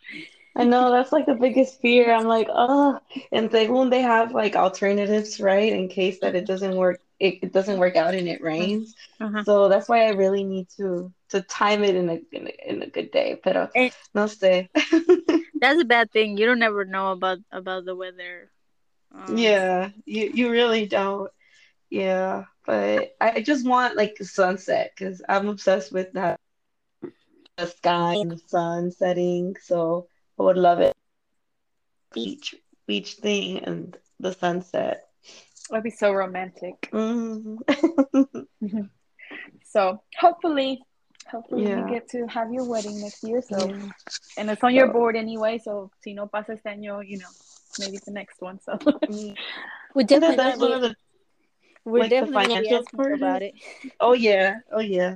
I 0.58 0.64
know 0.64 0.92
that's 0.92 1.12
like 1.12 1.26
the 1.26 1.34
biggest 1.34 1.82
fear. 1.82 2.14
I'm 2.14 2.28
like, 2.28 2.48
oh, 2.50 3.00
and 3.32 3.50
según 3.50 3.90
they 3.90 4.02
have 4.02 4.32
like 4.34 4.56
alternatives, 4.56 5.40
right? 5.42 5.74
In 5.74 5.90
case 5.90 6.20
that 6.20 6.36
it 6.36 6.46
doesn't 6.46 6.76
work, 6.76 7.02
it, 7.20 7.40
it 7.44 7.54
doesn't 7.54 7.80
work 7.80 7.96
out 7.96 8.14
and 8.14 8.28
it 8.28 8.42
rains. 8.42 8.96
Ajá. 9.20 9.46
So 9.46 9.70
that's 9.70 9.88
why 9.88 10.06
I 10.08 10.12
really 10.12 10.44
need 10.44 10.68
to 10.78 11.12
to 11.30 11.42
time 11.42 11.84
it 11.84 11.96
in 11.96 12.10
a 12.10 12.20
in 12.32 12.48
a, 12.48 12.72
in 12.72 12.82
a 12.82 12.88
good 12.88 13.12
day. 13.12 13.40
Pero 13.44 13.70
Eh. 13.76 13.90
no 14.14 14.26
sé. 14.26 14.70
That's 15.60 15.82
a 15.82 15.86
bad 15.86 16.12
thing. 16.12 16.38
You 16.38 16.46
don't 16.46 16.62
ever 16.64 16.86
know 16.86 17.12
about 17.12 17.40
about 17.52 17.86
the 17.86 17.96
weather. 17.96 18.52
Um, 19.14 19.36
Yeah, 19.38 19.90
you 20.06 20.32
you 20.34 20.50
really 20.52 20.86
don't. 20.86 21.32
Yeah, 21.90 22.46
but 22.66 23.16
I 23.22 23.32
I 23.38 23.42
just 23.42 23.66
want 23.68 23.96
like 23.96 24.18
a 24.20 24.26
sunset 24.26 24.92
because 24.96 25.22
I'm 25.28 25.48
obsessed 25.48 25.92
with 25.92 26.14
that 26.14 26.38
the 27.58 27.68
sky 27.68 28.16
and 28.16 28.32
the 28.32 28.38
sun 28.38 28.92
setting. 28.92 29.56
So 29.62 30.08
I 30.40 30.44
would 30.44 30.58
love 30.58 30.80
it. 30.82 30.94
Beach 32.14 32.56
beach 32.88 33.14
thing 33.16 33.60
and 33.60 33.98
the 34.20 34.34
sunset. 34.34 35.05
That'd 35.70 35.84
be 35.84 35.90
so 35.90 36.12
romantic. 36.14 36.90
Mhm. 36.92 37.58
So 39.64 40.02
hopefully, 40.20 40.82
hopefully 41.30 41.64
Yeah. 41.64 41.88
you 41.88 41.90
get 41.90 42.08
to 42.10 42.28
have 42.28 42.52
your 42.52 42.64
wedding 42.64 43.02
next 43.02 43.24
year. 43.24 43.42
So, 43.42 43.68
Yeah. 43.68 43.90
and 44.38 44.50
it's 44.50 44.64
on 44.64 44.74
your 44.74 44.88
board 44.88 45.16
anyway. 45.16 45.58
So, 45.58 45.92
si 46.02 46.14
no 46.14 46.28
pasa 46.28 46.54
este 46.54 46.66
año, 46.66 47.02
you 47.06 47.18
know, 47.18 47.28
maybe 47.80 47.98
the 48.06 48.12
next 48.12 48.42
one. 48.42 48.60
So, 48.62 48.78
We 49.96 50.04
I 50.04 50.04
definitely 50.04 50.38
that 50.38 50.38
that's 50.38 50.60
one 50.60 50.72
of 50.72 50.82
the 50.82 50.96
we're 51.84 52.00
like, 52.02 52.10
definitely 52.10 52.48
gonna 52.48 52.62
be 52.62 52.70
financial 52.70 52.78
asking 52.80 52.98
part 52.98 53.14
about 53.14 53.42
it. 53.42 53.54
Oh 54.00 54.14
yeah, 54.14 54.60
oh 54.72 54.80
yeah. 54.80 55.16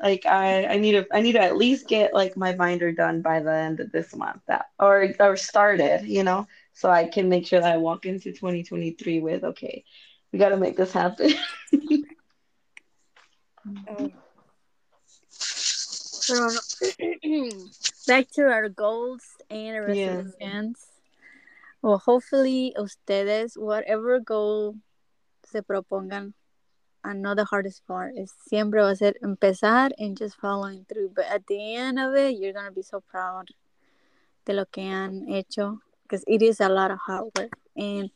Like 0.00 0.26
I, 0.26 0.66
I 0.66 0.78
need 0.78 0.92
to, 0.92 1.06
I 1.12 1.20
need 1.20 1.32
to 1.32 1.40
at 1.42 1.56
least 1.56 1.88
get 1.88 2.14
like 2.14 2.36
my 2.36 2.52
binder 2.52 2.92
done 2.92 3.20
by 3.20 3.40
the 3.40 3.52
end 3.52 3.80
of 3.80 3.90
this 3.90 4.14
month, 4.14 4.40
that 4.46 4.66
or 4.78 5.08
or 5.18 5.36
started, 5.36 6.06
you 6.06 6.22
know, 6.22 6.46
so 6.78 6.88
I 6.88 7.08
can 7.08 7.28
make 7.28 7.44
sure 7.44 7.60
that 7.60 7.74
I 7.74 7.76
walk 7.76 8.06
into 8.06 8.30
2023 8.30 9.18
with, 9.18 9.42
okay, 9.42 9.82
we 10.32 10.38
got 10.38 10.50
to 10.50 10.56
make 10.56 10.76
this 10.76 10.92
happen. 10.92 11.32
No- 13.64 14.12
um, 16.30 16.56
back 18.06 18.30
to 18.34 18.42
our 18.42 18.68
goals 18.68 19.24
and 19.50 19.76
our 19.76 19.92
Yeah. 19.92 20.22
Well, 21.82 21.98
hopefully 21.98 22.76
ustedes, 22.78 23.58
whatever 23.58 24.20
goal 24.20 24.76
se 25.46 25.62
propongan, 25.62 26.34
I 27.02 27.12
know 27.14 27.34
the 27.34 27.44
hardest 27.44 27.84
part 27.88 28.14
is 28.16 28.32
siempre 28.46 28.82
va 28.82 28.90
a 28.90 28.96
ser 28.96 29.14
empezar 29.20 29.90
and 29.98 30.16
just 30.16 30.36
following 30.36 30.86
through. 30.88 31.10
But 31.16 31.26
at 31.26 31.44
the 31.48 31.74
end 31.74 31.98
of 31.98 32.14
it, 32.14 32.36
you're 32.38 32.52
gonna 32.52 32.70
be 32.70 32.82
so 32.82 33.00
proud 33.00 33.50
de 34.46 34.52
lo 34.52 34.64
que 34.66 34.84
han 34.84 35.26
hecho 35.28 35.80
because 36.08 36.24
it 36.26 36.42
is 36.42 36.60
a 36.60 36.68
lot 36.68 36.90
of 36.90 36.98
hard 36.98 37.26
work 37.36 37.52
and 37.76 38.10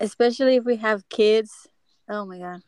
especially 0.00 0.56
if 0.56 0.64
we 0.64 0.76
have 0.76 1.08
kids. 1.08 1.68
Oh 2.08 2.24
my 2.26 2.38
god, 2.38 2.62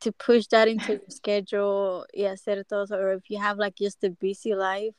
to 0.00 0.12
push 0.12 0.46
that 0.48 0.68
into 0.68 0.92
your 0.92 1.00
schedule 1.08 2.06
y 2.14 2.24
hacer 2.24 2.64
todo 2.66 2.94
or 2.96 3.14
if 3.14 3.30
you 3.30 3.38
have 3.38 3.58
like 3.58 3.76
just 3.76 4.02
a 4.04 4.10
busy 4.10 4.54
life 4.54 4.94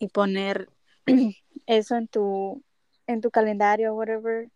y 0.00 0.08
poner 0.08 0.68
eso 1.66 1.96
en 1.96 2.06
tu 2.08 2.62
en 3.06 3.20
tu 3.20 3.30
calendario 3.30 3.90
or 3.90 3.96
whatever 3.96 4.46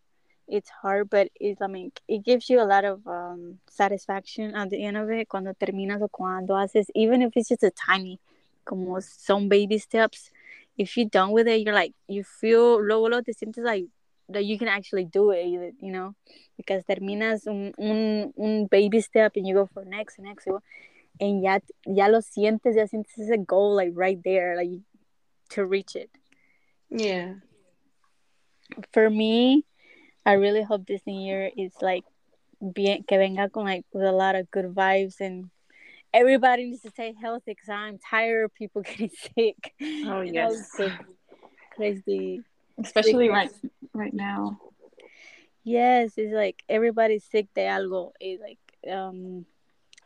it's 0.46 0.70
hard 0.70 1.10
but 1.10 1.28
it's 1.40 1.60
I 1.60 1.66
mean 1.66 1.92
it 2.06 2.24
gives 2.24 2.48
you 2.48 2.60
a 2.60 2.64
lot 2.64 2.84
of 2.84 3.06
um, 3.06 3.58
satisfaction 3.68 4.54
at 4.54 4.70
the 4.70 4.84
end 4.84 4.96
of 4.96 5.10
it 5.10 5.28
cuando 5.28 5.52
terminas 5.54 6.02
o 6.02 6.08
cuando 6.08 6.54
haces 6.54 6.86
even 6.94 7.22
if 7.22 7.36
it's 7.36 7.48
just 7.48 7.64
a 7.64 7.70
tiny 7.70 8.20
como 8.64 9.00
some 9.00 9.48
baby 9.48 9.78
steps 9.78 10.30
if 10.78 10.96
you're 10.96 11.08
done 11.08 11.32
with 11.32 11.46
it 11.46 11.60
you're 11.60 11.74
like 11.74 11.92
you 12.06 12.22
feel 12.24 12.80
luego 12.80 13.08
luego 13.08 13.22
te 13.22 13.32
sientes 13.32 13.64
like 13.64 13.84
that 14.28 14.44
you 14.44 14.58
can 14.58 14.68
actually 14.68 15.04
do 15.04 15.30
it 15.30 15.46
you, 15.46 15.72
you 15.80 15.90
know 15.92 16.14
because 16.56 16.82
terminas 16.84 17.46
un, 17.46 17.72
un, 17.78 18.32
un 18.38 18.66
baby 18.66 19.00
step 19.00 19.32
and 19.36 19.46
you 19.46 19.54
go 19.54 19.66
for 19.66 19.84
next 19.84 20.18
and 20.18 20.26
next 20.26 20.46
and 21.20 21.42
ya 21.42 21.58
ya 21.86 22.06
lo 22.06 22.20
sientes 22.20 22.76
ya 22.76 22.86
sientes 22.86 23.18
ese 23.18 23.36
goal 23.46 23.74
like 23.74 23.92
right 23.94 24.22
there 24.22 24.56
like 24.56 24.80
to 25.50 25.64
reach 25.64 25.96
it 25.96 26.10
Yeah. 26.90 27.34
for 28.92 29.10
me 29.10 29.64
I 30.24 30.32
really 30.34 30.62
hope 30.62 30.86
this 30.86 31.02
new 31.06 31.20
year 31.20 31.50
is 31.56 31.72
like 31.80 32.04
bien 32.60 33.04
que 33.04 33.18
venga 33.18 33.48
con 33.48 33.64
like 33.64 33.84
with 33.92 34.04
a 34.04 34.12
lot 34.12 34.36
of 34.36 34.50
good 34.50 34.74
vibes 34.74 35.20
and 35.20 35.50
everybody 36.12 36.64
needs 36.64 36.82
to 36.82 36.90
stay 36.90 37.14
healthy 37.20 37.52
because 37.52 37.68
I'm 37.68 37.98
tired 37.98 38.44
of 38.44 38.54
people 38.54 38.82
getting 38.86 39.10
sick 39.10 39.74
Oh, 40.06 40.20
yes. 40.20 40.78
crazy, 41.74 42.42
especially 42.78 43.28
right 43.28 43.50
right 43.94 44.14
now. 44.14 44.60
Yes, 45.64 46.12
it's 46.16 46.32
like 46.32 46.62
everybody's 46.68 47.24
sick 47.24 47.46
de 47.54 47.62
algo. 47.62 48.12
It's 48.20 48.42
like 48.42 48.58
um 48.92 49.44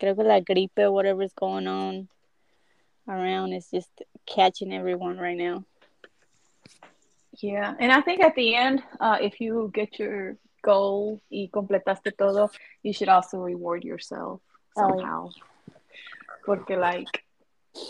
creo 0.01 0.17
que 0.17 0.25
la 0.25 0.41
gripe 0.41 0.79
or 0.79 0.91
whatever 0.93 1.23
is 1.23 1.33
going 1.33 1.67
on 1.67 2.09
around 3.09 3.53
is 3.53 3.71
just 3.71 3.91
catching 4.27 4.73
everyone 4.73 5.19
right 5.19 5.37
now. 5.37 5.65
Yeah, 7.39 7.75
and 7.79 7.91
I 7.91 8.01
think 8.03 8.21
at 8.21 8.35
the 8.35 8.55
end, 8.55 8.83
uh, 9.01 9.17
if 9.21 9.41
you 9.41 9.71
get 9.73 9.99
your 9.99 10.37
goal 10.63 11.21
y 11.31 11.49
completaste 11.53 12.17
todo, 12.17 12.51
you 12.83 12.93
should 12.93 13.09
also 13.09 13.39
reward 13.39 13.85
yourself 13.85 14.41
Oh, 14.77 14.99
yeah. 14.99 15.29
Somehow. 16.45 16.65
Porque 16.65 16.79
like 16.79 17.25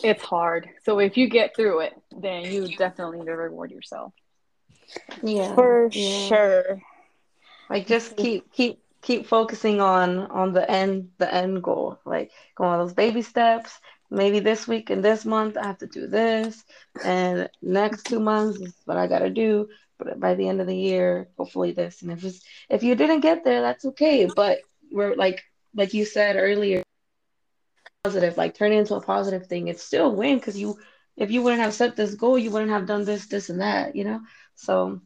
it's 0.04 0.22
hard. 0.22 0.68
So 0.84 0.98
if 0.98 1.16
you 1.16 1.28
get 1.28 1.56
through 1.56 1.80
it, 1.80 1.94
then 2.16 2.44
you 2.44 2.68
definitely 2.76 3.18
need 3.18 3.26
to 3.26 3.32
reward 3.32 3.70
yourself. 3.70 4.12
Yeah. 5.22 5.54
For 5.54 5.88
yeah. 5.92 6.26
sure. 6.28 6.82
Like 7.70 7.86
just 7.86 8.12
mm-hmm. 8.12 8.22
keep 8.22 8.52
keep 8.52 8.78
keep 9.00 9.26
focusing 9.26 9.80
on 9.80 10.18
on 10.18 10.52
the 10.52 10.68
end 10.70 11.10
the 11.18 11.32
end 11.32 11.62
goal. 11.62 11.98
Like 12.04 12.30
go 12.54 12.64
on 12.64 12.78
those 12.78 12.94
baby 12.94 13.22
steps. 13.22 13.78
Maybe 14.10 14.40
this 14.40 14.68
week 14.68 14.90
and 14.90 15.02
this 15.02 15.24
month 15.24 15.56
I 15.56 15.66
have 15.66 15.78
to 15.78 15.86
do 15.86 16.06
this, 16.06 16.62
and 17.02 17.48
next 17.62 18.04
two 18.04 18.20
months 18.20 18.60
is 18.60 18.74
what 18.84 18.98
I 18.98 19.06
gotta 19.06 19.30
do. 19.30 19.70
But 19.96 20.20
by 20.20 20.34
the 20.34 20.48
end 20.48 20.60
of 20.60 20.66
the 20.66 20.76
year, 20.76 21.28
hopefully 21.38 21.72
this. 21.72 22.02
And 22.02 22.12
if 22.12 22.22
it's, 22.22 22.42
if 22.68 22.82
you 22.82 22.94
didn't 22.94 23.20
get 23.20 23.42
there, 23.42 23.62
that's 23.62 23.86
okay. 23.86 24.28
But 24.36 24.58
we're 24.90 25.14
like 25.14 25.42
like 25.74 25.94
you 25.94 26.04
said 26.04 26.36
earlier, 26.36 26.82
positive, 28.04 28.36
like 28.36 28.54
turn 28.54 28.72
it 28.72 28.78
into 28.78 28.96
a 28.96 29.00
positive 29.00 29.46
thing. 29.46 29.68
It's 29.68 29.82
still 29.82 30.06
a 30.06 30.12
win 30.12 30.38
because 30.38 30.58
you 30.58 30.76
if 31.16 31.30
you 31.30 31.42
wouldn't 31.42 31.62
have 31.62 31.74
set 31.74 31.94
this 31.94 32.14
goal, 32.14 32.36
you 32.36 32.50
wouldn't 32.50 32.72
have 32.72 32.86
done 32.86 33.04
this, 33.04 33.26
this, 33.26 33.48
and 33.48 33.60
that. 33.60 33.94
You 33.94 34.04
know, 34.04 34.20
so 34.56 35.00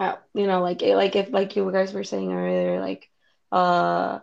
uh, 0.00 0.16
you 0.34 0.46
know, 0.46 0.62
like 0.62 0.80
like 0.80 1.14
if 1.14 1.30
like 1.30 1.56
you 1.56 1.70
guys 1.70 1.92
were 1.92 2.04
saying 2.04 2.32
earlier, 2.32 2.80
like 2.80 3.10
uh 3.52 4.20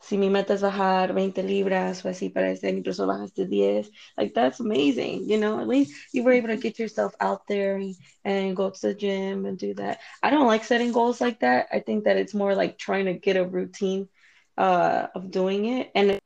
si 0.00 0.16
mi 0.16 0.30
meta 0.30 0.54
es 0.54 0.62
bajar 0.62 1.12
20 1.12 1.42
libras 1.42 2.04
o 2.04 2.08
así 2.08 2.32
para 2.32 2.50
este 2.52 2.70
incluso 2.70 3.06
bajaste 3.06 3.46
10, 3.46 3.90
like 4.16 4.32
that's 4.34 4.60
amazing, 4.60 5.28
you 5.28 5.36
know, 5.36 5.60
at 5.60 5.68
least 5.68 5.92
you 6.12 6.22
were 6.22 6.32
able 6.32 6.48
to 6.48 6.56
get 6.56 6.78
yourself 6.78 7.14
out 7.20 7.46
there 7.48 7.76
and, 7.76 7.94
and 8.24 8.56
go 8.56 8.70
to 8.70 8.80
the 8.80 8.94
gym 8.94 9.44
and 9.44 9.58
do 9.58 9.74
that. 9.74 9.98
I 10.22 10.30
don't 10.30 10.46
like 10.46 10.64
setting 10.64 10.92
goals 10.92 11.20
like 11.20 11.40
that. 11.40 11.68
I 11.72 11.80
think 11.80 12.04
that 12.04 12.16
it's 12.16 12.34
more 12.34 12.54
like 12.54 12.78
trying 12.78 13.06
to 13.06 13.14
get 13.14 13.36
a 13.36 13.44
routine 13.44 14.08
uh, 14.56 15.08
of 15.14 15.30
doing 15.30 15.66
it 15.66 15.90
and 15.94 16.20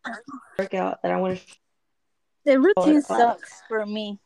workout 0.59 1.03
that 1.03 1.13
I 1.13 1.17
want 1.21 1.39
to. 1.39 1.45
The 2.45 2.61
routine 2.61 3.03
sucks 3.03 3.63
for 3.69 3.85
me. 3.85 4.19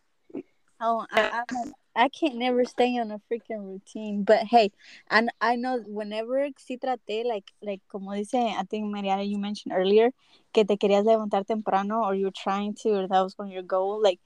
Oh, 0.80 1.07
I, 1.11 1.42
I, 1.48 1.72
I 1.96 2.09
can't 2.09 2.36
never 2.36 2.64
stay 2.64 2.98
on 2.98 3.11
a 3.11 3.20
freaking 3.30 3.64
routine. 3.64 4.24
But 4.24 4.40
hey, 4.44 4.70
and 5.11 5.30
I 5.40 5.57
know 5.57 5.78
whenever 5.86 6.48
si 6.59 6.76
traté, 6.76 7.24
like, 7.24 7.50
like 7.62 7.80
como 7.90 8.12
dice, 8.12 8.34
I 8.34 8.62
think 8.68 8.92
Mariana, 8.92 9.22
you 9.22 9.38
mentioned 9.38 9.74
earlier, 9.74 10.11
que 10.52 10.64
te 10.64 10.76
querías 10.76 11.05
levantar 11.05 11.46
temprano 11.46 12.02
or 12.02 12.14
you're 12.14 12.30
trying 12.30 12.74
to, 12.82 12.90
or 12.90 13.09
that 13.09 13.20
was 13.22 13.34
on 13.38 13.50
your 13.50 13.62
goal. 13.62 14.02
Like, 14.02 14.20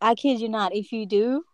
I 0.00 0.14
kid 0.14 0.40
you 0.40 0.48
not, 0.48 0.74
if 0.74 0.92
you 0.92 1.06
do, 1.06 1.44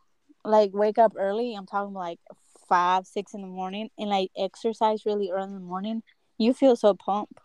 like, 0.44 0.70
wake 0.72 0.98
up 0.98 1.12
early, 1.16 1.55
I'm 1.55 1.66
talking 1.66 1.94
like 1.94 2.20
five, 2.68 3.07
six 3.07 3.34
in 3.34 3.42
the 3.42 3.48
morning, 3.48 3.90
and 3.98 4.09
like 4.09 4.30
exercise 4.36 5.05
really 5.05 5.30
early 5.30 5.48
in 5.48 5.55
the 5.55 5.61
morning, 5.61 6.03
you 6.41 6.55
feel 6.55 6.74
so 6.74 6.95
pumped 6.95 7.38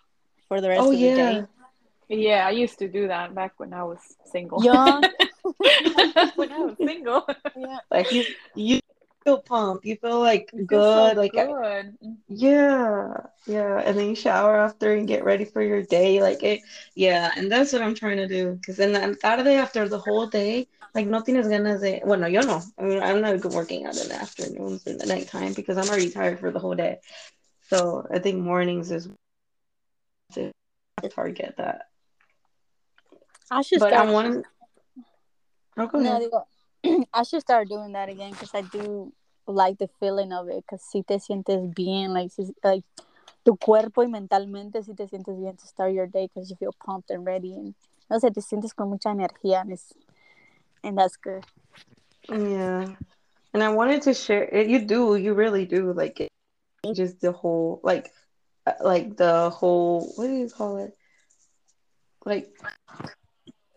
for 0.47 0.61
the 0.61 0.69
rest 0.69 0.81
oh, 0.81 0.91
of 0.93 0.97
yeah. 0.97 1.15
the 1.15 1.41
day. 1.41 1.47
Yeah, 2.07 2.47
I 2.47 2.51
used 2.51 2.79
to 2.79 2.87
do 2.87 3.07
that 3.07 3.35
back 3.35 3.53
when 3.57 3.73
I 3.73 3.83
was 3.83 3.99
single. 4.31 4.63
Young. 4.63 5.03
when 6.35 6.51
I 6.51 6.59
was 6.59 6.75
single. 6.83 7.27
yeah. 7.57 7.79
Like 7.91 8.11
you, 8.11 8.23
you 8.55 8.79
feel 9.25 9.39
pumped. 9.39 9.85
You 9.85 9.97
feel 9.97 10.19
like 10.21 10.49
You 10.53 10.63
good. 10.63 10.77
feel 10.77 11.09
so 11.09 11.19
like 11.19 11.31
good. 11.33 11.97
yeah, 12.29 13.13
yeah. 13.45 13.81
And 13.83 13.97
then 13.97 14.09
you 14.09 14.15
shower 14.15 14.55
after 14.57 14.93
and 14.93 15.07
get 15.07 15.25
ready 15.25 15.43
for 15.43 15.61
your 15.61 15.81
day. 15.81 16.21
Like 16.21 16.41
it, 16.43 16.61
yeah. 16.93 17.31
And 17.35 17.51
that's 17.51 17.73
what 17.73 17.81
I'm 17.81 17.95
trying 17.95 18.17
to 18.17 18.27
do. 18.27 18.53
Because 18.53 18.77
then 18.77 18.93
the 18.93 19.15
tarde 19.15 19.47
after 19.47 19.89
the 19.89 19.99
whole 19.99 20.27
day, 20.27 20.67
like 20.93 21.07
no 21.07 21.21
tienes 21.21 21.47
ganas 21.47 21.81
de. 21.81 22.01
Bueno, 22.05 22.27
yo 22.27 22.41
no. 22.41 22.61
I 22.79 22.83
mean, 22.83 23.03
I'm 23.03 23.19
not 23.19 23.41
good 23.41 23.51
working 23.51 23.85
out 23.85 23.97
in 23.97 24.07
the 24.07 24.15
afternoons 24.15 24.87
or 24.87 24.93
the 24.93 25.05
nighttime 25.05 25.53
because 25.53 25.77
I'm 25.77 25.89
already 25.89 26.11
tired 26.11 26.39
for 26.39 26.51
the 26.51 26.59
whole 26.59 26.75
day. 26.75 26.99
So 27.70 28.05
I 28.11 28.20
think 28.20 28.43
mornings 28.43 28.91
is 28.91 29.09
to 30.34 30.51
target 31.09 31.55
that. 31.57 31.88
I 33.49 33.61
should 33.61 33.80
But 33.80 33.89
start. 33.89 34.45
Oh, 35.78 35.88
go 35.88 35.99
ahead. 35.99 36.22
digo, 36.22 37.05
I 37.13 37.24
should 37.24 37.41
start 37.41 37.68
doing 37.68 37.93
that 37.93 38.09
again 38.09 38.32
because 38.32 38.53
I 38.53 38.61
do 38.61 39.11
like 39.47 39.78
the 39.78 39.89
feeling 39.99 40.32
of 40.32 40.47
it. 40.47 40.63
Because 40.63 40.82
si 40.82 41.03
te 41.03 41.16
sientes 41.16 41.74
bien, 41.74 42.13
like, 42.13 42.32
si, 42.32 42.53
like 42.63 42.84
tu 43.43 43.55
cuerpo 43.57 44.01
y 44.01 44.07
mentalmente 44.07 44.84
si 44.84 44.93
te 44.93 45.07
sientes 45.07 45.38
bien 45.38 45.57
to 45.57 45.68
start 45.68 45.93
your 45.93 46.07
day 46.07 46.30
because 46.34 46.49
you 46.49 46.55
feel 46.55 46.74
pumped 46.84 47.11
and 47.11 47.26
ready 47.26 47.53
and 47.53 47.76
no 48.09 48.20
sé, 48.20 48.34
te 48.34 48.41
sientes 48.41 48.74
con 48.74 48.89
mucha 48.89 49.09
energía 49.09 49.61
and, 49.61 49.74
it's, 49.74 49.93
and 50.84 50.97
that's 50.97 51.18
good. 51.18 51.43
Yeah. 52.30 52.86
And 53.53 53.63
I 53.63 53.70
wanted 53.70 54.03
to 54.03 54.13
share 54.13 54.43
it. 54.43 54.68
You 54.68 54.86
do, 54.86 55.16
you 55.16 55.34
really 55.34 55.66
do. 55.66 55.93
Like 55.93 56.20
it 56.20 56.30
changes 56.86 57.19
the 57.19 57.31
whole, 57.33 57.81
like, 57.83 58.11
uh, 58.65 58.73
like 58.81 59.17
the 59.17 59.49
whole. 59.49 60.13
What 60.15 60.27
do 60.27 60.33
you 60.36 60.49
call 60.49 60.77
it? 60.77 60.93
Like, 62.25 62.51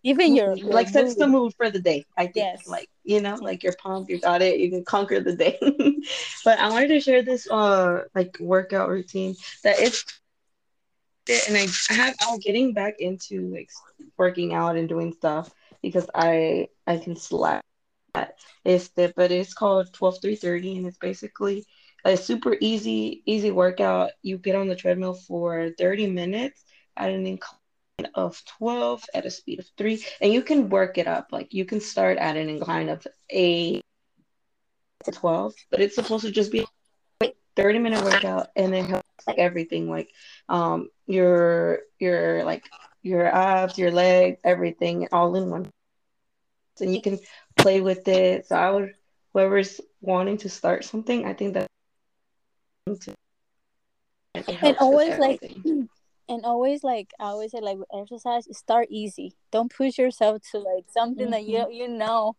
Even 0.03 0.35
your, 0.37 0.57
your 0.57 0.85
like 0.85 0.89
sets 0.89 1.17
the 1.17 1.27
mood. 1.27 1.29
mood 1.29 1.53
for 1.57 1.71
the 1.71 1.81
day. 1.81 2.07
I 2.17 2.27
think, 2.29 2.49
Yes. 2.53 2.67
like, 2.67 2.89
you 3.05 3.21
know, 3.21 3.37
like 3.41 3.63
you're 3.63 3.75
pumped, 3.83 4.11
you 4.11 4.21
got 4.21 4.43
it, 4.43 4.59
you 4.59 4.71
can 4.71 4.85
conquer 4.85 5.21
the 5.21 5.37
day. 5.37 5.59
but 6.45 6.59
I 6.59 6.71
wanted 6.71 6.89
to 6.89 7.01
share 7.01 7.23
this, 7.23 7.51
uh, 7.51 8.05
like 8.15 8.37
workout 8.41 8.89
routine 8.91 9.35
that 9.65 9.79
it's, 9.79 10.05
and 11.49 11.57
I, 11.57 11.67
I 11.91 11.95
have, 11.95 12.15
I'm 12.23 12.39
getting 12.39 12.73
back 12.73 12.95
into 13.01 13.49
like 13.53 13.69
working 14.17 14.55
out 14.55 14.77
and 14.77 14.89
doing 14.89 15.13
stuff 15.13 15.51
because 15.83 16.09
I, 16.15 16.69
I 16.87 16.99
can 16.99 17.17
slack. 17.17 17.63
Este, 18.65 19.13
but 19.17 19.31
it's 19.31 19.55
called 19.55 19.93
12330 19.93 20.77
and 20.79 20.87
it's 20.87 20.99
basically 20.99 21.65
a 22.05 22.17
super 22.17 22.57
easy 22.61 23.23
easy 23.27 23.51
workout. 23.51 24.11
You 24.23 24.39
get 24.39 24.55
on 24.57 24.69
the 24.69 24.77
treadmill 24.77 25.15
for 25.15 25.71
30 25.79 26.09
minutes 26.09 26.65
at 26.97 27.11
an 27.11 27.27
incline 27.27 27.59
of 28.15 28.41
12 28.59 29.05
at 29.15 29.27
a 29.27 29.31
speed 29.31 29.59
of 29.59 29.67
3 29.77 30.05
and 30.21 30.33
you 30.33 30.43
can 30.43 30.69
work 30.69 30.99
it 30.99 31.07
up. 31.07 31.29
Like 31.33 31.53
you 31.53 31.65
can 31.65 31.81
start 31.81 32.19
at 32.19 32.37
an 32.37 32.49
incline 32.49 32.89
of 32.89 33.07
8 33.31 33.83
to 35.05 35.13
12, 35.13 35.55
but 35.71 35.81
it's 35.81 35.95
supposed 35.95 36.25
to 36.25 36.31
just 36.31 36.53
be 36.53 36.67
a 37.23 37.33
30 37.57 37.79
minute 37.79 38.05
workout 38.05 38.49
and 38.57 38.75
it 38.75 38.87
helps 38.87 39.09
like 39.27 39.39
everything 39.39 39.91
like 39.91 40.11
um 40.49 40.89
your 41.07 41.81
your 41.99 42.45
like 42.45 42.65
your 43.03 43.27
abs, 43.27 43.79
your 43.79 43.91
legs, 43.91 44.41
everything 44.45 45.09
all 45.13 45.35
in 45.37 45.51
one. 45.51 45.71
And 46.81 46.95
you 46.95 47.03
can 47.03 47.19
play 47.57 47.81
with 47.81 48.07
it. 48.07 48.47
So 48.47 48.55
I 48.55 48.71
would 48.71 48.95
whoever's 49.33 49.81
wanting 50.01 50.39
to 50.39 50.49
start 50.49 50.85
something, 50.85 51.25
I 51.25 51.33
think 51.33 51.55
that 51.55 51.68
helps 54.61 54.81
always, 54.81 55.19
like, 55.19 55.41
and 56.29 56.45
always 56.45 56.85
like 56.85 57.13
I 57.19 57.25
always 57.25 57.53
say 57.53 57.61
like 57.61 57.79
exercise, 57.93 58.47
start 58.57 58.89
easy. 58.91 59.35
Don't 59.51 59.73
push 59.75 59.99
yourself 59.99 60.43
to 60.53 60.59
like 60.59 60.85
something 60.91 61.31
that 61.31 61.45
you 61.45 61.67
you 61.71 61.89
know 61.89 62.37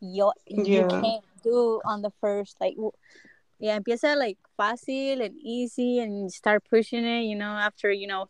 you 0.00 0.30
you 0.46 0.64
Yeah. 0.64 1.00
can't 1.00 1.24
do 1.42 1.80
on 1.84 2.02
the 2.02 2.10
first 2.20 2.56
like 2.60 2.76
yeah 3.58 3.78
empieza 3.78 4.16
like 4.16 4.38
fácil 4.58 5.24
and 5.24 5.34
easy 5.40 5.98
and 6.00 6.30
start 6.32 6.62
pushing 6.68 7.04
it 7.04 7.22
you 7.22 7.36
know 7.36 7.52
after 7.56 7.90
you 7.90 8.06
know 8.06 8.28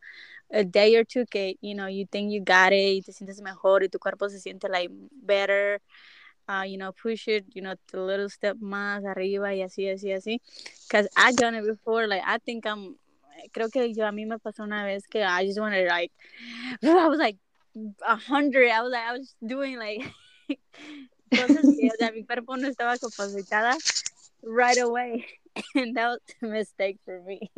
a 0.53 0.63
day 0.65 0.95
or 0.97 1.05
two 1.05 1.25
que 1.27 1.57
you 1.63 1.75
know 1.75 1.87
you 1.87 2.07
think 2.13 2.31
you 2.31 2.41
got 2.41 2.73
it 2.73 2.95
y 2.97 3.01
te 3.05 3.13
sientes 3.13 3.41
mejor 3.43 3.83
y 3.83 3.89
tu 3.89 3.99
cuerpo 3.99 4.29
se 4.29 4.39
siente 4.39 4.69
like 4.71 4.91
better 5.27 5.81
uh, 6.53 6.65
you 6.65 6.77
know 6.77 6.93
push 6.93 7.29
it 7.29 7.45
you 7.55 7.63
know 7.63 7.75
a 7.95 7.97
little 7.97 8.29
step 8.29 8.57
más 8.61 9.05
arriba 9.05 9.55
y 9.55 9.63
así 9.63 9.89
así 9.89 10.13
así 10.13 10.41
because 10.89 11.09
I 11.17 11.33
done 11.33 11.55
it 11.55 11.65
before 11.65 12.07
like 12.07 12.23
I 12.25 12.39
think 12.39 12.67
I'm 12.67 12.97
creo 13.53 13.71
que 13.71 13.93
yo 13.95 14.07
a 14.07 14.13
mí 14.13 14.27
me 14.27 14.39
pasó 14.39 14.63
una 14.63 14.85
vez 14.85 15.07
que 15.07 15.23
I 15.23 15.47
just 15.47 15.59
wanted 15.59 15.89
like 15.89 16.13
I 16.83 17.09
was 17.09 17.19
like 17.19 17.39
a 18.07 18.17
hundred 18.17 18.71
I 18.71 18.83
was 18.83 18.93
like 18.93 19.05
I 19.05 19.13
was 19.13 19.35
doing 19.45 19.79
like 19.79 20.03
cosas 21.35 21.65
que 21.79 21.89
o 21.89 21.97
sea, 21.99 22.13
mi 22.13 22.25
cuerpo 22.25 22.57
no 22.57 22.69
estaba 22.69 22.99
capacitada 22.99 23.77
right 24.43 24.79
away 24.79 25.25
and 25.75 25.97
that 25.97 26.09
was 26.09 26.21
a 26.43 26.47
mistake 26.47 26.99
for 27.05 27.21
me 27.23 27.51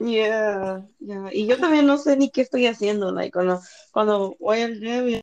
Yeah, 0.00 0.82
yeah. 0.98 1.28
Y 1.32 1.46
yo 1.46 1.56
también 1.58 1.86
no 1.86 1.98
sé 1.98 2.16
ni 2.16 2.30
qué 2.30 2.42
estoy 2.42 2.66
haciendo. 2.66 3.12
Like 3.12 3.32
cuando 3.32 3.60
cuando 3.92 4.36
voy 4.40 4.62
al 4.62 4.80
gym, 4.80 5.20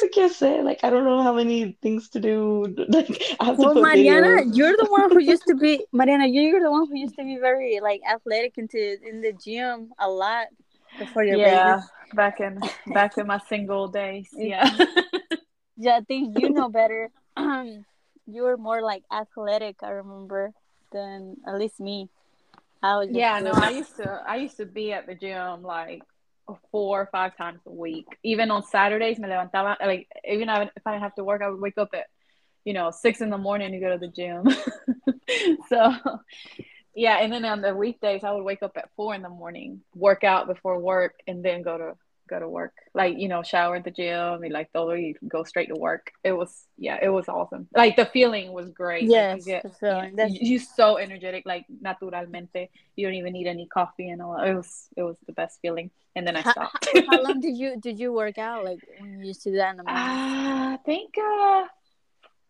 y- 0.00 0.08
no 0.08 0.08
sé 0.08 0.10
qué 0.10 0.24
hacer. 0.24 0.64
Like 0.64 0.80
I 0.84 0.90
don't 0.90 1.04
know 1.04 1.22
how 1.22 1.32
many 1.34 1.72
things 1.82 2.08
to 2.10 2.20
do. 2.20 2.74
Like 2.88 3.20
I 3.40 3.44
have 3.46 3.60
to 3.60 3.60
well 3.62 3.72
put 3.72 3.82
Mariana 3.82 4.26
videos. 4.26 4.56
you're 4.56 4.76
the 4.76 4.86
one 4.90 5.10
who 5.10 5.20
used 5.20 5.46
to 5.46 5.54
be 5.54 5.84
Mariana 5.92 6.26
you're 6.26 6.60
the 6.60 6.70
one 6.70 6.86
who 6.88 6.96
used 6.98 7.16
to 7.16 7.24
be 7.24 7.36
very 7.38 7.80
like 7.80 8.00
athletic 8.08 8.58
into 8.58 8.78
in 9.06 9.20
the 9.20 9.32
gym 9.32 9.92
a 9.98 10.08
lot 10.08 10.46
before 10.98 11.24
your 11.24 11.38
yeah, 11.38 11.76
baby 11.76 11.82
back 12.14 12.40
in 12.40 12.60
back 12.94 13.18
in 13.18 13.26
my 13.26 13.38
single 13.48 13.88
days. 13.88 14.28
Yeah. 14.32 14.68
yeah 15.76 15.96
I 15.96 16.00
think 16.00 16.38
you 16.38 16.50
know 16.50 16.68
better 16.68 17.10
you 17.38 18.42
were 18.42 18.56
more 18.56 18.82
like 18.82 19.04
athletic 19.12 19.76
I 19.82 19.90
remember 19.90 20.52
than 20.92 21.36
at 21.46 21.58
least 21.58 21.80
me 21.80 22.08
I 22.82 22.96
was 22.96 23.08
yeah, 23.10 23.40
no, 23.40 23.50
really- 23.52 23.62
I 23.62 23.70
used 23.70 23.96
to 23.96 24.22
I 24.26 24.36
used 24.36 24.56
to 24.58 24.66
be 24.66 24.92
at 24.92 25.06
the 25.06 25.14
gym 25.14 25.62
like 25.62 26.02
four 26.70 27.02
or 27.02 27.08
five 27.10 27.36
times 27.36 27.60
a 27.66 27.70
week. 27.70 28.06
Even 28.22 28.50
on 28.50 28.62
Saturdays, 28.62 29.18
me 29.18 29.28
levantaba 29.28 29.76
like 29.80 30.08
even 30.28 30.48
if 30.48 30.86
I 30.86 30.92
didn't 30.92 31.02
have 31.02 31.14
to 31.16 31.24
work, 31.24 31.42
I 31.42 31.48
would 31.48 31.60
wake 31.60 31.78
up 31.78 31.90
at 31.94 32.06
you 32.64 32.72
know 32.72 32.90
six 32.90 33.20
in 33.20 33.30
the 33.30 33.38
morning 33.38 33.72
to 33.72 33.78
go 33.78 33.90
to 33.90 33.98
the 33.98 34.08
gym. 34.08 34.46
so 35.68 35.94
yeah, 36.94 37.18
and 37.18 37.32
then 37.32 37.44
on 37.44 37.60
the 37.60 37.74
weekdays, 37.74 38.24
I 38.24 38.32
would 38.32 38.44
wake 38.44 38.62
up 38.62 38.72
at 38.76 38.90
four 38.96 39.14
in 39.14 39.22
the 39.22 39.28
morning, 39.28 39.82
work 39.94 40.24
out 40.24 40.48
before 40.48 40.78
work, 40.80 41.14
and 41.26 41.44
then 41.44 41.62
go 41.62 41.78
to 41.78 41.94
go 42.28 42.38
to 42.38 42.48
work. 42.48 42.72
Like, 42.94 43.14
you 43.18 43.28
know, 43.28 43.42
shower 43.42 43.76
at 43.76 43.84
the 43.84 43.90
gym 43.90 44.42
and 44.44 44.52
like 44.52 44.68
you 44.74 45.14
go 45.26 45.42
straight 45.44 45.68
to 45.68 45.76
work. 45.76 46.12
It 46.22 46.32
was 46.32 46.50
yeah, 46.76 46.98
it 47.02 47.08
was 47.08 47.28
awesome. 47.28 47.66
Like 47.74 47.96
the 47.96 48.06
feeling 48.06 48.52
was 48.52 48.70
great. 48.70 49.04
Yes, 49.04 49.32
like, 49.32 49.38
you 49.38 49.44
get, 49.52 49.62
the 49.64 49.70
feeling. 49.70 50.14
yeah, 50.18 50.26
you- 50.26 50.38
you're 50.50 50.60
so 50.60 50.98
energetic, 50.98 51.44
like 51.46 51.64
naturalmente. 51.80 52.68
You 52.96 53.06
don't 53.06 53.14
even 53.14 53.32
need 53.32 53.46
any 53.46 53.66
coffee 53.66 54.08
and 54.10 54.20
all. 54.22 54.36
It 54.40 54.54
was 54.54 54.88
it 54.96 55.02
was 55.02 55.16
the 55.26 55.32
best 55.32 55.58
feeling. 55.62 55.90
And 56.16 56.26
then 56.26 56.36
I 56.36 56.42
stopped. 56.42 56.88
how, 56.94 57.02
how 57.12 57.22
long 57.22 57.40
did 57.46 57.56
you 57.56 57.76
did 57.80 57.98
you 57.98 58.12
work 58.12 58.38
out? 58.38 58.64
Like 58.64 58.80
when 59.00 59.20
you 59.20 59.26
used 59.28 59.42
to 59.42 59.50
do 59.50 59.56
that 59.56 59.70
in 59.72 59.76
the 59.78 59.84
morning? 59.84 60.04
Ah, 60.06 60.72
I 60.74 60.76
think 60.84 61.14
uh 61.18 61.64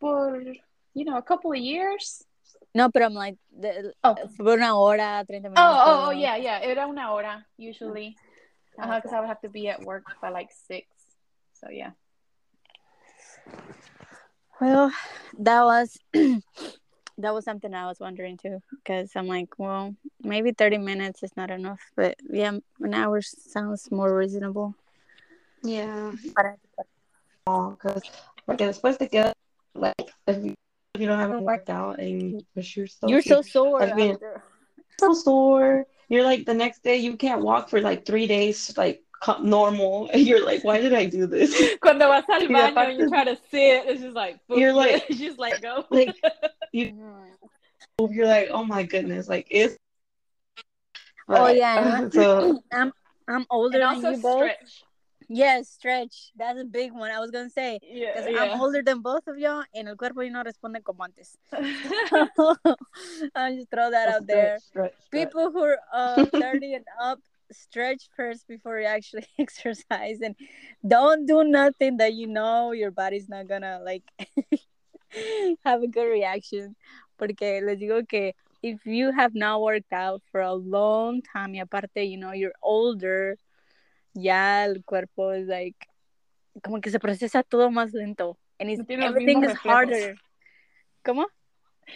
for 0.01 0.43
you 0.95 1.05
know 1.05 1.17
a 1.17 1.23
couple 1.23 1.53
of 1.53 1.59
years. 1.59 2.25
no, 2.75 2.89
but 2.89 3.03
I'm 3.03 3.15
like 3.15 3.37
the, 3.53 3.93
Oh. 4.05 4.15
por 4.37 4.55
una 4.55 4.75
hora, 4.77 5.25
30 5.27 5.49
minutos. 5.49 5.57
Oh, 5.59 5.83
oh, 5.87 6.05
oh, 6.09 6.11
yeah, 6.11 6.37
yeah. 6.37 6.61
Era 6.63 6.87
una 6.87 7.11
hora 7.13 7.45
usually. 7.57 8.15
Uh 8.79 8.85
Ah, 8.87 8.97
because 8.97 9.13
I 9.13 9.21
would 9.21 9.29
have 9.29 9.41
to 9.43 9.49
be 9.49 9.69
at 9.69 9.83
work 9.83 10.05
by 10.23 10.29
like 10.31 10.51
six. 10.67 10.87
So 11.55 11.69
yeah. 11.71 11.91
Well, 14.61 14.93
that 15.39 15.65
was 15.65 15.99
that 16.13 17.35
was 17.35 17.45
something 17.45 17.75
I 17.75 17.87
was 17.87 17.99
wondering 18.01 18.37
too, 18.37 18.63
because 18.71 19.11
I'm 19.17 19.27
like, 19.27 19.59
well, 19.59 19.95
maybe 20.23 20.53
30 20.53 20.79
minutes 20.79 21.23
is 21.23 21.37
not 21.37 21.51
enough, 21.51 21.81
but 21.97 22.17
yeah, 22.31 22.53
an 22.81 22.95
hour 22.95 23.21
sounds 23.23 23.91
more 23.91 24.17
reasonable. 24.17 24.75
Yeah. 25.63 26.13
Para- 26.37 26.59
Because 27.45 28.03
porque 28.47 28.67
después 28.67 28.99
te 28.99 29.09
queda 29.09 29.33
like 29.75 30.13
if 30.27 30.45
you, 30.45 30.55
if 30.95 31.01
you 31.01 31.07
don't 31.07 31.19
haven't 31.19 31.43
worked 31.43 31.71
out 31.71 31.99
and 31.99 32.09
you 32.11 32.41
push 32.55 32.77
yourself. 32.77 33.11
You're 33.11 33.23
so 33.23 33.43
sore. 33.43 33.83
I 33.83 33.95
mean- 33.95 34.19
so 35.01 35.13
sore. 35.15 35.87
You're 36.09 36.25
like 36.25 36.47
the 36.47 36.55
next 36.55 36.83
day 36.83 36.97
you 36.97 37.17
can't 37.17 37.43
walk 37.43 37.69
for 37.69 37.81
like 37.81 38.05
three 38.07 38.27
days 38.27 38.77
like 38.77 39.03
normal. 39.43 40.09
And 40.13 40.23
you're 40.27 40.45
like, 40.45 40.65
why 40.65 40.81
did 40.81 40.95
I 40.95 41.07
do 41.07 41.27
this? 41.27 41.53
Cuando 41.83 42.09
vas 42.09 42.25
al 42.29 42.41
Y 42.41 42.47
baño 42.47 42.71
aparte- 42.73 42.91
and 42.91 42.99
you 43.01 43.09
try 43.09 43.25
to 43.25 43.37
sit, 43.51 43.87
it's 43.87 44.01
just 44.01 44.15
like 44.17 44.39
boom, 44.47 44.59
You're 44.59 44.73
like- 44.73 45.09
you 45.11 45.17
just 45.29 45.39
let 45.39 45.61
go. 45.61 45.85
Like 45.91 46.15
Mhm. 46.75 47.29
you're 48.11 48.27
like, 48.27 48.49
oh 48.51 48.65
my 48.65 48.83
goodness, 48.85 49.29
like 49.29 49.47
it's. 49.51 49.77
Oh, 51.31 51.49
yeah, 51.49 52.09
so 52.11 52.63
I'm 52.73 52.91
I'm 53.29 53.45
older 53.51 53.79
and 53.81 53.83
than 53.83 54.07
also 54.07 54.11
you 54.17 54.23
both. 54.23 54.39
stretch. 54.39 54.83
Yes, 55.29 55.69
stretch. 55.69 56.33
That's 56.37 56.59
a 56.59 56.65
big 56.65 56.93
one. 56.93 57.11
I 57.11 57.21
was 57.21 57.31
gonna 57.31 57.51
say. 57.51 57.79
Yeah, 57.83 58.13
Because 58.15 58.31
yeah. 58.33 58.55
I'm 58.55 58.61
older 58.61 58.83
than 58.83 59.01
both 59.01 59.27
of 59.27 59.39
y'all, 59.39 59.63
and 59.75 59.89
el 59.89 59.97
cuerpo 59.97 60.23
no 60.23 60.43
responde 60.43 60.83
como 60.83 61.05
antes. 61.05 61.37
I'll 63.35 63.55
just 63.55 63.71
throw 63.71 63.91
that 63.91 64.09
out 64.09 64.27
there. 64.27 64.59
Stretch, 64.59 64.63
stretch, 64.63 64.95
stretch. 65.05 65.25
people 65.29 65.51
who 65.53 65.63
are 65.65 65.79
uh, 65.93 66.25
30 66.33 66.75
and 66.75 66.85
up 67.01 67.21
stretch 67.51 68.09
first 68.17 68.47
before 68.47 68.79
you 68.79 68.87
actually 68.87 69.27
exercise 69.39 70.21
and 70.21 70.35
don't 70.87 71.27
do 71.27 71.45
nothing 71.45 71.97
that 71.97 72.13
you 72.13 72.27
know 72.27 72.73
your 72.73 72.91
body's 72.91 73.29
not 73.29 73.49
gonna 73.49 73.81
like 73.83 74.03
have 75.65 75.83
a 75.83 75.87
good 75.89 76.11
reaction 76.11 76.77
porque 77.19 77.63
les 77.65 77.77
digo 77.77 78.07
que 78.07 78.35
if 78.63 78.85
you 78.85 79.13
have 79.13 79.35
not 79.35 79.63
worked 79.63 79.93
out 79.93 80.21
for 80.31 80.43
a 80.43 80.53
long 80.53 81.23
time 81.23 81.55
y 81.55 81.61
aparte 81.61 82.05
you 82.05 82.19
know 82.19 82.33
you're 82.33 82.53
older 82.63 83.37
ya 84.15 84.65
el 84.65 84.85
cuerpo 84.85 85.33
is 85.35 85.47
like 85.47 85.87
como 86.63 86.81
que 86.81 86.91
se 86.91 86.99
procesa 86.99 87.43
todo 87.43 87.71
más 87.71 87.93
lento 87.93 88.39
and 88.59 88.71
it's, 88.71 88.79
No 88.81 88.87
tiene 88.87 89.07
everything 89.07 89.45
is 89.45 89.55
harder 89.55 90.17
¿Cómo? 91.05 91.27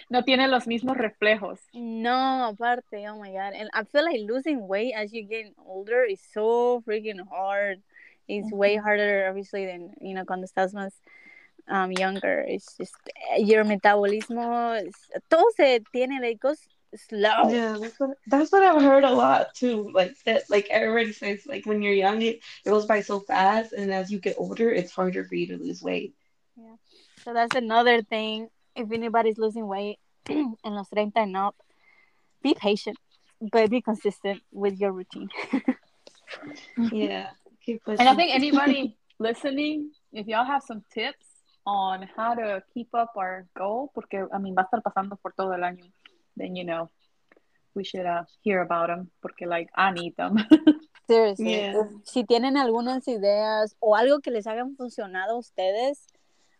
No 0.08 0.24
tiene 0.24 0.48
los 0.48 0.66
mismos 0.66 0.96
reflejos. 0.96 1.60
No, 1.74 2.46
aparte, 2.46 3.08
oh 3.08 3.20
my 3.20 3.30
god. 3.30 3.54
And 3.54 3.68
I 3.74 3.84
feel 3.84 4.04
like 4.04 4.20
losing 4.20 4.66
weight 4.66 4.94
as 4.94 5.12
you 5.12 5.24
get 5.24 5.52
older 5.58 6.04
is 6.04 6.20
so 6.32 6.82
freaking 6.86 7.20
hard. 7.28 7.82
It's 8.28 8.50
way 8.52 8.76
harder, 8.76 9.26
obviously, 9.28 9.66
than, 9.66 9.92
you 10.00 10.14
know, 10.14 10.24
cuando 10.24 10.46
estás 10.46 10.72
más 10.72 10.92
um, 11.68 11.92
younger. 11.92 12.44
It's 12.48 12.76
just, 12.78 12.94
your 13.36 13.64
metabolismo, 13.64 14.74
es, 14.80 14.94
todo 15.28 15.44
se 15.56 15.80
tiene, 15.92 16.20
like, 16.20 16.40
goes 16.40 16.60
slow. 16.96 17.50
Yeah, 17.50 17.78
that's 17.80 17.98
what 17.98 18.10
that's 18.26 18.52
what 18.52 18.62
I've 18.62 18.82
heard 18.82 19.04
a 19.04 19.10
lot 19.10 19.54
too. 19.54 19.90
Like 19.92 20.14
that, 20.24 20.48
like 20.50 20.68
everybody 20.70 21.12
says, 21.12 21.46
like 21.46 21.66
when 21.66 21.82
you're 21.82 21.92
young, 21.94 22.22
it, 22.22 22.40
it 22.64 22.68
goes 22.70 22.86
by 22.86 23.00
so 23.02 23.20
fast, 23.20 23.72
and 23.72 23.92
as 23.92 24.10
you 24.10 24.18
get 24.18 24.36
older, 24.38 24.70
it's 24.70 24.92
harder 24.92 25.24
for 25.24 25.34
you 25.34 25.46
to 25.48 25.56
lose 25.58 25.82
weight. 25.82 26.14
Yeah, 26.56 26.76
so 27.24 27.32
that's 27.32 27.56
another 27.56 28.02
thing. 28.02 28.48
If 28.74 28.90
anybody's 28.92 29.38
losing 29.38 29.66
weight 29.66 29.98
in 30.28 30.56
los 30.64 30.88
30 30.88 31.12
and 31.16 31.36
up, 31.36 31.56
be 32.42 32.54
patient, 32.54 32.98
but 33.40 33.70
be 33.70 33.80
consistent 33.80 34.42
with 34.52 34.78
your 34.80 34.92
routine. 34.92 35.28
Yeah, 36.90 37.28
keep 37.64 37.82
And 37.86 38.00
I 38.00 38.04
pushing. 38.04 38.16
think 38.16 38.34
anybody 38.34 38.96
listening, 39.18 39.90
if 40.12 40.26
y'all 40.26 40.44
have 40.44 40.62
some 40.62 40.82
tips 40.92 41.26
on 41.66 42.08
how 42.16 42.34
to 42.34 42.62
keep 42.72 42.88
up 42.94 43.12
our 43.16 43.46
goal, 43.56 43.90
porque 43.94 44.26
I 44.32 44.38
mean 44.38 44.54
va 44.54 44.62
a 44.62 44.64
estar 44.64 44.82
pasando 44.82 45.16
por 45.20 45.32
todo 45.36 45.52
el 45.52 45.62
año, 45.62 45.84
then 46.36 46.56
you 46.56 46.64
know 46.64 46.90
we 47.74 47.84
should 47.84 48.04
uh, 48.06 48.24
hear 48.42 48.60
about 48.62 48.88
them, 48.88 49.10
porque 49.22 49.46
like 49.46 49.68
I 49.74 49.90
need 49.92 50.14
them. 50.16 50.36
Seriously. 51.08 51.52
Yeah. 51.52 51.80
if- 51.80 52.04
Si 52.04 52.24
tienen 52.24 52.56
algunas 52.56 53.06
ideas 53.08 53.74
o 53.80 53.96
algo 53.96 54.20
que 54.20 54.30
les 54.30 54.46
hagan 54.46 54.76
funcionado 54.76 55.32
a 55.34 55.38
ustedes, 55.38 56.06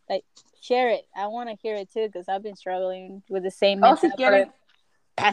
like 0.09 0.25
share 0.61 0.91
it. 0.91 1.07
I 1.15 1.27
want 1.27 1.49
to 1.51 1.57
hear 1.63 1.77
it 1.77 1.91
too 1.93 2.07
because 2.07 2.29
I've 2.29 2.43
been 2.43 2.57
struggling 2.57 3.23
with 3.29 3.43
the 3.45 3.51
same. 3.51 3.83
o 3.85 3.95
si 3.97 4.09
quieren, 4.11 4.53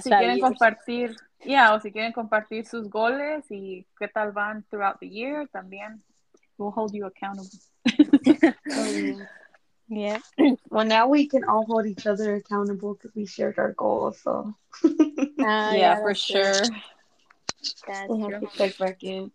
si 0.02 0.10
quieren 0.10 0.38
years. 0.38 0.42
compartir, 0.42 1.16
yeah, 1.44 1.74
o 1.74 1.80
si 1.80 1.92
quieren 1.92 2.12
compartir 2.14 2.66
sus 2.68 2.88
goles 2.90 3.46
y 3.50 3.86
qué 4.00 4.08
tal 4.14 4.32
van 4.32 4.64
throughout 4.70 5.00
the 5.00 5.08
year, 5.08 5.48
también 5.54 6.02
we'll 6.58 6.72
hold 6.72 6.94
you 6.94 7.06
accountable. 7.06 7.50
Yeah. 9.90 10.20
Yeah. 10.38 10.52
Well, 10.70 10.86
now 10.86 11.08
we 11.08 11.28
can 11.28 11.44
all 11.44 11.66
hold 11.66 11.88
each 11.88 12.06
other 12.06 12.36
accountable 12.36 12.94
because 12.94 13.16
we 13.16 13.26
shared 13.26 13.58
our 13.58 13.74
goals. 13.74 14.20
So 14.22 14.54
Ah, 15.42 15.74
yeah, 15.74 15.96
for 15.96 16.14
that's 16.14 16.26
true. 16.26 16.42
sure. 16.44 16.62
That's 17.88 18.10
we'll 18.10 18.20
true. 18.30 18.32
have 18.32 18.42
to 18.52 18.58
check 18.58 18.78
back 18.78 19.04
in. 19.04 19.32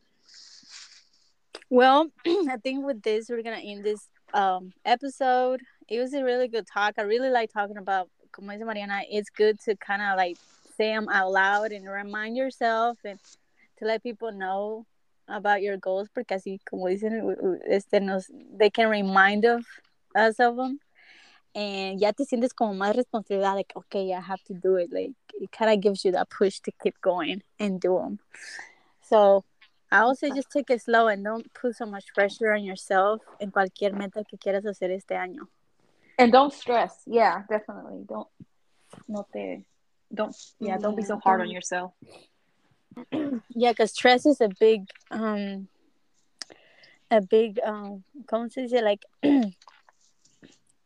Well, 1.71 2.09
I 2.27 2.57
think 2.63 2.85
with 2.85 3.03
this, 3.03 3.29
we're 3.29 3.43
gonna 3.43 3.57
end 3.57 3.85
this 3.85 4.09
um 4.33 4.73
episode. 4.85 5.61
It 5.89 5.99
was 5.99 6.15
a 6.15 6.25
really 6.25 6.49
good 6.49 6.67
talk. 6.67 6.95
I 6.99 7.03
really 7.03 7.31
like 7.31 7.53
talking 7.53 7.77
about, 7.77 8.09
como 8.33 8.53
dice 8.53 8.63
Mariana, 8.65 9.03
it's 9.11 9.31
good 9.31 9.59
to 9.65 9.77
kind 9.77 10.03
of 10.03 10.17
like 10.17 10.37
say 10.77 10.95
them 10.95 11.09
out 11.09 11.31
loud 11.33 11.73
and 11.73 11.89
remind 11.89 12.37
yourself 12.37 12.99
and 13.05 13.19
to 13.79 13.85
let 13.85 14.03
people 14.03 14.33
know 14.33 14.87
about 15.29 15.63
your 15.63 15.77
goals, 15.77 16.09
porque 16.15 16.33
así, 16.33 16.59
como 16.69 16.87
dicen, 16.87 17.13
u- 17.13 17.31
u- 17.43 17.61
este, 17.69 18.01
nos, 18.01 18.31
they 18.57 18.71
can 18.71 18.89
remind 18.89 19.45
of 19.45 19.65
us 20.15 20.41
of 20.41 20.57
them. 20.57 20.81
And 21.55 22.01
ya 22.01 22.13
te 22.13 22.25
sientes 22.25 22.53
como 22.53 22.75
más 22.75 22.97
responsabilidad, 22.97 23.55
like, 23.55 23.73
okay, 23.77 24.13
I 24.13 24.21
have 24.21 24.43
to 24.45 24.55
do 24.55 24.77
it. 24.77 24.93
Like, 24.93 25.13
it 25.41 25.53
kind 25.53 25.73
of 25.73 25.81
gives 25.81 26.05
you 26.05 26.13
that 26.13 26.29
push 26.29 26.59
to 26.61 26.73
keep 26.83 27.01
going 27.01 27.43
and 27.61 27.81
do 27.81 27.99
them. 27.99 28.19
So, 29.03 29.45
I 29.93 30.01
also 30.01 30.29
just 30.35 30.51
take 30.51 30.71
it 30.71 30.83
slow 30.83 31.07
and 31.07 31.23
don't 31.23 31.53
put 31.55 31.77
so 31.77 31.87
much 31.87 32.07
pressure 32.15 32.53
on 32.53 32.65
yourself 32.65 33.21
en 33.41 33.53
cualquier 33.53 33.93
meta 33.93 34.25
que 34.25 34.37
quieras 34.37 34.65
hacer 34.65 34.91
este 34.91 35.15
año. 35.15 35.47
And 36.19 36.33
don't 36.33 36.53
stress. 36.53 37.03
Yeah, 37.07 37.43
definitely. 37.49 38.05
Don't 38.09 38.29
no 39.07 39.27
te 39.33 39.65
don't 40.13 40.35
yeah, 40.59 40.79
don't 40.79 40.97
be 40.97 41.03
so 41.03 41.19
hard 41.19 41.41
on 41.41 41.51
yourself. 41.51 41.93
Yeah, 43.55 43.71
because 43.71 43.93
stress 43.93 44.27
is 44.27 44.41
a 44.41 44.49
big, 44.49 44.89
um, 45.11 45.69
a 47.11 47.21
big, 47.21 47.59
um, 47.65 48.05
¿cómo 48.27 48.51
se 48.51 48.63
dice? 48.63 48.83
Like, 48.83 49.05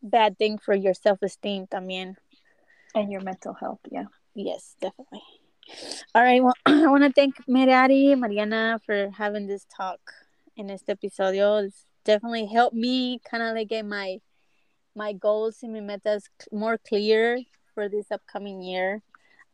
bad 0.03 0.39
thing 0.39 0.59
for 0.59 0.75
your 0.75 0.95
self-esteem 0.95 1.67
también. 1.67 2.17
And 2.95 3.11
your 3.11 3.21
mental 3.21 3.55
health, 3.55 3.81
yeah. 3.91 4.05
Yes, 4.35 4.77
definitely. 4.81 5.23
All 6.15 6.23
right. 6.23 6.43
Well, 6.43 6.55
I 6.67 6.87
want 6.87 7.05
to 7.05 7.13
thank 7.13 7.37
Merari, 7.47 8.15
Mariana, 8.15 8.81
for 8.85 9.11
having 9.11 9.47
this 9.47 9.67
talk 9.75 10.01
in 10.57 10.71
este 10.71 10.87
episodio. 10.87 11.65
It's 11.65 11.85
definitely 12.05 12.47
helped 12.47 12.75
me 12.75 13.21
kind 13.29 13.43
of 13.43 13.55
like 13.55 13.69
get 13.69 13.85
my 13.85 14.21
my 14.95 15.13
goals 15.13 15.63
and 15.63 15.73
my 15.73 15.81
metas 15.81 16.29
more 16.51 16.79
clear 16.79 17.39
for 17.75 17.89
this 17.89 18.11
upcoming 18.11 18.63
year. 18.63 19.03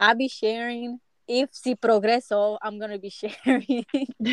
I'll 0.01 0.15
be 0.15 0.29
sharing 0.29 1.01
if 1.27 1.51
si 1.53 1.75
progreso, 1.75 2.59
I'm 2.63 2.79
gonna 2.79 2.99
be 2.99 3.11
sharing 3.23 3.85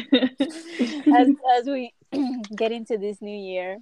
as 1.13 1.27
as 1.57 1.65
we 1.65 1.93
get 2.55 2.71
into 2.71 2.97
this 2.97 3.21
new 3.21 3.37
year, 3.37 3.79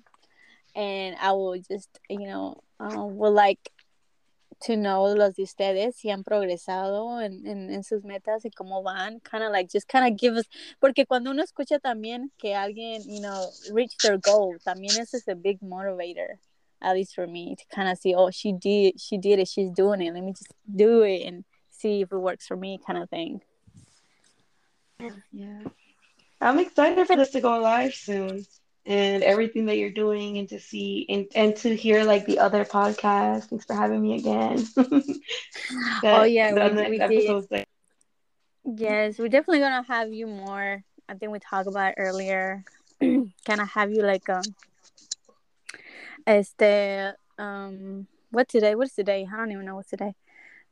and 0.80 1.18
I 1.20 1.34
will 1.34 1.60
just 1.60 1.90
you 2.10 2.26
know 2.26 2.64
uh, 2.80 3.04
would 3.06 3.34
like 3.34 3.72
to 4.62 4.76
know 4.76 5.06
los 5.14 5.36
de 5.36 5.44
ustedes 5.44 5.96
si 5.96 6.10
han 6.10 6.24
progresado 6.24 7.22
en, 7.22 7.46
en, 7.46 7.70
en 7.70 7.84
sus 7.84 8.04
metas 8.04 8.44
y 8.46 8.50
cómo 8.50 8.84
van, 8.84 9.20
kind 9.22 9.44
of 9.44 9.52
like 9.52 9.70
just 9.72 9.88
kind 9.88 10.06
of 10.06 10.20
give 10.20 10.36
us, 10.36 10.46
porque 10.82 11.06
cuando 11.06 11.32
uno 11.32 11.44
escucha 11.44 11.80
también 11.80 12.30
que 12.38 12.56
alguien, 12.56 13.02
you 13.06 13.22
know, 13.22 13.46
reach 13.72 13.96
their 14.02 14.18
goal, 14.18 14.58
también 14.66 14.98
eso 15.00 15.16
es 15.16 15.28
a 15.30 15.36
big 15.36 15.60
motivator, 15.62 16.40
at 16.82 16.94
least 16.94 17.16
for 17.16 17.26
me, 17.26 17.56
to 17.56 17.64
kind 17.74 17.90
of 17.90 17.98
see, 17.98 18.14
oh, 18.14 18.32
she 18.32 18.52
did, 18.52 19.00
she 19.00 19.18
did 19.18 19.40
it, 19.40 19.48
she's 19.48 19.72
doing 19.72 20.02
it, 20.02 20.14
let 20.14 20.24
me 20.24 20.34
just 20.34 20.54
do 20.66 21.04
it 21.04 21.26
and 21.26 21.46
see 21.70 22.02
if 22.02 22.12
it 22.12 22.18
works 22.18 22.46
for 22.46 22.58
me, 22.58 22.80
kind 22.86 23.02
of 23.02 23.10
thing. 23.10 23.42
Yeah. 25.32 25.64
I'm 26.42 26.60
excited 26.60 27.08
for 27.08 27.16
this 27.16 27.32
to 27.32 27.40
go 27.40 27.58
live 27.60 27.94
soon 27.94 28.46
and 28.90 29.22
everything 29.22 29.68
that 29.68 29.78
you're 29.78 29.92
doing 29.92 30.40
and 30.40 30.50
to 30.50 30.60
see 30.60 31.06
and, 31.10 31.28
and 31.36 31.56
to 31.56 31.76
hear 31.76 32.04
like 32.04 32.26
the 32.26 32.40
other 32.40 32.66
podcast. 32.66 33.46
Thanks 33.46 33.64
for 33.64 33.76
having 33.76 34.02
me 34.02 34.16
again. 34.16 34.56
that, 34.76 35.22
oh 36.04 36.24
yeah, 36.24 36.72
we, 36.72 36.90
we 36.90 36.98
did. 36.98 37.46
Like... 37.52 37.68
Yes, 38.66 39.20
we're 39.20 39.30
definitely 39.30 39.60
gonna 39.60 39.84
have 39.88 40.12
you 40.12 40.26
more. 40.26 40.84
I 41.08 41.14
think 41.14 41.32
we 41.32 41.40
talked 41.40 41.68
about 41.68 41.94
earlier. 41.98 42.66
kind 43.00 43.32
of 43.48 43.70
have 43.70 43.92
you 43.92 44.02
like 44.02 44.28
um 44.28 44.42
este 46.26 47.16
um 47.38 48.08
what 48.32 48.50
today? 48.50 48.74
What's 48.74 48.96
today? 48.96 49.28
I 49.32 49.38
don't 49.38 49.52
even 49.52 49.66
know 49.66 49.76
what's 49.76 49.92
today. 49.92 50.16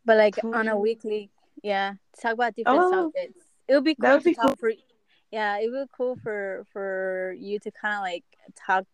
But 0.05 0.17
like 0.17 0.43
on 0.43 0.67
a 0.67 0.77
weekly, 0.77 1.29
yeah, 1.61 1.93
talk 2.19 2.33
about 2.33 2.55
different 2.55 2.79
oh, 2.79 3.11
subjects. 3.13 3.43
It 3.67 3.75
would 3.75 3.83
be 3.83 3.93
cool 3.93 4.09
would 4.09 4.19
to 4.19 4.23
be 4.23 4.33
talk 4.33 4.45
cool. 4.45 4.55
for 4.55 4.71
yeah, 5.31 5.57
it 5.59 5.69
would 5.71 5.87
be 5.87 5.91
cool 5.95 6.17
for 6.23 6.65
for 6.71 7.35
you 7.37 7.59
to 7.59 7.71
kind 7.71 7.95
of 7.95 8.01
like 8.01 8.23
talk 8.55 8.85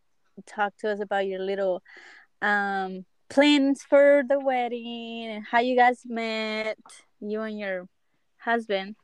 talk 0.46 0.76
to 0.78 0.90
us 0.90 1.00
about 1.00 1.28
your 1.28 1.40
little 1.40 1.82
um 2.42 3.06
plans 3.30 3.82
for 3.84 4.24
the 4.28 4.40
wedding 4.40 5.26
and 5.26 5.46
how 5.46 5.60
you 5.60 5.76
guys 5.76 6.02
met, 6.06 6.78
you 7.20 7.42
and 7.42 7.60
your 7.60 7.88
husband. 8.38 8.96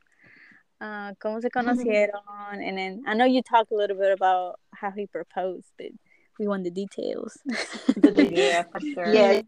Uh, 0.80 1.12
cómo 1.22 1.40
se 1.42 1.50
conocieron, 1.54 2.62
and 2.62 2.78
then 2.78 3.02
I 3.06 3.14
know 3.14 3.26
you 3.26 3.42
talked 3.42 3.72
a 3.72 3.76
little 3.76 3.96
bit 3.96 4.12
about 4.12 4.58
how 4.74 4.90
he 4.90 5.06
proposed, 5.06 5.66
but 5.76 5.88
we 6.38 6.48
want 6.48 6.64
the 6.64 6.70
details. 6.70 7.36
yeah, 8.14 8.62
for 8.72 8.80
sure. 8.80 9.12
Yeah. 9.12 9.42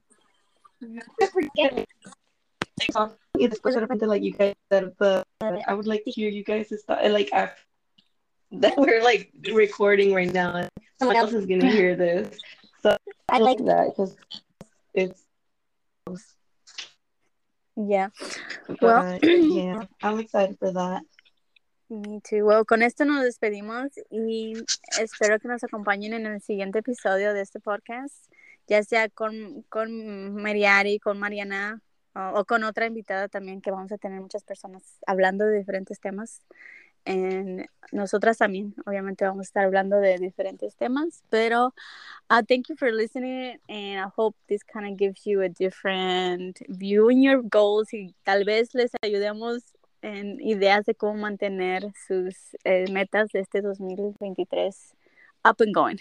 It's 3.35 3.65
like 3.65 4.23
you 4.23 4.33
guys 4.33 4.55
said, 4.71 4.93
but 4.99 5.27
I 5.41 5.75
would 5.75 5.87
like 5.87 6.05
to 6.05 6.11
hear 6.11 6.29
you 6.29 6.45
guys' 6.45 6.83
thought, 6.87 7.11
like 7.11 7.33
after 7.33 7.63
that 8.53 8.77
we're 8.77 9.03
like 9.03 9.33
recording 9.53 10.15
right 10.15 10.33
now. 10.33 10.69
Someone 10.99 11.17
else 11.17 11.33
is 11.33 11.47
gonna 11.47 11.71
hear 11.71 11.97
this, 11.97 12.39
so 12.83 12.97
I 13.29 13.39
like 13.39 13.59
that 13.65 13.89
because 13.89 14.17
it's. 14.95 15.25
Yeah. 17.75 18.09
But, 18.69 18.83
well, 18.83 19.19
yeah, 19.23 19.85
I'm 20.03 20.21
excited 20.21 20.59
for 20.59 20.73
that. 20.73 21.03
Me 21.89 22.21
too. 22.21 22.45
Well, 22.45 22.65
con 22.65 22.83
esto 22.83 23.05
nos 23.05 23.23
despedimos 23.23 23.93
y 24.11 24.55
espero 24.99 25.39
que 25.39 25.49
nos 25.49 25.63
acompañen 25.63 26.15
en 26.15 26.27
el 26.27 26.41
siguiente 26.41 26.79
episodio 26.79 27.35
de 27.35 27.43
este 27.43 27.61
podcast, 27.61 28.33
ya 28.67 28.83
sea 28.83 29.09
con, 29.09 29.63
con 29.69 30.35
Mariari, 30.35 30.99
con 30.99 31.19
Mariana 31.19 31.83
o, 32.15 32.41
o 32.41 32.45
con 32.45 32.65
otra 32.65 32.87
invitada 32.87 33.29
también, 33.29 33.61
que 33.61 33.71
vamos 33.71 33.93
a 33.93 33.99
tener 33.99 34.21
muchas 34.21 34.43
personas 34.45 34.99
hablando 35.07 35.45
de 35.45 35.59
diferentes 35.59 36.01
temas. 36.01 36.43
En 37.05 37.67
nosotras 37.91 38.39
también, 38.39 38.75
obviamente, 38.87 39.25
vamos 39.25 39.41
a 39.41 39.49
estar 39.49 39.65
hablando 39.65 39.97
de 39.97 40.19
diferentes 40.19 40.77
temas, 40.77 41.23
pero 41.29 41.75
uh, 42.31 42.43
thank 42.49 42.69
you 42.69 42.77
for 42.77 42.93
listening 42.93 43.59
and 43.69 43.99
I 43.99 44.09
hope 44.17 44.37
this 44.49 44.63
kind 44.65 44.87
of 44.87 44.97
gives 44.97 45.25
you 45.25 45.43
a 45.43 45.49
different 45.49 46.59
view 46.69 47.11
in 47.11 47.23
your 47.23 47.43
goals 47.43 47.93
y 47.93 48.15
tal 48.25 48.45
vez 48.45 48.75
les 48.75 48.93
ayudemos 49.03 49.63
en 50.03 50.41
ideas 50.41 50.85
de 50.85 50.95
cómo 50.95 51.15
mantener 51.15 51.93
sus 52.07 52.57
eh, 52.65 52.91
metas 52.91 53.29
de 53.33 53.41
este 53.41 53.63
2023 53.63 54.95
up 55.45 55.61
and 55.61 55.75
going. 55.75 55.99